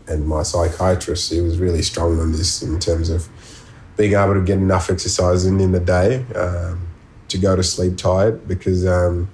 and 0.06 0.26
my 0.26 0.42
psychiatrist, 0.42 1.32
he 1.32 1.40
was 1.40 1.58
really 1.58 1.82
strong 1.82 2.18
on 2.20 2.32
this 2.32 2.62
in 2.62 2.78
terms 2.78 3.10
of 3.10 3.28
being 3.96 4.14
able 4.14 4.34
to 4.34 4.42
get 4.42 4.58
enough 4.58 4.88
exercise 4.90 5.44
in 5.44 5.60
in 5.60 5.72
the 5.72 5.80
day. 5.80 6.24
Um, 6.34 6.93
to 7.28 7.38
go 7.38 7.56
to 7.56 7.62
sleep 7.62 7.96
tired 7.96 8.46
because 8.46 8.86
um, 8.86 9.28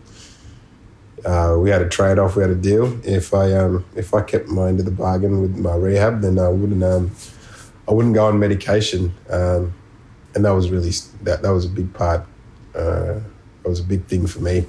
uh, 1.25 1.57
we 1.59 1.71
had 1.71 1.83
a 1.83 1.89
trade 1.89 2.19
off, 2.19 2.37
we 2.37 2.43
had 2.43 2.51
a 2.51 2.55
deal. 2.55 2.99
If 3.07 3.35
I 3.35 3.53
um, 3.53 3.85
if 3.95 4.15
I 4.15 4.23
kept 4.23 4.49
my 4.49 4.69
end 4.69 4.81
of 4.81 4.87
the 4.87 4.91
bargain 4.93 5.41
with 5.41 5.57
my 5.57 5.75
rehab, 5.75 6.23
then 6.23 6.39
I 6.39 6.49
wouldn't 6.49 6.83
um, 6.83 7.11
I 7.89 7.93
wouldn't 7.93 8.15
go 8.15 8.27
on 8.27 8.39
medication, 8.39 9.15
um, 9.29 9.75
and 10.35 10.45
that 10.45 10.53
was 10.53 10.71
really 10.71 10.91
that 11.23 11.43
that 11.43 11.51
was 11.51 11.65
a 11.65 11.69
big 11.69 11.93
part. 11.93 12.27
Uh, 12.75 13.21
that 13.63 13.69
was 13.69 13.81
a 13.81 13.85
big 13.85 14.07
thing 14.07 14.27
for 14.27 14.41
me, 14.41 14.65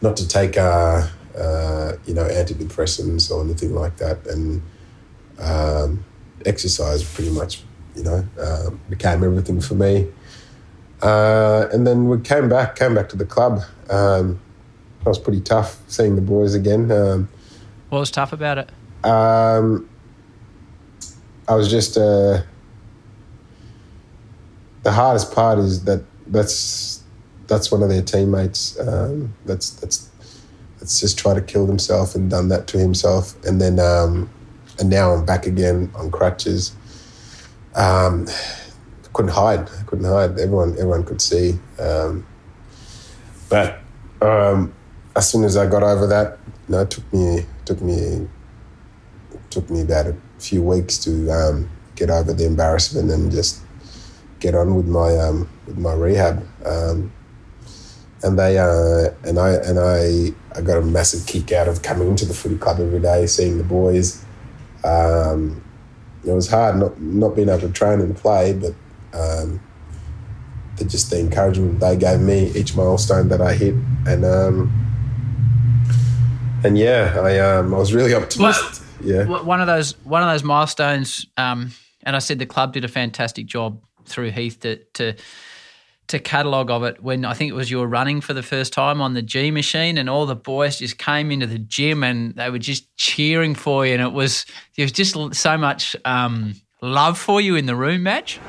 not 0.00 0.16
to 0.16 0.28
take 0.28 0.56
uh, 0.56 1.06
uh 1.36 1.92
you 2.06 2.14
know 2.14 2.24
antidepressants 2.24 3.30
or 3.30 3.42
anything 3.42 3.74
like 3.74 3.96
that, 3.96 4.26
and 4.26 4.62
um, 5.38 6.04
exercise 6.46 7.02
pretty 7.02 7.30
much 7.30 7.62
you 7.96 8.02
know 8.02 8.26
uh, 8.40 8.70
became 8.88 9.22
everything 9.24 9.60
for 9.60 9.74
me. 9.74 10.08
Uh, 11.02 11.68
and 11.72 11.86
then 11.86 12.08
we 12.08 12.20
came 12.20 12.48
back, 12.48 12.76
came 12.76 12.94
back 12.94 13.08
to 13.08 13.16
the 13.16 13.24
club. 13.24 13.60
Um, 13.90 14.40
it 15.00 15.06
was 15.06 15.18
pretty 15.18 15.40
tough 15.40 15.80
seeing 15.88 16.14
the 16.14 16.22
boys 16.22 16.54
again. 16.54 16.90
Um, 16.92 17.28
what 17.88 17.98
was 17.98 18.10
tough 18.10 18.32
about 18.32 18.58
it? 18.58 18.70
Um, 19.04 19.88
I 21.48 21.56
was 21.56 21.68
just 21.68 21.96
uh, 21.96 22.42
the 24.84 24.92
hardest 24.92 25.34
part 25.34 25.58
is 25.58 25.84
that 25.84 26.04
that's 26.28 27.02
that's 27.48 27.72
one 27.72 27.82
of 27.82 27.88
their 27.88 28.02
teammates. 28.02 28.78
Um, 28.78 29.34
that's 29.44 29.70
that's 29.70 30.08
that's 30.78 31.00
just 31.00 31.18
tried 31.18 31.34
to 31.34 31.42
kill 31.42 31.66
himself 31.66 32.14
and 32.14 32.30
done 32.30 32.48
that 32.48 32.68
to 32.68 32.78
himself, 32.78 33.34
and 33.44 33.60
then 33.60 33.80
um, 33.80 34.30
and 34.78 34.88
now 34.88 35.12
I'm 35.12 35.26
back 35.26 35.46
again 35.46 35.90
on 35.96 36.10
crutches. 36.12 36.72
Couldn't 39.12 39.32
hide. 39.32 39.68
I 39.68 39.82
couldn't 39.84 40.04
hide. 40.04 40.38
Everyone 40.38 40.72
everyone 40.72 41.04
could 41.04 41.20
see. 41.20 41.58
Um, 41.78 42.26
but 43.48 43.80
um, 44.22 44.72
as 45.14 45.30
soon 45.30 45.44
as 45.44 45.56
I 45.56 45.66
got 45.66 45.82
over 45.82 46.06
that, 46.06 46.38
you 46.68 46.74
know, 46.74 46.80
it 46.80 46.90
took 46.90 47.12
me 47.12 47.46
took 47.64 47.80
me 47.80 48.28
took 49.50 49.68
me 49.68 49.82
about 49.82 50.06
a 50.06 50.16
few 50.38 50.62
weeks 50.62 50.98
to 51.04 51.30
um, 51.30 51.68
get 51.94 52.10
over 52.10 52.32
the 52.32 52.46
embarrassment 52.46 53.10
and 53.10 53.30
just 53.30 53.60
get 54.40 54.54
on 54.54 54.74
with 54.74 54.86
my 54.86 55.16
um, 55.18 55.48
with 55.66 55.78
my 55.78 55.92
rehab. 55.92 56.46
Um, 56.64 57.12
and 58.22 58.38
they 58.38 58.58
uh, 58.58 59.10
and 59.24 59.38
I 59.38 59.50
and 59.54 59.78
I 59.78 60.32
I 60.56 60.62
got 60.62 60.78
a 60.78 60.82
massive 60.82 61.26
kick 61.26 61.52
out 61.52 61.68
of 61.68 61.82
coming 61.82 62.08
into 62.08 62.24
the 62.24 62.34
footy 62.34 62.56
club 62.56 62.80
every 62.80 63.00
day, 63.00 63.26
seeing 63.26 63.58
the 63.58 63.64
boys. 63.64 64.24
Um, 64.84 65.62
it 66.24 66.30
was 66.32 66.48
hard 66.48 66.76
not 66.76 67.00
not 67.00 67.34
being 67.36 67.48
able 67.48 67.60
to 67.60 67.72
train 67.72 68.00
and 68.00 68.16
play, 68.16 68.52
but 68.52 68.74
um, 69.14 69.60
the, 70.76 70.84
just 70.84 71.10
the 71.10 71.20
encouragement 71.20 71.80
they 71.80 71.96
gave 71.96 72.20
me 72.20 72.50
each 72.54 72.74
milestone 72.76 73.28
that 73.28 73.40
I 73.40 73.54
hit, 73.54 73.74
and 74.06 74.24
um, 74.24 74.72
and 76.64 76.78
yeah, 76.78 77.18
I 77.20 77.38
um, 77.38 77.74
I 77.74 77.78
was 77.78 77.92
really 77.92 78.14
optimistic. 78.22 78.84
yeah, 79.02 79.24
One 79.24 79.60
of 79.60 79.66
those 79.66 79.96
one 80.04 80.22
of 80.22 80.28
those 80.28 80.44
milestones, 80.44 81.26
um, 81.36 81.72
and 82.02 82.16
I 82.16 82.18
said 82.20 82.38
the 82.38 82.46
club 82.46 82.72
did 82.72 82.84
a 82.84 82.88
fantastic 82.88 83.46
job 83.46 83.82
through 84.06 84.30
Heath 84.30 84.60
to 84.60 84.76
to 84.94 85.14
to 86.08 86.18
catalogue 86.18 86.70
of 86.70 86.82
it 86.82 87.02
when 87.02 87.24
I 87.24 87.32
think 87.32 87.50
it 87.50 87.54
was 87.54 87.70
you 87.70 87.78
were 87.78 87.86
running 87.86 88.20
for 88.20 88.34
the 88.34 88.42
first 88.42 88.72
time 88.72 89.00
on 89.00 89.14
the 89.14 89.22
G 89.22 89.50
machine 89.50 89.96
and 89.96 90.10
all 90.10 90.26
the 90.26 90.34
boys 90.34 90.78
just 90.78 90.98
came 90.98 91.30
into 91.30 91.46
the 91.46 91.60
gym 91.60 92.02
and 92.02 92.34
they 92.34 92.50
were 92.50 92.58
just 92.58 92.94
cheering 92.96 93.54
for 93.54 93.86
you 93.86 93.94
and 93.94 94.02
it 94.02 94.12
was 94.12 94.44
there 94.76 94.84
was 94.84 94.92
just 94.92 95.16
so 95.34 95.56
much 95.56 95.94
um, 96.04 96.54
love 96.82 97.18
for 97.18 97.40
you 97.40 97.54
in 97.54 97.66
the 97.66 97.76
room 97.76 98.02
match. 98.02 98.40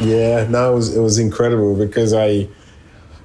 Yeah, 0.00 0.46
no, 0.48 0.72
it 0.72 0.74
was 0.76 0.96
it 0.96 1.00
was 1.00 1.18
incredible 1.18 1.74
because 1.74 2.12
I, 2.14 2.48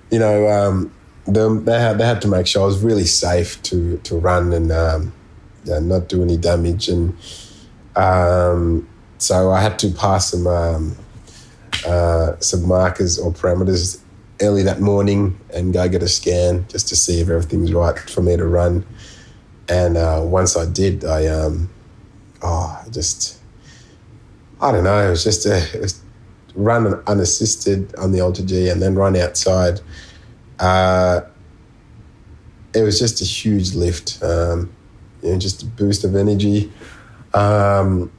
you 0.10 0.20
know, 0.20 0.48
um, 0.48 0.92
the, 1.26 1.62
they 1.64 1.80
had 1.80 2.00
they 2.00 2.06
had 2.06 2.22
to 2.24 2.28
make 2.28 2.48
sure 2.48 2.64
I 2.64 2.66
was 2.66 2.82
really 2.82 3.06
safe 3.06 3.62
to 3.64 3.98
to 3.98 4.18
run 4.18 4.54
and 4.54 4.72
um, 4.72 5.14
yeah, 5.66 5.80
not 5.80 6.10
do 6.10 6.24
any 6.24 6.36
damage, 6.36 6.90
and 6.90 7.16
um, 7.96 8.88
so 9.20 9.52
I 9.52 9.62
had 9.62 9.78
to 9.80 9.92
pass 9.92 10.32
some 10.32 10.48
um, 10.48 10.96
uh, 11.86 12.40
some 12.40 12.68
markers 12.68 13.20
or 13.20 13.32
parameters 13.32 14.02
early 14.42 14.64
that 14.64 14.82
morning 14.82 15.40
and 15.54 15.74
go 15.74 15.88
get 15.88 16.02
a 16.02 16.08
scan 16.08 16.66
just 16.70 16.88
to 16.90 16.96
see 16.96 17.22
if 17.22 17.30
everything's 17.30 17.72
right 17.72 17.98
for 18.00 18.22
me 18.22 18.36
to 18.36 18.46
run. 18.46 18.86
And 19.70 19.96
uh, 19.96 20.22
once 20.24 20.58
I 20.58 20.66
did, 20.66 21.06
I 21.06 21.28
um, 21.28 21.70
oh, 22.42 22.84
just 22.90 23.40
I 24.60 24.72
don't 24.72 24.84
know, 24.84 25.08
it 25.08 25.12
was 25.12 25.24
just 25.24 25.46
a 25.46 25.58
it 25.76 25.82
was 25.82 26.03
run 26.56 27.02
unassisted 27.08 27.94
on 27.96 28.12
the 28.12 28.20
AlterG 28.20 28.72
and 28.72 28.82
then 28.82 28.96
run 28.96 29.16
outside. 29.16 29.82
Uh, 30.60 31.22
it 32.74 32.82
was 32.82 33.00
just 33.00 33.22
a 33.22 33.26
huge 33.26 33.74
lift, 33.74 34.22
um, 34.24 34.72
you 35.22 35.32
know, 35.32 35.40
just 35.40 35.64
a 35.64 35.66
boost 35.66 36.04
of 36.04 36.16
energy. 36.16 36.72
Um, 37.34 38.12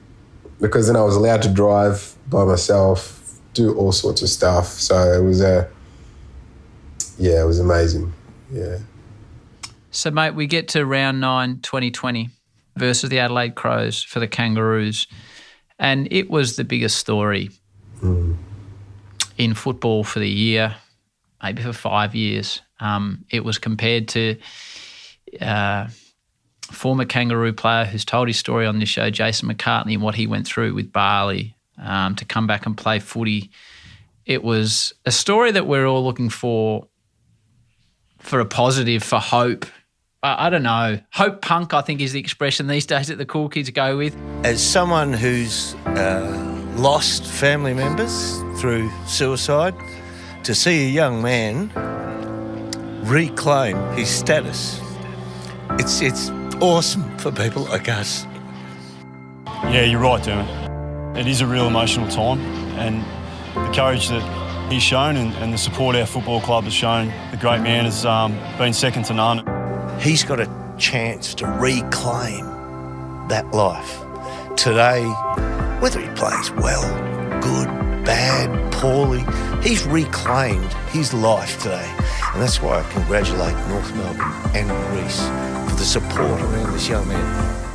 because 0.61 0.87
then 0.87 0.97
I 0.97 1.03
was 1.03 1.17
allowed 1.17 1.43
to 1.43 1.49
drive 1.49 2.15
by 2.29 2.45
myself, 2.45 3.39
do 3.53 3.75
all 3.77 3.93
sorts 3.93 4.23
of 4.23 4.29
stuff. 4.29 4.67
So 4.67 4.97
it 5.13 5.25
was 5.25 5.41
a, 5.41 5.69
yeah, 7.19 7.43
it 7.43 7.47
was 7.47 7.61
amazing. 7.61 8.13
Yeah. 8.53 8.79
So, 9.91 10.11
mate, 10.11 10.35
we 10.35 10.47
get 10.47 10.69
to 10.69 10.85
round 10.85 11.21
nine, 11.21 11.61
2020 11.61 12.31
versus 12.77 13.11
the 13.11 13.21
Adelaide 13.21 13.55
Crows 13.55 14.03
for 14.03 14.19
the 14.19 14.27
Kangaroos. 14.27 15.07
And 15.79 16.09
it 16.11 16.31
was 16.31 16.57
the 16.57 16.65
biggest 16.65 16.99
story 16.99 17.51
Mm. 18.05 18.37
in 19.39 19.55
football 19.55 20.05
for 20.05 20.19
the 20.19 20.29
year, 20.29 20.77
maybe 21.43 21.63
for 21.63 21.73
five 21.73 22.15
years. 22.15 22.61
Um, 22.79 23.25
it 23.31 23.45
was 23.45 23.59
compared 23.59 24.09
to 24.09 24.37
uh, 25.41 25.89
former 26.71 27.05
Kangaroo 27.05 27.53
player 27.53 27.85
who's 27.85 28.05
told 28.05 28.29
his 28.29 28.37
story 28.37 28.67
on 28.67 28.79
this 28.79 28.89
show, 28.89 29.11
Jason 29.11 29.49
McCartney, 29.49 29.95
and 29.95 30.03
what 30.03 30.15
he 30.15 30.27
went 30.27 30.47
through 30.47 30.75
with 30.75 30.93
Bali 30.93 31.57
um, 31.79 32.15
to 32.17 32.25
come 32.25 32.47
back 32.47 32.67
and 32.67 32.77
play 32.77 32.99
footy. 32.99 33.51
It 34.27 34.43
was 34.43 34.93
a 35.05 35.11
story 35.11 35.53
that 35.53 35.67
we're 35.67 35.87
all 35.87 36.05
looking 36.05 36.29
for, 36.29 36.89
for 38.19 38.41
a 38.41 38.47
positive, 38.47 39.03
for 39.03 39.19
hope. 39.19 39.67
I, 40.23 40.47
I 40.47 40.51
don't 40.51 40.63
know. 40.63 41.01
Hope 41.13 41.43
punk, 41.43 41.75
I 41.75 41.81
think, 41.81 42.01
is 42.01 42.13
the 42.13 42.21
expression 42.21 42.67
these 42.67 42.87
days 42.95 43.09
that 43.09 43.17
the 43.17 43.27
cool 43.27 43.49
kids 43.49 43.71
go 43.71 43.97
with. 43.97 44.17
As 44.45 44.63
someone 44.63 45.13
who's 45.13 45.75
uh, 45.87 46.54
lost 46.77 47.25
family 47.25 47.75
members 47.75 48.41
through 48.61 48.91
suicide, 49.07 49.75
to 50.45 50.55
see 50.55 50.87
a 50.87 50.91
young 50.91 51.23
man 51.23 51.71
reclaim 53.05 53.77
his 53.97 54.09
status, 54.09 54.81
it's 55.79 56.01
it's 56.01 56.31
awesome 56.61 57.19
for 57.19 57.31
people 57.33 57.63
like 57.65 57.89
us. 57.89 58.27
Yeah, 59.65 59.85
you're 59.85 60.01
right, 60.01 60.23
Dermot. 60.23 61.17
It 61.17 61.27
is 61.27 61.41
a 61.41 61.47
real 61.47 61.67
emotional 61.67 62.09
time, 62.09 62.41
and 62.79 63.03
the 63.55 63.73
courage 63.75 64.09
that 64.09 64.71
he's 64.71 64.83
shown 64.83 65.17
and, 65.17 65.33
and 65.35 65.53
the 65.53 65.59
support 65.59 65.97
our 65.97 66.07
football 66.07 66.41
club 66.41 66.65
has 66.65 66.75
shown, 66.75 67.13
the 67.31 67.37
great 67.37 67.61
man 67.61 67.85
has 67.85 68.05
um, 68.05 68.37
been 68.59 68.73
second 68.73 69.05
to 69.05 69.15
none. 69.15 69.39
He's 70.01 70.25
got 70.25 70.41
a 70.41 70.51
chance 70.77 71.35
to 71.37 71.47
reclaim 71.47 72.45
that 73.29 73.51
life. 73.53 74.01
Today, 74.57 75.03
whether 75.81 76.01
he 76.01 76.09
plays 76.15 76.51
well, 76.53 76.83
good, 77.41 77.67
bad, 78.05 78.73
poorly, 78.73 79.25
he's 79.63 79.85
reclaimed 79.87 80.73
his 80.91 81.15
life 81.15 81.63
today. 81.63 81.91
And 82.33 82.43
that's 82.43 82.61
why 82.61 82.81
I 82.81 82.91
congratulate 82.91 83.55
North 83.69 83.95
Melbourne 83.95 84.33
and 84.55 84.69
Greece 84.91 85.21
for 85.71 85.77
the 85.77 85.85
support 85.85 86.41
around 86.41 86.73
this 86.73 86.89
young 86.89 87.07
man. 87.09 87.67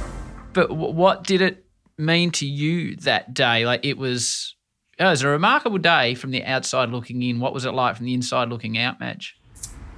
But 0.54 0.70
w- 0.70 0.94
what 0.94 1.24
did 1.24 1.42
it 1.42 1.66
mean 1.98 2.32
to 2.32 2.46
you 2.46 2.96
that 2.98 3.34
day? 3.34 3.66
Like 3.66 3.86
it 3.86 3.98
was, 3.98 4.56
it 4.98 5.04
was 5.04 5.22
a 5.22 5.30
remarkable 5.30 5.78
day 5.78 6.16
from 6.16 6.32
the 6.32 6.44
outside 6.44 6.90
looking 6.90 7.22
in. 7.24 7.40
What 7.40 7.54
was 7.54 7.66
it 7.66 7.72
like 7.72 7.96
from 7.96 8.06
the 8.06 8.14
inside 8.14 8.50
looking 8.50 8.78
out, 8.78 9.00
Maj? 9.00 9.36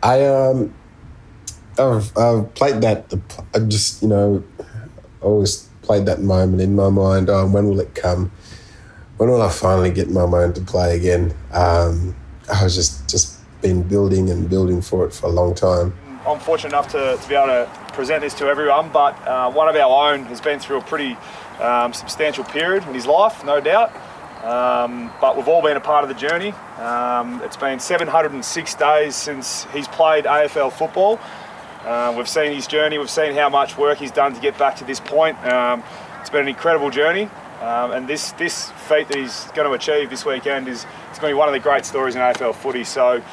I 0.03 0.25
um, 0.25 0.73
I've, 1.77 2.15
I've 2.17 2.53
played 2.53 2.81
that. 2.81 3.13
I 3.55 3.59
just 3.59 4.01
you 4.01 4.07
know, 4.07 4.43
always 5.21 5.69
played 5.91 6.05
that 6.05 6.21
moment 6.21 6.61
in 6.61 6.73
my 6.73 6.87
mind. 6.87 7.29
Oh, 7.29 7.45
when 7.45 7.67
will 7.67 7.81
it 7.81 7.93
come? 7.95 8.31
When 9.17 9.29
will 9.29 9.41
I 9.41 9.49
finally 9.49 9.91
get 9.91 10.09
my 10.09 10.25
mind 10.25 10.55
to 10.55 10.61
play 10.61 10.95
again? 10.95 11.33
Um, 11.51 12.15
I 12.49 12.63
was 12.63 12.75
just 12.75 13.09
just 13.09 13.37
been 13.61 13.83
building 13.83 14.29
and 14.29 14.49
building 14.49 14.81
for 14.81 15.05
it 15.05 15.13
for 15.13 15.25
a 15.25 15.29
long 15.29 15.53
time. 15.53 15.93
I'm 16.25 16.39
fortunate 16.39 16.69
enough 16.69 16.87
to, 16.93 17.17
to 17.21 17.29
be 17.29 17.35
able 17.35 17.47
to 17.47 17.69
present 17.91 18.21
this 18.21 18.33
to 18.35 18.45
everyone, 18.45 18.89
but 18.93 19.13
uh, 19.27 19.51
one 19.51 19.67
of 19.67 19.75
our 19.75 20.13
own 20.13 20.23
has 20.27 20.39
been 20.39 20.59
through 20.59 20.77
a 20.77 20.81
pretty 20.81 21.17
um, 21.59 21.91
substantial 21.93 22.45
period 22.45 22.87
in 22.87 22.93
his 22.93 23.05
life, 23.05 23.43
no 23.43 23.59
doubt. 23.59 23.91
Um, 24.45 25.11
but 25.19 25.35
we've 25.35 25.49
all 25.49 25.61
been 25.61 25.77
a 25.77 25.81
part 25.81 26.03
of 26.03 26.09
the 26.09 26.15
journey. 26.15 26.53
Um, 26.79 27.41
it's 27.43 27.57
been 27.57 27.79
706 27.79 28.75
days 28.75 29.15
since 29.15 29.65
he's 29.73 29.89
played 29.89 30.23
AFL 30.23 30.71
football. 30.71 31.19
Uh, 31.85 32.13
we've 32.15 32.29
seen 32.29 32.53
his 32.53 32.67
journey, 32.67 32.97
we've 32.97 33.09
seen 33.09 33.33
how 33.33 33.49
much 33.49 33.77
work 33.77 33.97
he's 33.97 34.11
done 34.11 34.33
to 34.33 34.41
get 34.41 34.57
back 34.57 34.75
to 34.75 34.83
this 34.83 34.99
point. 34.99 35.37
Um, 35.45 35.83
it's 36.19 36.29
been 36.29 36.41
an 36.41 36.47
incredible 36.47 36.89
journey. 36.89 37.23
Um, 37.61 37.91
and 37.91 38.07
this, 38.07 38.31
this 38.33 38.71
feat 38.71 39.07
that 39.07 39.17
he's 39.17 39.45
going 39.55 39.67
to 39.67 39.73
achieve 39.73 40.09
this 40.09 40.25
weekend 40.25 40.67
is 40.67 40.85
it's 41.09 41.19
going 41.19 41.31
to 41.31 41.35
be 41.35 41.39
one 41.39 41.47
of 41.47 41.53
the 41.53 41.59
great 41.59 41.85
stories 41.85 42.15
in 42.15 42.21
AFL 42.21 42.55
footy. 42.55 42.83
So 42.83 43.23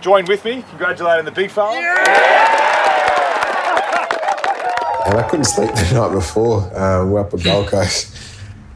join 0.00 0.24
with 0.26 0.44
me, 0.44 0.64
congratulating 0.70 1.24
the 1.24 1.32
big 1.32 1.50
fella. 1.50 1.76
and 5.06 5.18
I 5.18 5.26
couldn't 5.28 5.46
sleep 5.46 5.70
the 5.72 5.90
night 5.94 6.12
before. 6.12 6.62
Um, 6.76 7.10
we're 7.10 7.20
up 7.20 7.34
at 7.34 7.42
Gold 7.42 7.66
Coast. 7.70 8.16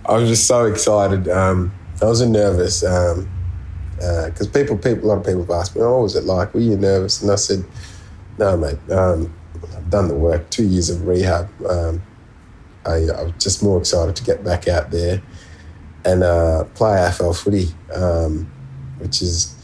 I 0.06 0.14
was 0.16 0.28
just 0.28 0.46
so 0.46 0.66
excited. 0.66 1.28
Um, 1.28 1.72
I 2.00 2.06
wasn't 2.06 2.32
nervous 2.32 2.80
because 2.80 4.48
uh, 4.48 4.50
people, 4.52 4.76
people, 4.76 5.04
a 5.04 5.06
lot 5.06 5.18
of 5.18 5.24
people 5.24 5.42
have 5.42 5.50
asked 5.50 5.76
me, 5.76 5.82
"Oh, 5.82 5.92
what 5.92 6.02
was 6.02 6.16
it 6.16 6.24
like? 6.24 6.52
Were 6.54 6.60
you 6.60 6.76
nervous?" 6.76 7.22
And 7.22 7.30
I 7.30 7.36
said, 7.36 7.64
"No, 8.42 8.56
mate. 8.56 8.90
Um, 8.90 9.32
I've 9.76 9.88
done 9.88 10.08
the 10.08 10.14
work. 10.14 10.50
Two 10.50 10.66
years 10.66 10.90
of 10.90 11.06
rehab. 11.06 11.48
Um, 11.64 12.02
I, 12.84 12.94
I, 12.94 13.22
was 13.22 13.32
just 13.38 13.62
more 13.62 13.78
excited 13.78 14.16
to 14.16 14.24
get 14.24 14.42
back 14.42 14.66
out 14.66 14.90
there 14.90 15.22
and 16.04 16.24
uh, 16.24 16.64
play 16.74 16.90
AFL 16.90 17.40
footy, 17.40 17.68
um, 17.94 18.50
which 18.98 19.22
is." 19.22 19.56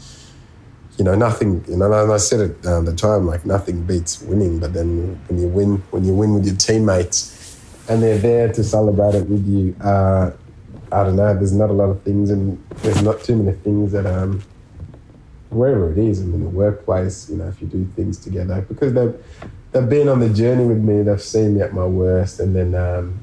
you 0.97 1.05
know, 1.05 1.15
nothing. 1.15 1.63
You 1.67 1.77
know, 1.77 1.91
and 1.93 2.11
I 2.11 2.17
said 2.17 2.41
it 2.41 2.65
um, 2.67 2.85
at 2.85 2.91
the 2.91 2.95
time, 2.95 3.25
like 3.25 3.45
nothing 3.45 3.83
beats 3.83 4.21
winning. 4.21 4.59
But 4.59 4.73
then 4.73 5.19
when 5.27 5.39
you 5.39 5.47
win, 5.47 5.77
when 5.91 6.03
you 6.03 6.13
win 6.13 6.33
with 6.33 6.45
your 6.45 6.57
teammates, 6.57 7.57
and 7.87 8.03
they're 8.03 8.17
there 8.17 8.51
to 8.51 8.63
celebrate 8.63 9.15
it 9.15 9.27
with 9.27 9.47
you, 9.47 9.75
uh, 9.81 10.31
I 10.91 11.03
don't 11.03 11.15
know. 11.15 11.33
There's 11.33 11.53
not 11.53 11.69
a 11.69 11.73
lot 11.73 11.89
of 11.89 12.03
things, 12.03 12.29
and 12.29 12.61
there's 12.83 13.01
not 13.01 13.23
too 13.23 13.37
many 13.37 13.57
things 13.59 13.93
that 13.93 14.05
um, 14.05 14.43
wherever 15.49 15.91
it 15.91 15.97
is, 15.97 16.21
I 16.21 16.25
mean, 16.25 16.41
the 16.41 16.49
workplace. 16.49 17.29
You 17.29 17.37
know, 17.37 17.47
if 17.47 17.61
you 17.61 17.67
do 17.67 17.85
things 17.95 18.17
together, 18.17 18.65
because 18.67 18.93
they've 18.93 19.15
they've 19.71 19.89
been 19.89 20.09
on 20.09 20.19
the 20.19 20.29
journey 20.29 20.65
with 20.65 20.79
me. 20.79 21.03
They've 21.03 21.21
seen 21.21 21.55
me 21.55 21.61
at 21.61 21.73
my 21.73 21.85
worst, 21.85 22.39
and 22.39 22.55
then 22.55 22.75
um, 22.75 23.19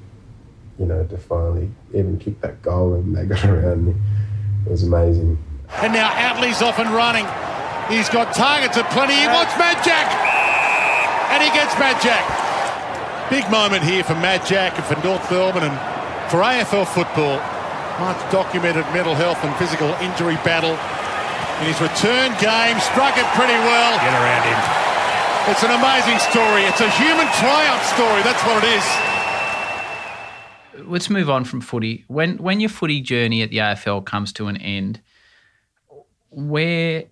you 0.79 0.87
know, 0.87 1.05
to 1.05 1.17
finally 1.17 1.71
even 1.95 2.19
kick 2.19 2.41
that 2.41 2.61
goal 2.63 2.95
and 2.95 3.17
they 3.17 3.25
got 3.35 3.45
around 3.45 3.87
me, 3.87 3.95
it 4.67 4.71
was 4.71 4.83
amazing. 4.83 5.39
And 5.83 5.93
now 5.93 6.13
Outley's 6.15 6.63
off 6.63 6.79
and 6.79 6.91
running. 6.91 7.27
He's 7.89 8.09
got 8.09 8.35
targets 8.35 8.77
at 8.77 8.91
plenty. 8.91 9.15
He 9.15 9.27
wants 9.27 9.53
Majak. 9.55 10.09
And 11.31 11.43
he 11.43 11.51
gets 11.51 11.75
Majak. 11.75 12.23
Big 13.31 13.49
moment 13.51 13.83
here 13.83 14.05
for 14.05 14.15
Majak 14.15 14.75
and 14.75 14.85
for 14.85 14.95
North 15.07 15.29
Melbourne 15.31 15.65
and 15.65 16.31
for 16.31 16.39
AFL 16.39 16.87
football. 16.87 17.39
Much 17.99 18.19
documented 18.31 18.85
mental 18.93 19.15
health 19.15 19.43
and 19.43 19.55
physical 19.57 19.89
injury 20.03 20.37
battle. 20.45 20.77
In 21.61 21.67
his 21.67 21.81
return 21.81 22.37
game, 22.39 22.79
struck 22.81 23.17
it 23.17 23.25
pretty 23.33 23.57
well. 23.65 23.99
Get 23.99 24.13
around 24.13 24.45
him. 24.45 24.59
It's 25.49 25.63
an 25.63 25.71
amazing 25.71 26.19
story. 26.19 26.65
It's 26.65 26.81
a 26.81 26.91
human 26.91 27.27
triumph 27.33 27.83
story. 27.85 28.21
That's 28.23 28.43
what 28.45 28.63
it 28.63 28.69
is. 28.77 28.85
Let's 30.87 31.09
move 31.09 31.31
on 31.31 31.45
from 31.45 31.63
footy. 31.63 32.05
When 32.09 32.37
when 32.37 32.61
your 32.61 32.69
footy 32.69 33.01
journey 33.01 33.41
at 33.41 33.49
the 33.49 33.57
AFL 33.59 34.05
comes 34.05 34.35
to 34.35 34.49
an 34.49 34.59
end, 34.59 35.01
where 36.29 37.05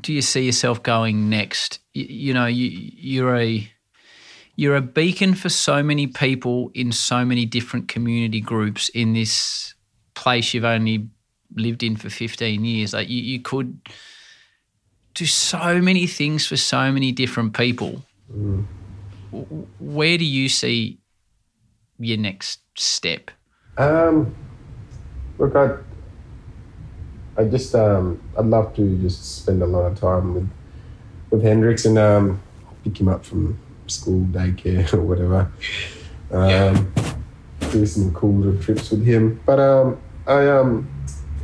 do 0.00 0.12
you 0.12 0.20
see 0.20 0.46
yourself 0.46 0.82
going 0.82 1.30
next? 1.30 1.78
You, 1.92 2.06
you 2.08 2.34
know, 2.34 2.46
you, 2.46 2.68
you're 2.68 3.36
a 3.36 3.70
you're 4.56 4.74
a 4.74 4.82
beacon 4.82 5.34
for 5.34 5.48
so 5.48 5.84
many 5.84 6.08
people 6.08 6.72
in 6.74 6.90
so 6.90 7.24
many 7.24 7.46
different 7.46 7.86
community 7.86 8.40
groups 8.40 8.88
in 8.88 9.12
this 9.12 9.74
place 10.14 10.52
you've 10.54 10.64
only 10.64 11.10
lived 11.54 11.82
in 11.82 11.96
for 11.96 12.10
15 12.10 12.64
years. 12.64 12.92
Like 12.92 13.08
you, 13.08 13.20
you 13.20 13.40
could 13.40 13.78
do 15.14 15.26
so 15.26 15.80
many 15.80 16.06
things 16.06 16.46
for 16.46 16.56
so 16.56 16.90
many 16.92 17.12
different 17.12 17.54
people. 17.54 18.02
Mm. 18.32 18.66
Where 19.80 20.18
do 20.18 20.24
you 20.24 20.48
see 20.48 20.98
your 21.98 22.18
next 22.18 22.60
step? 22.76 23.30
Um, 23.76 24.34
look, 25.38 25.54
I, 25.56 25.76
I 27.36 27.44
just, 27.44 27.74
um, 27.74 28.22
I'd 28.38 28.46
love 28.46 28.74
to 28.76 28.98
just 28.98 29.42
spend 29.42 29.62
a 29.62 29.66
lot 29.66 29.86
of 29.86 29.98
time 29.98 30.34
with, 30.34 30.50
with 31.30 31.42
Hendrix 31.42 31.84
and 31.84 31.98
um, 31.98 32.40
pick 32.84 33.00
him 33.00 33.08
up 33.08 33.24
from 33.24 33.58
school, 33.86 34.24
daycare, 34.26 34.92
or 34.94 35.02
whatever. 35.02 35.50
Um, 36.30 36.92
do 37.70 37.86
some 37.86 38.12
cool 38.14 38.34
little 38.34 38.62
trips 38.62 38.90
with 38.90 39.04
him. 39.04 39.40
But 39.44 39.58
um, 39.58 39.98
I, 40.26 40.48
um, 40.48 40.88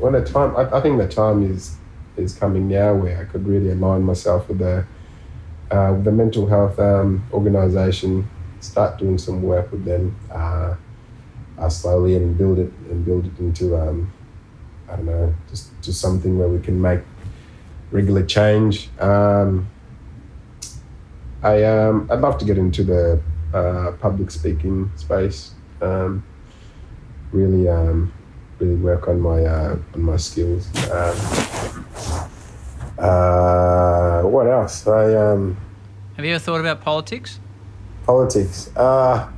when 0.01 0.15
the 0.15 0.25
time, 0.25 0.57
I, 0.57 0.79
I 0.79 0.81
think 0.81 0.99
the 0.99 1.09
time 1.09 1.43
is 1.51 1.77
is 2.17 2.35
coming 2.35 2.69
now 2.69 2.95
where 2.95 3.19
I 3.21 3.25
could 3.25 3.47
really 3.47 3.71
align 3.71 4.03
myself 4.03 4.49
with 4.49 4.59
the 4.59 4.85
uh, 5.71 6.01
the 6.03 6.11
mental 6.11 6.47
health 6.47 6.79
um, 6.79 7.25
organisation, 7.33 8.29
start 8.61 8.99
doing 8.99 9.19
some 9.19 9.43
work 9.43 9.71
with 9.71 9.85
them 9.85 10.17
uh, 10.33 10.75
uh, 11.59 11.69
slowly 11.69 12.17
and 12.17 12.37
build 12.37 12.59
it 12.59 12.73
and 12.91 13.05
build 13.05 13.27
it 13.27 13.39
into 13.39 13.77
um, 13.77 14.13
I 14.89 14.97
don't 14.97 15.07
know 15.07 15.35
just 15.49 15.71
to 15.83 15.93
something 15.93 16.39
where 16.39 16.49
we 16.49 16.61
can 16.61 16.81
make 16.81 17.01
regular 17.91 18.25
change. 18.25 18.89
Um, 18.99 19.69
I 21.43 21.63
um, 21.65 22.09
I'd 22.11 22.21
love 22.21 22.39
to 22.39 22.45
get 22.45 22.59
into 22.59 22.83
the 22.83 23.21
uh, 23.55 23.93
public 24.01 24.31
speaking 24.31 24.91
space. 24.97 25.53
Um, 25.81 26.25
really 27.33 27.69
um, 27.69 28.13
really 28.61 28.77
work 28.77 29.09
on 29.09 29.21
my 29.21 29.45
uh, 29.45 29.77
on 29.95 30.03
my 30.03 30.17
skills. 30.17 30.69
Um, 30.91 31.87
uh, 32.99 34.23
what 34.23 34.47
else? 34.47 34.87
I 34.87 35.15
um, 35.15 35.57
Have 36.17 36.25
you 36.25 36.33
ever 36.35 36.39
thought 36.39 36.61
about 36.61 36.81
politics? 36.83 37.41
politics. 38.07 38.71
Uh, 38.77 39.31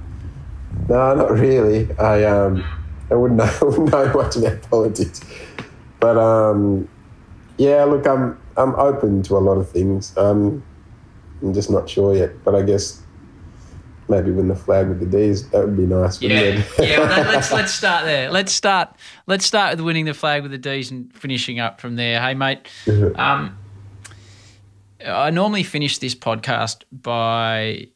no, 0.88 1.14
not 1.14 1.30
really. 1.30 1.88
I 1.98 2.24
um, 2.24 2.64
I 3.10 3.14
wouldn't 3.14 3.38
know, 3.38 3.52
wouldn't 3.62 3.92
know 3.92 4.12
much 4.12 4.36
about 4.36 4.62
politics, 4.70 5.20
but 6.00 6.16
um, 6.16 6.88
yeah. 7.58 7.84
Look, 7.84 8.06
I'm 8.06 8.38
I'm 8.56 8.74
open 8.74 9.22
to 9.24 9.36
a 9.36 9.38
lot 9.40 9.58
of 9.58 9.70
things. 9.70 10.16
Um, 10.16 10.62
I'm 11.42 11.54
just 11.54 11.70
not 11.70 11.88
sure 11.88 12.14
yet, 12.14 12.42
but 12.44 12.54
I 12.54 12.62
guess 12.62 13.01
maybe 14.12 14.30
win 14.30 14.48
the 14.48 14.54
flag 14.54 14.88
with 14.88 15.00
the 15.00 15.06
D's. 15.06 15.48
That 15.50 15.64
would 15.64 15.76
be 15.76 15.86
nice. 15.86 16.20
Yeah, 16.20 16.62
yeah. 16.78 16.98
Well, 17.00 17.08
let- 17.08 17.26
let's 17.26 17.52
let's 17.58 17.72
start 17.72 18.04
there. 18.04 18.30
Let's 18.30 18.52
start. 18.52 18.94
Let's 19.26 19.44
start 19.46 19.72
with 19.76 19.80
winning 19.84 20.04
the 20.04 20.14
flag 20.14 20.42
with 20.42 20.50
the 20.52 20.58
D's 20.58 20.90
and 20.90 21.12
finishing 21.14 21.58
up 21.60 21.80
from 21.80 21.96
there. 21.96 22.20
Hey, 22.20 22.34
mate. 22.34 22.68
Um, 23.16 23.58
I 25.04 25.30
normally 25.30 25.64
finish 25.64 25.98
this 25.98 26.14
podcast 26.14 26.84
by, 26.92 27.88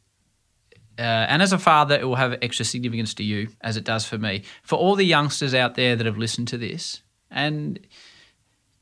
uh, 0.98 1.02
and 1.02 1.40
as 1.42 1.52
a 1.52 1.58
father, 1.58 1.94
it 1.96 2.04
will 2.04 2.16
have 2.16 2.36
extra 2.42 2.64
significance 2.64 3.14
to 3.14 3.22
you 3.22 3.48
as 3.60 3.76
it 3.76 3.84
does 3.84 4.04
for 4.04 4.18
me. 4.18 4.42
For 4.62 4.76
all 4.76 4.96
the 4.96 5.04
youngsters 5.06 5.54
out 5.54 5.76
there 5.76 5.94
that 5.94 6.06
have 6.06 6.18
listened 6.18 6.48
to 6.48 6.58
this, 6.58 7.02
and 7.30 7.78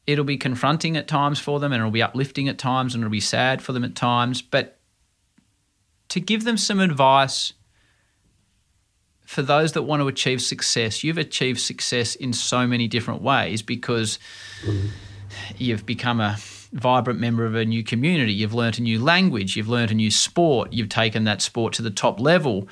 it'll 0.07 0.25
be 0.25 0.37
confronting 0.39 0.97
at 0.97 1.07
times 1.09 1.39
for 1.39 1.61
them, 1.61 1.73
and 1.73 1.81
it'll 1.81 1.91
be 1.91 2.03
uplifting 2.03 2.49
at 2.49 2.57
times, 2.57 2.95
and 2.95 3.03
it'll 3.03 3.11
be 3.11 3.21
sad 3.21 3.61
for 3.61 3.73
them 3.73 3.85
at 3.85 3.95
times, 3.95 4.41
but 4.41 4.74
to 6.15 6.21
give 6.21 6.45
them 6.45 6.57
some 6.57 6.79
advice 6.79 7.55
for 9.25 9.43
those 9.43 9.73
that 9.73 9.83
want 9.83 10.01
to 10.01 10.07
achieve 10.07 10.41
success, 10.41 11.03
you've 11.03 11.19
achieved 11.19 11.59
success 11.59 12.15
in 12.15 12.33
so 12.33 12.69
many 12.69 12.87
different 12.87 13.21
ways 13.21 13.63
because 13.63 14.21
you've 15.59 15.85
become 15.85 16.21
a 16.21 16.37
vibrant 16.73 17.19
member 17.19 17.45
of 17.45 17.57
a 17.57 17.65
new 17.65 17.83
community, 17.83 18.33
you've 18.33 18.55
learnt 18.55 18.79
a 18.79 18.83
new 18.83 19.03
language, 19.03 19.57
you've 19.57 19.69
learnt 19.69 19.91
a 19.91 19.95
new 19.95 20.09
sport, 20.09 20.73
you've 20.73 20.89
taken 20.89 21.25
that 21.25 21.43
sport 21.43 21.73
to 21.73 21.83
the 21.83 21.91
top 21.91 22.21
level. 22.21 22.69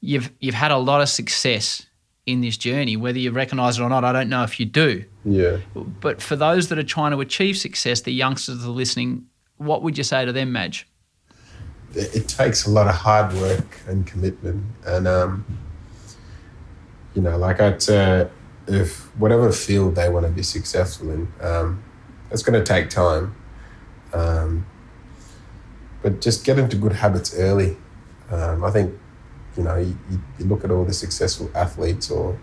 You've 0.00 0.30
you've 0.38 0.54
had 0.54 0.70
a 0.70 0.78
lot 0.78 1.00
of 1.00 1.08
success 1.08 1.84
in 2.26 2.42
this 2.42 2.56
journey, 2.56 2.96
whether 2.96 3.18
you 3.18 3.32
recognise 3.32 3.80
it 3.80 3.82
or 3.82 3.88
not. 3.88 4.04
I 4.04 4.12
don't 4.12 4.28
know 4.28 4.44
if 4.44 4.60
you 4.60 4.66
do. 4.66 5.04
Yeah. 5.24 5.56
But 5.74 6.22
for 6.22 6.36
those 6.36 6.68
that 6.68 6.78
are 6.78 6.84
trying 6.84 7.10
to 7.10 7.20
achieve 7.20 7.56
success, 7.56 8.02
the 8.02 8.12
youngsters 8.12 8.60
that 8.60 8.68
are 8.68 8.70
listening, 8.70 9.26
what 9.56 9.82
would 9.82 9.98
you 9.98 10.04
say 10.04 10.24
to 10.24 10.32
them, 10.32 10.52
Maj? 10.52 10.86
It, 11.96 12.28
takes 12.28 12.66
a 12.66 12.70
lot 12.70 12.86
of 12.88 12.94
hard 12.94 13.32
work 13.34 13.80
and 13.86 14.06
commitment. 14.06 14.64
And 14.86 15.06
um, 15.08 15.44
you 17.14 17.22
know 17.22 17.36
like 17.38 17.60
i'd 17.60 17.80
say 17.80 18.28
if 18.66 19.04
whatever 19.20 19.52
field 19.52 19.94
they 19.94 20.08
want 20.08 20.26
to 20.26 20.32
be 20.32 20.42
successful 20.42 21.10
in 21.12 21.28
um, 21.40 21.82
it's 22.30 22.42
going 22.42 22.58
to 22.58 22.64
take 22.64 22.90
time. 22.90 23.34
Um, 24.12 24.66
but 26.02 26.20
just 26.20 26.44
get 26.44 26.58
into 26.58 26.76
good 26.76 26.92
habits 26.92 27.34
early. 27.38 27.76
Um, 28.30 28.64
i 28.64 28.70
think 28.70 28.94
you 29.56 29.62
know 29.62 29.76
you, 29.76 29.96
you- 30.10 30.46
look 30.46 30.64
at 30.64 30.70
all 30.70 30.84
the 30.84 30.92
successful 30.92 31.50
athletes 31.54 32.10
or 32.10 32.36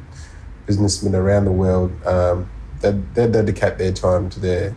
businessmen 0.66 1.14
around 1.16 1.46
the 1.46 1.52
world 1.52 1.92
um, 2.06 2.50
they, 2.80 2.92
they 3.14 3.28
dedicate 3.30 3.78
their 3.78 3.92
time 3.92 4.30
to 4.30 4.40
their 4.40 4.76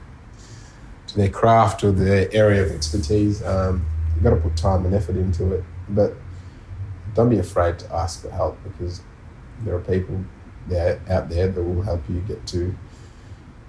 to 1.07 1.17
their 1.17 1.29
craft 1.29 1.85
or 1.85 1.93
their 1.93 2.29
area 2.33 2.63
of 2.65 2.71
expertise. 2.73 3.43
Um, 3.43 3.87
got 4.25 4.31
to 4.31 4.37
put 4.37 4.57
time 4.57 4.85
and 4.85 4.95
effort 4.95 5.17
into 5.17 5.53
it, 5.55 5.65
but 5.89 6.15
don't 7.15 7.29
be 7.29 7.39
afraid 7.39 7.79
to 7.79 7.95
ask 7.95 8.23
for 8.23 8.31
help 8.31 8.59
because 8.65 9.03
there 9.65 9.75
are 9.75 9.81
people 9.81 10.25
there 10.67 11.01
out 11.09 11.29
there 11.29 11.49
that 11.49 11.63
will 11.63 11.83
help 11.83 12.03
you 12.09 12.21
get 12.21 12.45
to 12.49 12.75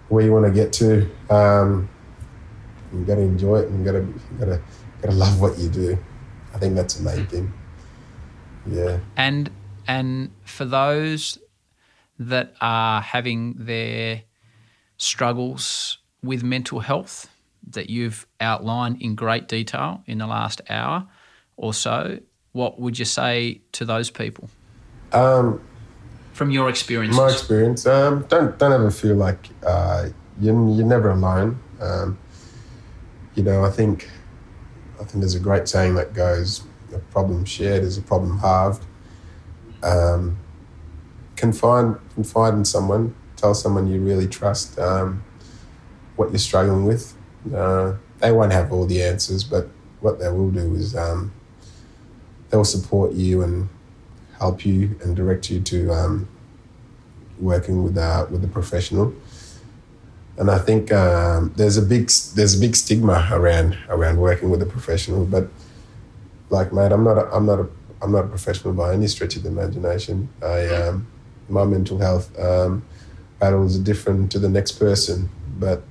where 0.09 0.23
you 0.23 0.31
want 0.31 0.45
to 0.45 0.51
get 0.51 0.73
to. 0.73 1.09
Um, 1.29 1.89
you 2.93 3.03
got 3.05 3.15
to 3.15 3.21
enjoy 3.21 3.59
it 3.59 3.69
and 3.69 3.79
you 3.79 3.91
got 3.91 3.99
to 3.99 4.05
got 4.39 4.45
to 4.45 4.61
got 5.01 5.11
to 5.11 5.15
love 5.15 5.41
what 5.41 5.57
you 5.57 5.69
do. 5.69 5.97
I 6.53 6.57
think 6.57 6.75
that's 6.75 6.95
the 6.95 7.03
main 7.03 7.27
thing. 7.27 7.53
Yeah. 8.67 8.99
and 9.15 9.51
and 9.87 10.31
for 10.43 10.65
those 10.65 11.37
that 12.17 12.55
are 12.61 13.01
having 13.01 13.53
their 13.57 14.23
struggles 14.97 15.99
with 16.23 16.43
mental 16.43 16.79
health 16.79 17.29
that 17.71 17.89
you've 17.89 18.27
outlined 18.39 19.01
in 19.01 19.15
great 19.15 19.47
detail 19.47 20.03
in 20.05 20.17
the 20.17 20.27
last 20.27 20.61
hour 20.69 21.07
or 21.57 21.73
so, 21.73 22.19
what 22.51 22.79
would 22.79 22.97
you 22.99 23.05
say 23.05 23.61
to 23.73 23.85
those 23.85 24.09
people 24.09 24.49
Um, 25.11 25.61
from 26.33 26.51
your 26.51 26.69
experience, 26.69 27.15
My 27.15 27.29
experience. 27.31 27.85
Um, 27.85 28.25
don't 28.27 28.57
don't 28.59 28.73
ever 28.73 28.91
feel 28.91 29.15
like 29.15 29.49
uh, 29.65 30.09
you're, 30.39 30.75
you're 30.75 30.85
never 30.85 31.11
alone. 31.11 31.59
Um, 31.79 32.17
you 33.35 33.43
know, 33.43 33.63
I 33.63 33.69
think 33.69 34.09
I 34.99 35.03
think 35.03 35.21
there's 35.21 35.35
a 35.35 35.39
great 35.39 35.67
saying 35.67 35.95
that 35.95 36.13
goes, 36.13 36.63
"A 36.93 36.99
problem 36.99 37.45
shared 37.45 37.83
is 37.83 37.97
a 37.97 38.01
problem 38.01 38.39
halved." 38.39 38.85
Um, 39.83 40.37
confide 41.35 41.95
confide 42.13 42.53
in 42.53 42.65
someone. 42.65 43.15
Tell 43.35 43.53
someone 43.53 43.87
you 43.87 44.01
really 44.01 44.27
trust 44.27 44.79
um, 44.79 45.23
what 46.15 46.29
you're 46.31 46.39
struggling 46.39 46.85
with, 46.85 47.13
Uh, 47.53 47.95
they 48.19 48.31
won't 48.31 48.51
have 48.51 48.71
all 48.71 48.85
the 48.85 49.03
answers, 49.03 49.43
but 49.43 49.67
what 49.99 50.19
they 50.19 50.29
will 50.29 50.51
do 50.51 50.75
is 50.75 50.95
um, 50.95 51.31
they'll 52.49 52.63
support 52.63 53.13
you 53.13 53.41
and 53.41 53.69
help 54.39 54.65
you 54.65 54.97
and 55.03 55.15
direct 55.15 55.49
you 55.49 55.59
to 55.61 55.91
um, 55.91 56.27
working 57.39 57.83
with 57.83 57.97
uh, 57.97 58.25
with 58.29 58.43
a 58.43 58.47
professional. 58.47 59.13
And 60.37 60.51
I 60.51 60.59
think 60.59 60.91
um, 60.91 61.53
there's 61.55 61.77
a 61.77 61.81
big 61.81 62.09
there's 62.35 62.57
a 62.57 62.59
big 62.59 62.75
stigma 62.75 63.27
around 63.31 63.77
around 63.89 64.17
working 64.17 64.49
with 64.49 64.61
a 64.61 64.65
professional. 64.65 65.25
But 65.25 65.47
like, 66.49 66.73
mate, 66.73 66.91
I'm 66.91 67.03
not 67.03 67.17
a, 67.17 67.33
I'm 67.33 67.45
not 67.45 67.59
a 67.59 67.67
I'm 68.01 68.11
not 68.11 68.25
a 68.25 68.27
professional 68.27 68.73
by 68.73 68.93
any 68.93 69.07
stretch 69.07 69.35
of 69.35 69.43
the 69.43 69.49
imagination. 69.49 70.29
I 70.41 70.67
um, 70.67 71.07
my 71.47 71.63
mental 71.63 71.97
health 71.99 72.37
um, 72.39 72.83
battles 73.39 73.79
are 73.79 73.83
different 73.83 74.31
to 74.31 74.39
the 74.39 74.49
next 74.49 74.73
person, 74.73 75.29
but 75.57 75.83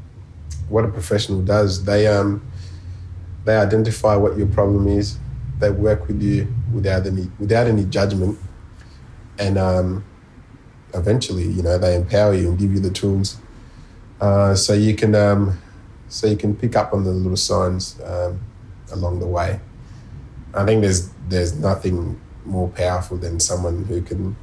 what 0.68 0.84
a 0.84 0.88
professional 0.88 1.42
does, 1.42 1.84
they 1.84 2.06
um, 2.06 2.46
they 3.44 3.56
identify 3.56 4.16
what 4.16 4.36
your 4.36 4.46
problem 4.46 4.88
is. 4.88 5.18
They 5.58 5.70
work 5.70 6.08
with 6.08 6.22
you 6.22 6.52
without 6.72 7.06
any 7.06 7.30
without 7.38 7.66
any 7.66 7.84
judgment, 7.84 8.38
and 9.38 9.58
um, 9.58 10.04
eventually, 10.94 11.44
you 11.44 11.62
know, 11.62 11.78
they 11.78 11.96
empower 11.96 12.34
you 12.34 12.48
and 12.48 12.58
give 12.58 12.72
you 12.72 12.80
the 12.80 12.90
tools, 12.90 13.36
uh, 14.20 14.54
so 14.54 14.72
you 14.72 14.94
can 14.94 15.14
um, 15.14 15.60
so 16.08 16.26
you 16.26 16.36
can 16.36 16.54
pick 16.56 16.76
up 16.76 16.92
on 16.92 17.04
the 17.04 17.10
little 17.10 17.36
signs 17.36 18.00
um, 18.02 18.40
along 18.92 19.20
the 19.20 19.26
way. 19.26 19.60
I 20.54 20.64
think 20.64 20.82
there's 20.82 21.10
there's 21.28 21.58
nothing 21.58 22.20
more 22.44 22.68
powerful 22.68 23.16
than 23.16 23.40
someone 23.40 23.84
who 23.84 24.02
can 24.02 24.36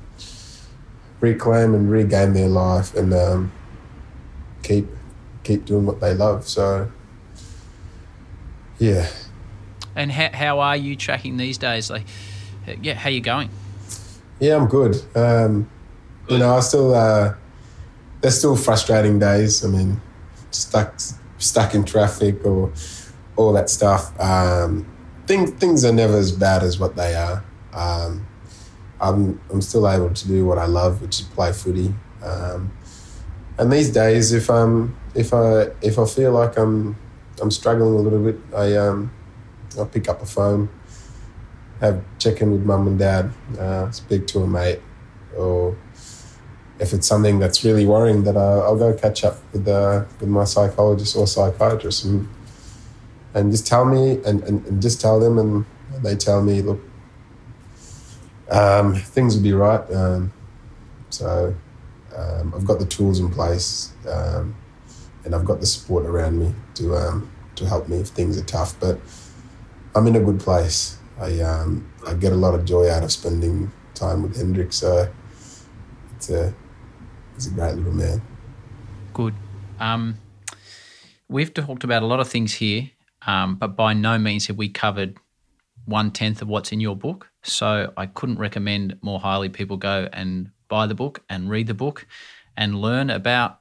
reclaim 1.19 1.73
and 1.75 1.89
regain 1.89 2.33
their 2.33 2.49
life 2.49 2.95
and 2.95 3.13
um, 3.13 3.51
keep 4.63 4.87
keep 5.51 5.65
doing 5.65 5.85
what 5.85 5.99
they 5.99 6.13
love. 6.13 6.47
So, 6.47 6.91
yeah. 8.79 9.07
And 9.95 10.11
how, 10.11 10.29
how 10.31 10.59
are 10.59 10.77
you 10.77 10.95
tracking 10.95 11.37
these 11.37 11.57
days? 11.57 11.89
Like, 11.89 12.05
yeah, 12.81 12.93
how 12.93 13.09
you 13.09 13.21
going? 13.21 13.49
Yeah, 14.39 14.55
I'm 14.55 14.67
good. 14.67 15.01
Um, 15.15 15.69
you 16.27 16.37
know, 16.37 16.55
I 16.55 16.61
still 16.61 16.95
uh, 16.95 17.33
there's 18.21 18.37
still 18.37 18.55
frustrating 18.55 19.19
days. 19.19 19.65
I 19.65 19.67
mean, 19.67 20.01
stuck 20.51 20.99
stuck 21.37 21.75
in 21.75 21.83
traffic 21.83 22.45
or 22.45 22.71
all 23.35 23.51
that 23.53 23.69
stuff. 23.69 24.17
Um, 24.19 24.87
things 25.27 25.51
things 25.51 25.83
are 25.83 25.93
never 25.93 26.17
as 26.17 26.31
bad 26.31 26.63
as 26.63 26.79
what 26.79 26.95
they 26.95 27.15
are. 27.15 27.43
Um, 27.73 28.25
I'm 29.01 29.41
I'm 29.51 29.61
still 29.61 29.89
able 29.89 30.13
to 30.13 30.27
do 30.27 30.45
what 30.45 30.57
I 30.57 30.65
love, 30.65 31.01
which 31.01 31.19
is 31.19 31.27
play 31.27 31.51
footy. 31.51 31.93
Um, 32.23 32.71
and 33.57 33.71
these 33.71 33.91
days, 33.91 34.31
if 34.31 34.49
I'm 34.49 34.95
if 35.15 35.33
I 35.33 35.67
if 35.81 35.97
I 35.99 36.05
feel 36.05 36.31
like 36.31 36.57
I'm 36.57 36.95
I'm 37.41 37.51
struggling 37.51 37.93
a 37.93 37.97
little 37.97 38.23
bit, 38.23 38.39
I 38.55 38.75
um 38.77 39.11
I'll 39.77 39.85
pick 39.85 40.09
up 40.09 40.21
a 40.21 40.25
phone, 40.25 40.69
have 41.79 42.03
check 42.19 42.41
in 42.41 42.51
with 42.51 42.63
mum 42.63 42.87
and 42.87 42.99
dad, 42.99 43.31
uh, 43.59 43.91
speak 43.91 44.27
to 44.27 44.39
a 44.39 44.47
mate, 44.47 44.79
or 45.35 45.77
if 46.79 46.93
it's 46.93 47.07
something 47.07 47.39
that's 47.39 47.63
really 47.63 47.85
worrying, 47.85 48.23
that 48.23 48.35
uh, 48.35 48.61
I'll 48.61 48.77
go 48.77 48.93
catch 48.93 49.23
up 49.23 49.37
with 49.53 49.67
uh, 49.67 50.05
with 50.19 50.29
my 50.29 50.43
psychologist 50.43 51.15
or 51.15 51.27
psychiatrist 51.27 52.05
and 52.05 52.27
and 53.33 53.51
just 53.51 53.65
tell 53.65 53.85
me 53.85 54.19
and, 54.25 54.43
and, 54.43 54.65
and 54.65 54.81
just 54.81 54.99
tell 54.99 55.19
them 55.19 55.37
and 55.37 55.65
they 56.03 56.15
tell 56.15 56.41
me, 56.41 56.61
look, 56.61 56.79
um, 58.49 58.95
things 58.95 59.35
will 59.35 59.43
be 59.43 59.53
right. 59.53 59.89
Um, 59.93 60.33
so 61.09 61.55
um, 62.15 62.53
I've 62.55 62.65
got 62.65 62.79
the 62.79 62.85
tools 62.85 63.19
in 63.19 63.29
place, 63.29 63.93
um, 64.09 64.55
and 65.23 65.35
I've 65.35 65.45
got 65.45 65.59
the 65.59 65.65
support 65.65 66.05
around 66.05 66.39
me 66.39 66.53
to 66.75 66.95
um, 66.95 67.31
to 67.55 67.65
help 67.65 67.87
me 67.87 67.97
if 67.97 68.07
things 68.07 68.37
are 68.37 68.43
tough. 68.45 68.79
But 68.79 68.99
I'm 69.95 70.07
in 70.07 70.15
a 70.15 70.19
good 70.19 70.39
place. 70.39 70.97
I 71.19 71.39
um, 71.41 71.91
I 72.07 72.13
get 72.13 72.31
a 72.31 72.35
lot 72.35 72.55
of 72.55 72.65
joy 72.65 72.89
out 72.89 73.03
of 73.03 73.11
spending 73.11 73.71
time 73.93 74.23
with 74.23 74.37
Hendrix. 74.37 74.77
So 74.77 75.11
it's 76.15 76.29
a 76.29 76.53
he's 77.35 77.47
a 77.47 77.51
great 77.51 77.75
little 77.75 77.93
man. 77.93 78.21
Good. 79.13 79.33
Um, 79.79 80.17
we've 81.27 81.53
talked 81.53 81.83
about 81.83 82.03
a 82.03 82.05
lot 82.05 82.19
of 82.19 82.27
things 82.27 82.53
here, 82.53 82.91
um, 83.27 83.55
but 83.55 83.75
by 83.75 83.93
no 83.93 84.17
means 84.17 84.47
have 84.47 84.57
we 84.57 84.69
covered 84.69 85.17
one 85.85 86.11
tenth 86.11 86.41
of 86.41 86.47
what's 86.47 86.71
in 86.71 86.79
your 86.79 86.95
book. 86.95 87.29
So 87.43 87.91
I 87.97 88.05
couldn't 88.05 88.37
recommend 88.37 88.97
more 89.01 89.19
highly 89.19 89.49
people 89.49 89.77
go 89.77 90.07
and 90.13 90.51
buy 90.67 90.87
the 90.87 90.95
book 90.95 91.23
and 91.29 91.49
read 91.49 91.67
the 91.67 91.73
book 91.73 92.05
and 92.55 92.79
learn 92.79 93.09
about 93.09 93.60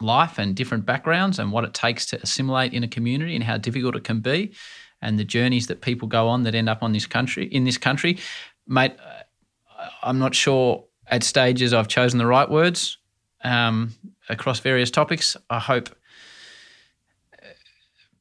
life 0.00 0.38
and 0.38 0.54
different 0.54 0.86
backgrounds 0.86 1.38
and 1.38 1.52
what 1.52 1.64
it 1.64 1.74
takes 1.74 2.06
to 2.06 2.20
assimilate 2.22 2.72
in 2.72 2.82
a 2.82 2.88
community 2.88 3.34
and 3.34 3.44
how 3.44 3.56
difficult 3.56 3.96
it 3.96 4.04
can 4.04 4.20
be 4.20 4.52
and 5.02 5.18
the 5.18 5.24
journeys 5.24 5.66
that 5.66 5.80
people 5.80 6.08
go 6.08 6.28
on 6.28 6.42
that 6.42 6.54
end 6.54 6.68
up 6.68 6.82
on 6.82 6.92
this 6.92 7.06
country 7.06 7.46
in 7.46 7.64
this 7.64 7.78
country 7.78 8.18
mate 8.66 8.94
i'm 10.02 10.18
not 10.18 10.34
sure 10.34 10.84
at 11.06 11.22
stages 11.22 11.72
i've 11.72 11.88
chosen 11.88 12.18
the 12.18 12.26
right 12.26 12.50
words 12.50 12.98
um, 13.42 13.94
across 14.28 14.60
various 14.60 14.90
topics 14.90 15.36
i 15.48 15.58
hope 15.58 15.88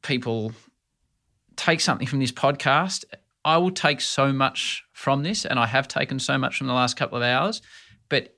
people 0.02 0.54
take 1.56 1.82
something 1.82 2.08
from 2.08 2.20
this 2.20 2.32
podcast 2.32 3.04
I 3.46 3.58
will 3.58 3.72
take 3.72 4.02
so 4.02 4.34
much 4.34 4.84
from 4.92 5.24
this, 5.24 5.46
and 5.46 5.60
I 5.60 5.66
have 5.66 5.88
taken 5.88 6.20
so 6.20 6.38
much 6.38 6.58
from 6.58 6.68
the 6.68 6.74
last 6.74 6.98
couple 6.98 7.18
of 7.18 7.24
hours. 7.24 7.62
But 8.10 8.36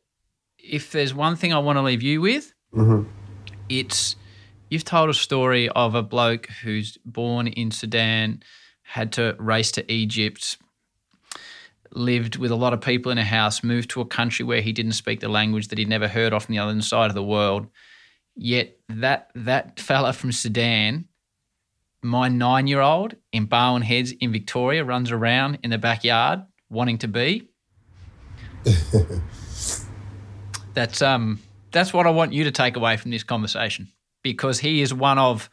if 0.57 0.91
there's 0.91 1.13
one 1.13 1.35
thing 1.35 1.53
I 1.53 1.59
want 1.59 1.77
to 1.77 1.81
leave 1.81 2.03
you 2.03 2.21
with, 2.21 2.53
mm-hmm. 2.73 3.09
It's 3.79 4.15
you've 4.69 4.85
told 4.85 5.09
a 5.09 5.13
story 5.13 5.69
of 5.69 5.95
a 5.95 6.03
bloke 6.03 6.47
who's 6.63 6.97
born 7.05 7.47
in 7.47 7.71
Sudan, 7.71 8.43
had 8.83 9.13
to 9.13 9.35
race 9.39 9.71
to 9.73 9.91
Egypt, 9.91 10.57
lived 11.91 12.37
with 12.37 12.51
a 12.51 12.55
lot 12.55 12.73
of 12.73 12.81
people 12.81 13.11
in 13.11 13.17
a 13.17 13.23
house, 13.23 13.63
moved 13.63 13.89
to 13.91 14.01
a 14.01 14.05
country 14.05 14.43
where 14.43 14.61
he 14.61 14.73
didn't 14.73 14.93
speak 14.93 15.19
the 15.19 15.29
language 15.29 15.69
that 15.69 15.77
he'd 15.77 15.89
never 15.89 16.07
heard 16.07 16.33
of 16.33 16.43
from 16.43 16.53
the 16.53 16.59
other 16.59 16.81
side 16.81 17.09
of 17.09 17.15
the 17.15 17.23
world. 17.23 17.67
Yet 18.35 18.77
that 18.89 19.31
that 19.35 19.79
fella 19.79 20.13
from 20.13 20.31
Sudan 20.31 21.07
my 22.01 22.27
nine 22.27 22.67
year 22.67 22.81
old 22.81 23.15
in 23.31 23.45
Barwon 23.45 23.83
Heads 23.83 24.11
in 24.11 24.31
Victoria 24.31 24.83
runs 24.83 25.11
around 25.11 25.59
in 25.63 25.69
the 25.69 25.77
backyard 25.77 26.41
wanting 26.69 26.97
to 26.99 27.07
be. 27.07 27.47
that's 30.73 31.01
um 31.01 31.39
that's 31.71 31.93
what 31.93 32.07
I 32.07 32.09
want 32.09 32.33
you 32.33 32.43
to 32.45 32.51
take 32.51 32.75
away 32.75 32.97
from 32.97 33.11
this 33.11 33.23
conversation 33.23 33.89
because 34.23 34.59
he 34.59 34.81
is 34.81 34.93
one 34.93 35.17
of 35.17 35.49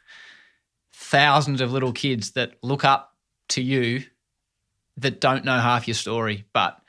thousands 0.92 1.60
of 1.60 1.72
little 1.72 1.92
kids 1.92 2.32
that 2.32 2.52
look 2.62 2.84
up 2.84 3.14
to 3.50 3.62
you 3.62 4.02
that 4.96 5.20
don't 5.20 5.44
know 5.44 5.58
half 5.58 5.86
your 5.86 5.94
story 5.94 6.44
but 6.52 6.80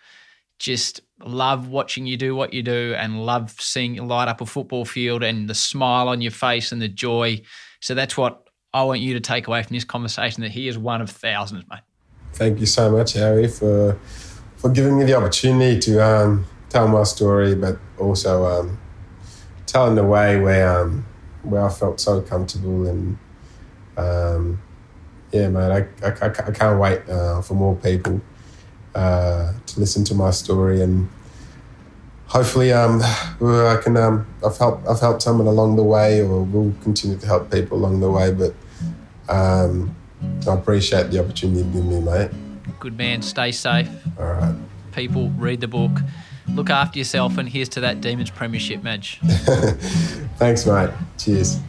just 0.58 1.02
love 1.24 1.68
watching 1.68 2.06
you 2.06 2.18
do 2.18 2.36
what 2.36 2.54
you 2.54 2.64
do 2.64 2.94
and 2.98 3.26
love 3.26 3.52
seeing 3.60 3.96
you 3.96 4.04
light 4.04 4.28
up 4.28 4.42
a 4.42 4.46
football 4.46 4.84
field 4.84 5.24
and 5.24 5.50
the 5.50 5.56
smile 5.56 6.10
on 6.10 6.22
your 6.22 6.32
face 6.32 6.72
and 6.72 6.82
the 6.82 6.88
joy 6.88 7.40
so 7.80 7.94
that's 7.94 8.18
what 8.18 8.50
I 8.74 8.84
want 8.84 9.00
you 9.00 9.14
to 9.16 9.20
take 9.20 9.48
away 9.48 9.64
from 9.64 9.76
this 9.76 9.84
conversation 9.84 10.44
that 10.44 10.52
he 10.52 10.68
is 10.68 10.78
one 10.78 11.02
of 11.02 11.10
thousands, 11.10 11.64
mate. 11.70 11.80
Thank 12.34 12.60
you 12.60 12.68
so 12.68 12.92
much, 12.92 13.14
Howie, 13.14 13.48
for 13.48 13.98
for 14.58 14.70
giving 14.70 15.00
me 15.00 15.06
the 15.06 15.16
opportunity 15.16 15.80
to 15.80 16.06
um, 16.06 16.46
tell 16.70 16.88
my 16.88 17.04
story, 17.04 17.56
but 17.56 17.80
also 17.98 18.46
um, 18.46 18.78
tell 19.72 19.90
in 19.92 19.98
a 19.98 20.04
way 20.04 20.40
where 20.40 20.80
um, 20.80 21.06
where 21.44 21.64
I 21.64 21.70
felt 21.70 22.00
so 22.00 22.22
comfortable 22.22 22.88
and 22.88 23.18
um, 23.98 24.62
yeah, 25.32 25.50
man, 25.50 25.72
I, 25.72 26.06
I, 26.06 26.12
I 26.12 26.52
can't 26.52 26.80
wait 26.80 27.08
uh, 27.08 27.42
for 27.42 27.54
more 27.54 27.76
people 27.76 28.22
uh, 28.96 29.54
to 29.66 29.80
listen 29.80 30.04
to 30.06 30.16
my 30.16 30.32
story 30.32 30.82
and 30.82 31.08
hopefully 32.30 32.72
um, 32.72 33.02
I 33.04 33.80
can 33.84 33.98
um, 33.98 34.26
I've 34.46 34.58
helped 34.58 34.88
I've 34.88 35.00
helped 35.00 35.22
someone 35.22 35.48
along 35.48 35.76
the 35.76 35.84
way, 35.84 36.22
or 36.22 36.44
will 36.44 36.74
continue 36.82 37.18
to 37.18 37.26
help 37.28 37.52
people 37.52 37.78
along 37.78 38.00
the 38.00 38.10
way. 38.10 38.32
But 38.32 38.54
um, 39.28 39.96
I 40.48 40.54
appreciate 40.54 41.12
the 41.12 41.20
opportunity 41.20 41.60
you 41.60 41.74
give 41.74 41.86
me, 41.86 42.00
mate. 42.00 42.32
Good 42.80 42.98
man. 42.98 43.22
Stay 43.22 43.52
safe. 43.52 43.90
All 44.18 44.26
right. 44.26 44.56
People, 44.94 45.30
read 45.32 45.62
the 45.62 45.68
book. 45.68 45.92
Look 46.56 46.70
after 46.70 46.98
yourself, 46.98 47.38
and 47.38 47.48
here's 47.48 47.70
to 47.70 47.82
that 47.82 48.02
Demons 48.02 48.30
Premiership 48.30 48.84
match. 48.84 49.20
Thanks, 50.38 50.66
mate. 50.66 50.90
Cheers. 51.18 51.60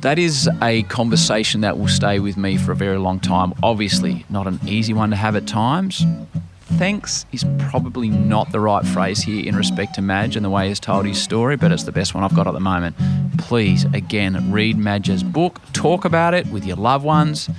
That 0.00 0.18
is 0.18 0.48
a 0.62 0.84
conversation 0.84 1.60
that 1.62 1.78
will 1.78 1.88
stay 1.88 2.20
with 2.20 2.36
me 2.36 2.56
for 2.56 2.72
a 2.72 2.76
very 2.76 2.98
long 2.98 3.18
time. 3.20 3.52
Obviously, 3.62 4.24
not 4.30 4.46
an 4.46 4.60
easy 4.66 4.92
one 4.92 5.10
to 5.10 5.16
have 5.16 5.34
at 5.34 5.46
times, 5.46 6.04
thanks 6.78 7.26
is 7.32 7.44
probably 7.58 8.08
not 8.08 8.52
the 8.52 8.60
right 8.60 8.86
phrase 8.86 9.20
here 9.20 9.44
in 9.44 9.56
respect 9.56 9.94
to 9.94 10.02
Maj 10.02 10.36
and 10.36 10.44
the 10.44 10.50
way 10.50 10.68
he's 10.68 10.78
told 10.78 11.06
his 11.06 11.20
story, 11.20 11.56
but 11.56 11.72
it's 11.72 11.82
the 11.82 11.92
best 11.92 12.14
one 12.14 12.22
I've 12.22 12.34
got 12.34 12.46
at 12.46 12.52
the 12.54 12.60
moment. 12.60 12.94
Please, 13.36 13.84
again, 13.86 14.52
read 14.52 14.78
Maj's 14.78 15.24
book, 15.24 15.60
talk 15.72 16.04
about 16.04 16.34
it 16.34 16.46
with 16.46 16.64
your 16.64 16.76
loved 16.76 17.04
ones, 17.04 17.50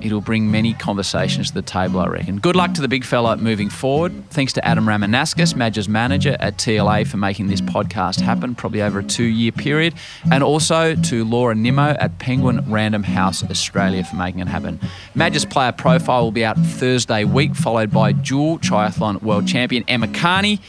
it'll 0.00 0.20
bring 0.20 0.50
many 0.50 0.74
conversations 0.74 1.48
to 1.48 1.54
the 1.54 1.62
table, 1.62 2.00
I 2.00 2.06
reckon. 2.06 2.38
Good 2.38 2.56
luck 2.56 2.74
to 2.74 2.80
the 2.80 2.88
big 2.88 3.04
fella 3.04 3.36
moving 3.36 3.68
forward. 3.68 4.12
Thanks 4.30 4.52
to 4.54 4.64
Adam 4.66 4.86
Ramanauskas, 4.86 5.54
Maj's 5.54 5.88
manager 5.88 6.36
at 6.40 6.56
TLA, 6.56 7.06
for 7.06 7.16
making 7.16 7.48
this 7.48 7.60
podcast 7.60 8.20
happen, 8.20 8.54
probably 8.54 8.82
over 8.82 9.00
a 9.00 9.02
two 9.02 9.24
year 9.24 9.52
period. 9.52 9.94
And 10.30 10.42
also 10.42 10.94
to 10.94 11.24
Laura 11.24 11.54
Nimmo 11.54 11.96
at 11.98 12.18
Penguin 12.18 12.70
Random 12.70 13.02
House 13.02 13.42
Australia 13.44 14.04
for 14.04 14.16
making 14.16 14.40
it 14.40 14.48
happen. 14.48 14.80
Maj's 15.14 15.44
player 15.44 15.72
profile 15.72 16.24
will 16.24 16.32
be 16.32 16.44
out 16.44 16.58
Thursday 16.58 17.24
week, 17.24 17.54
followed 17.54 17.90
by 17.90 18.12
dual 18.12 18.58
triathlon 18.58 19.22
world 19.22 19.46
champion 19.46 19.84
Emma 19.88 20.08
Carney. 20.08 20.60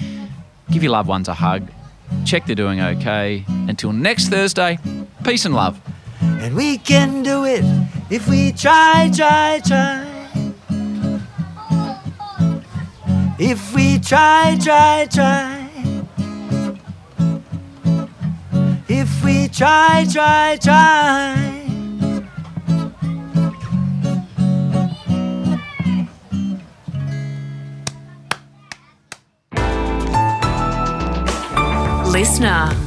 Give 0.71 0.83
your 0.83 0.91
loved 0.91 1.09
ones 1.09 1.27
a 1.27 1.33
hug. 1.33 1.69
Check 2.25 2.45
they're 2.45 2.55
doing 2.55 2.79
okay. 2.79 3.43
Until 3.47 3.91
next 3.91 4.29
Thursday, 4.29 4.79
peace 5.23 5.45
and 5.45 5.55
love. 5.55 5.79
And 6.43 6.55
we 6.55 6.77
can 6.77 7.23
do 7.23 7.45
it 7.45 7.63
if 8.09 8.27
we 8.27 8.51
try, 8.51 9.09
try, 9.15 9.61
try. 9.65 10.05
If 13.39 13.73
we 13.73 13.99
try, 13.99 14.57
try, 14.61 15.07
try. 15.09 15.69
If 18.87 19.23
we 19.23 19.47
try, 19.47 20.05
try, 20.11 20.57
try. 20.61 21.53
Listener. 32.11 32.82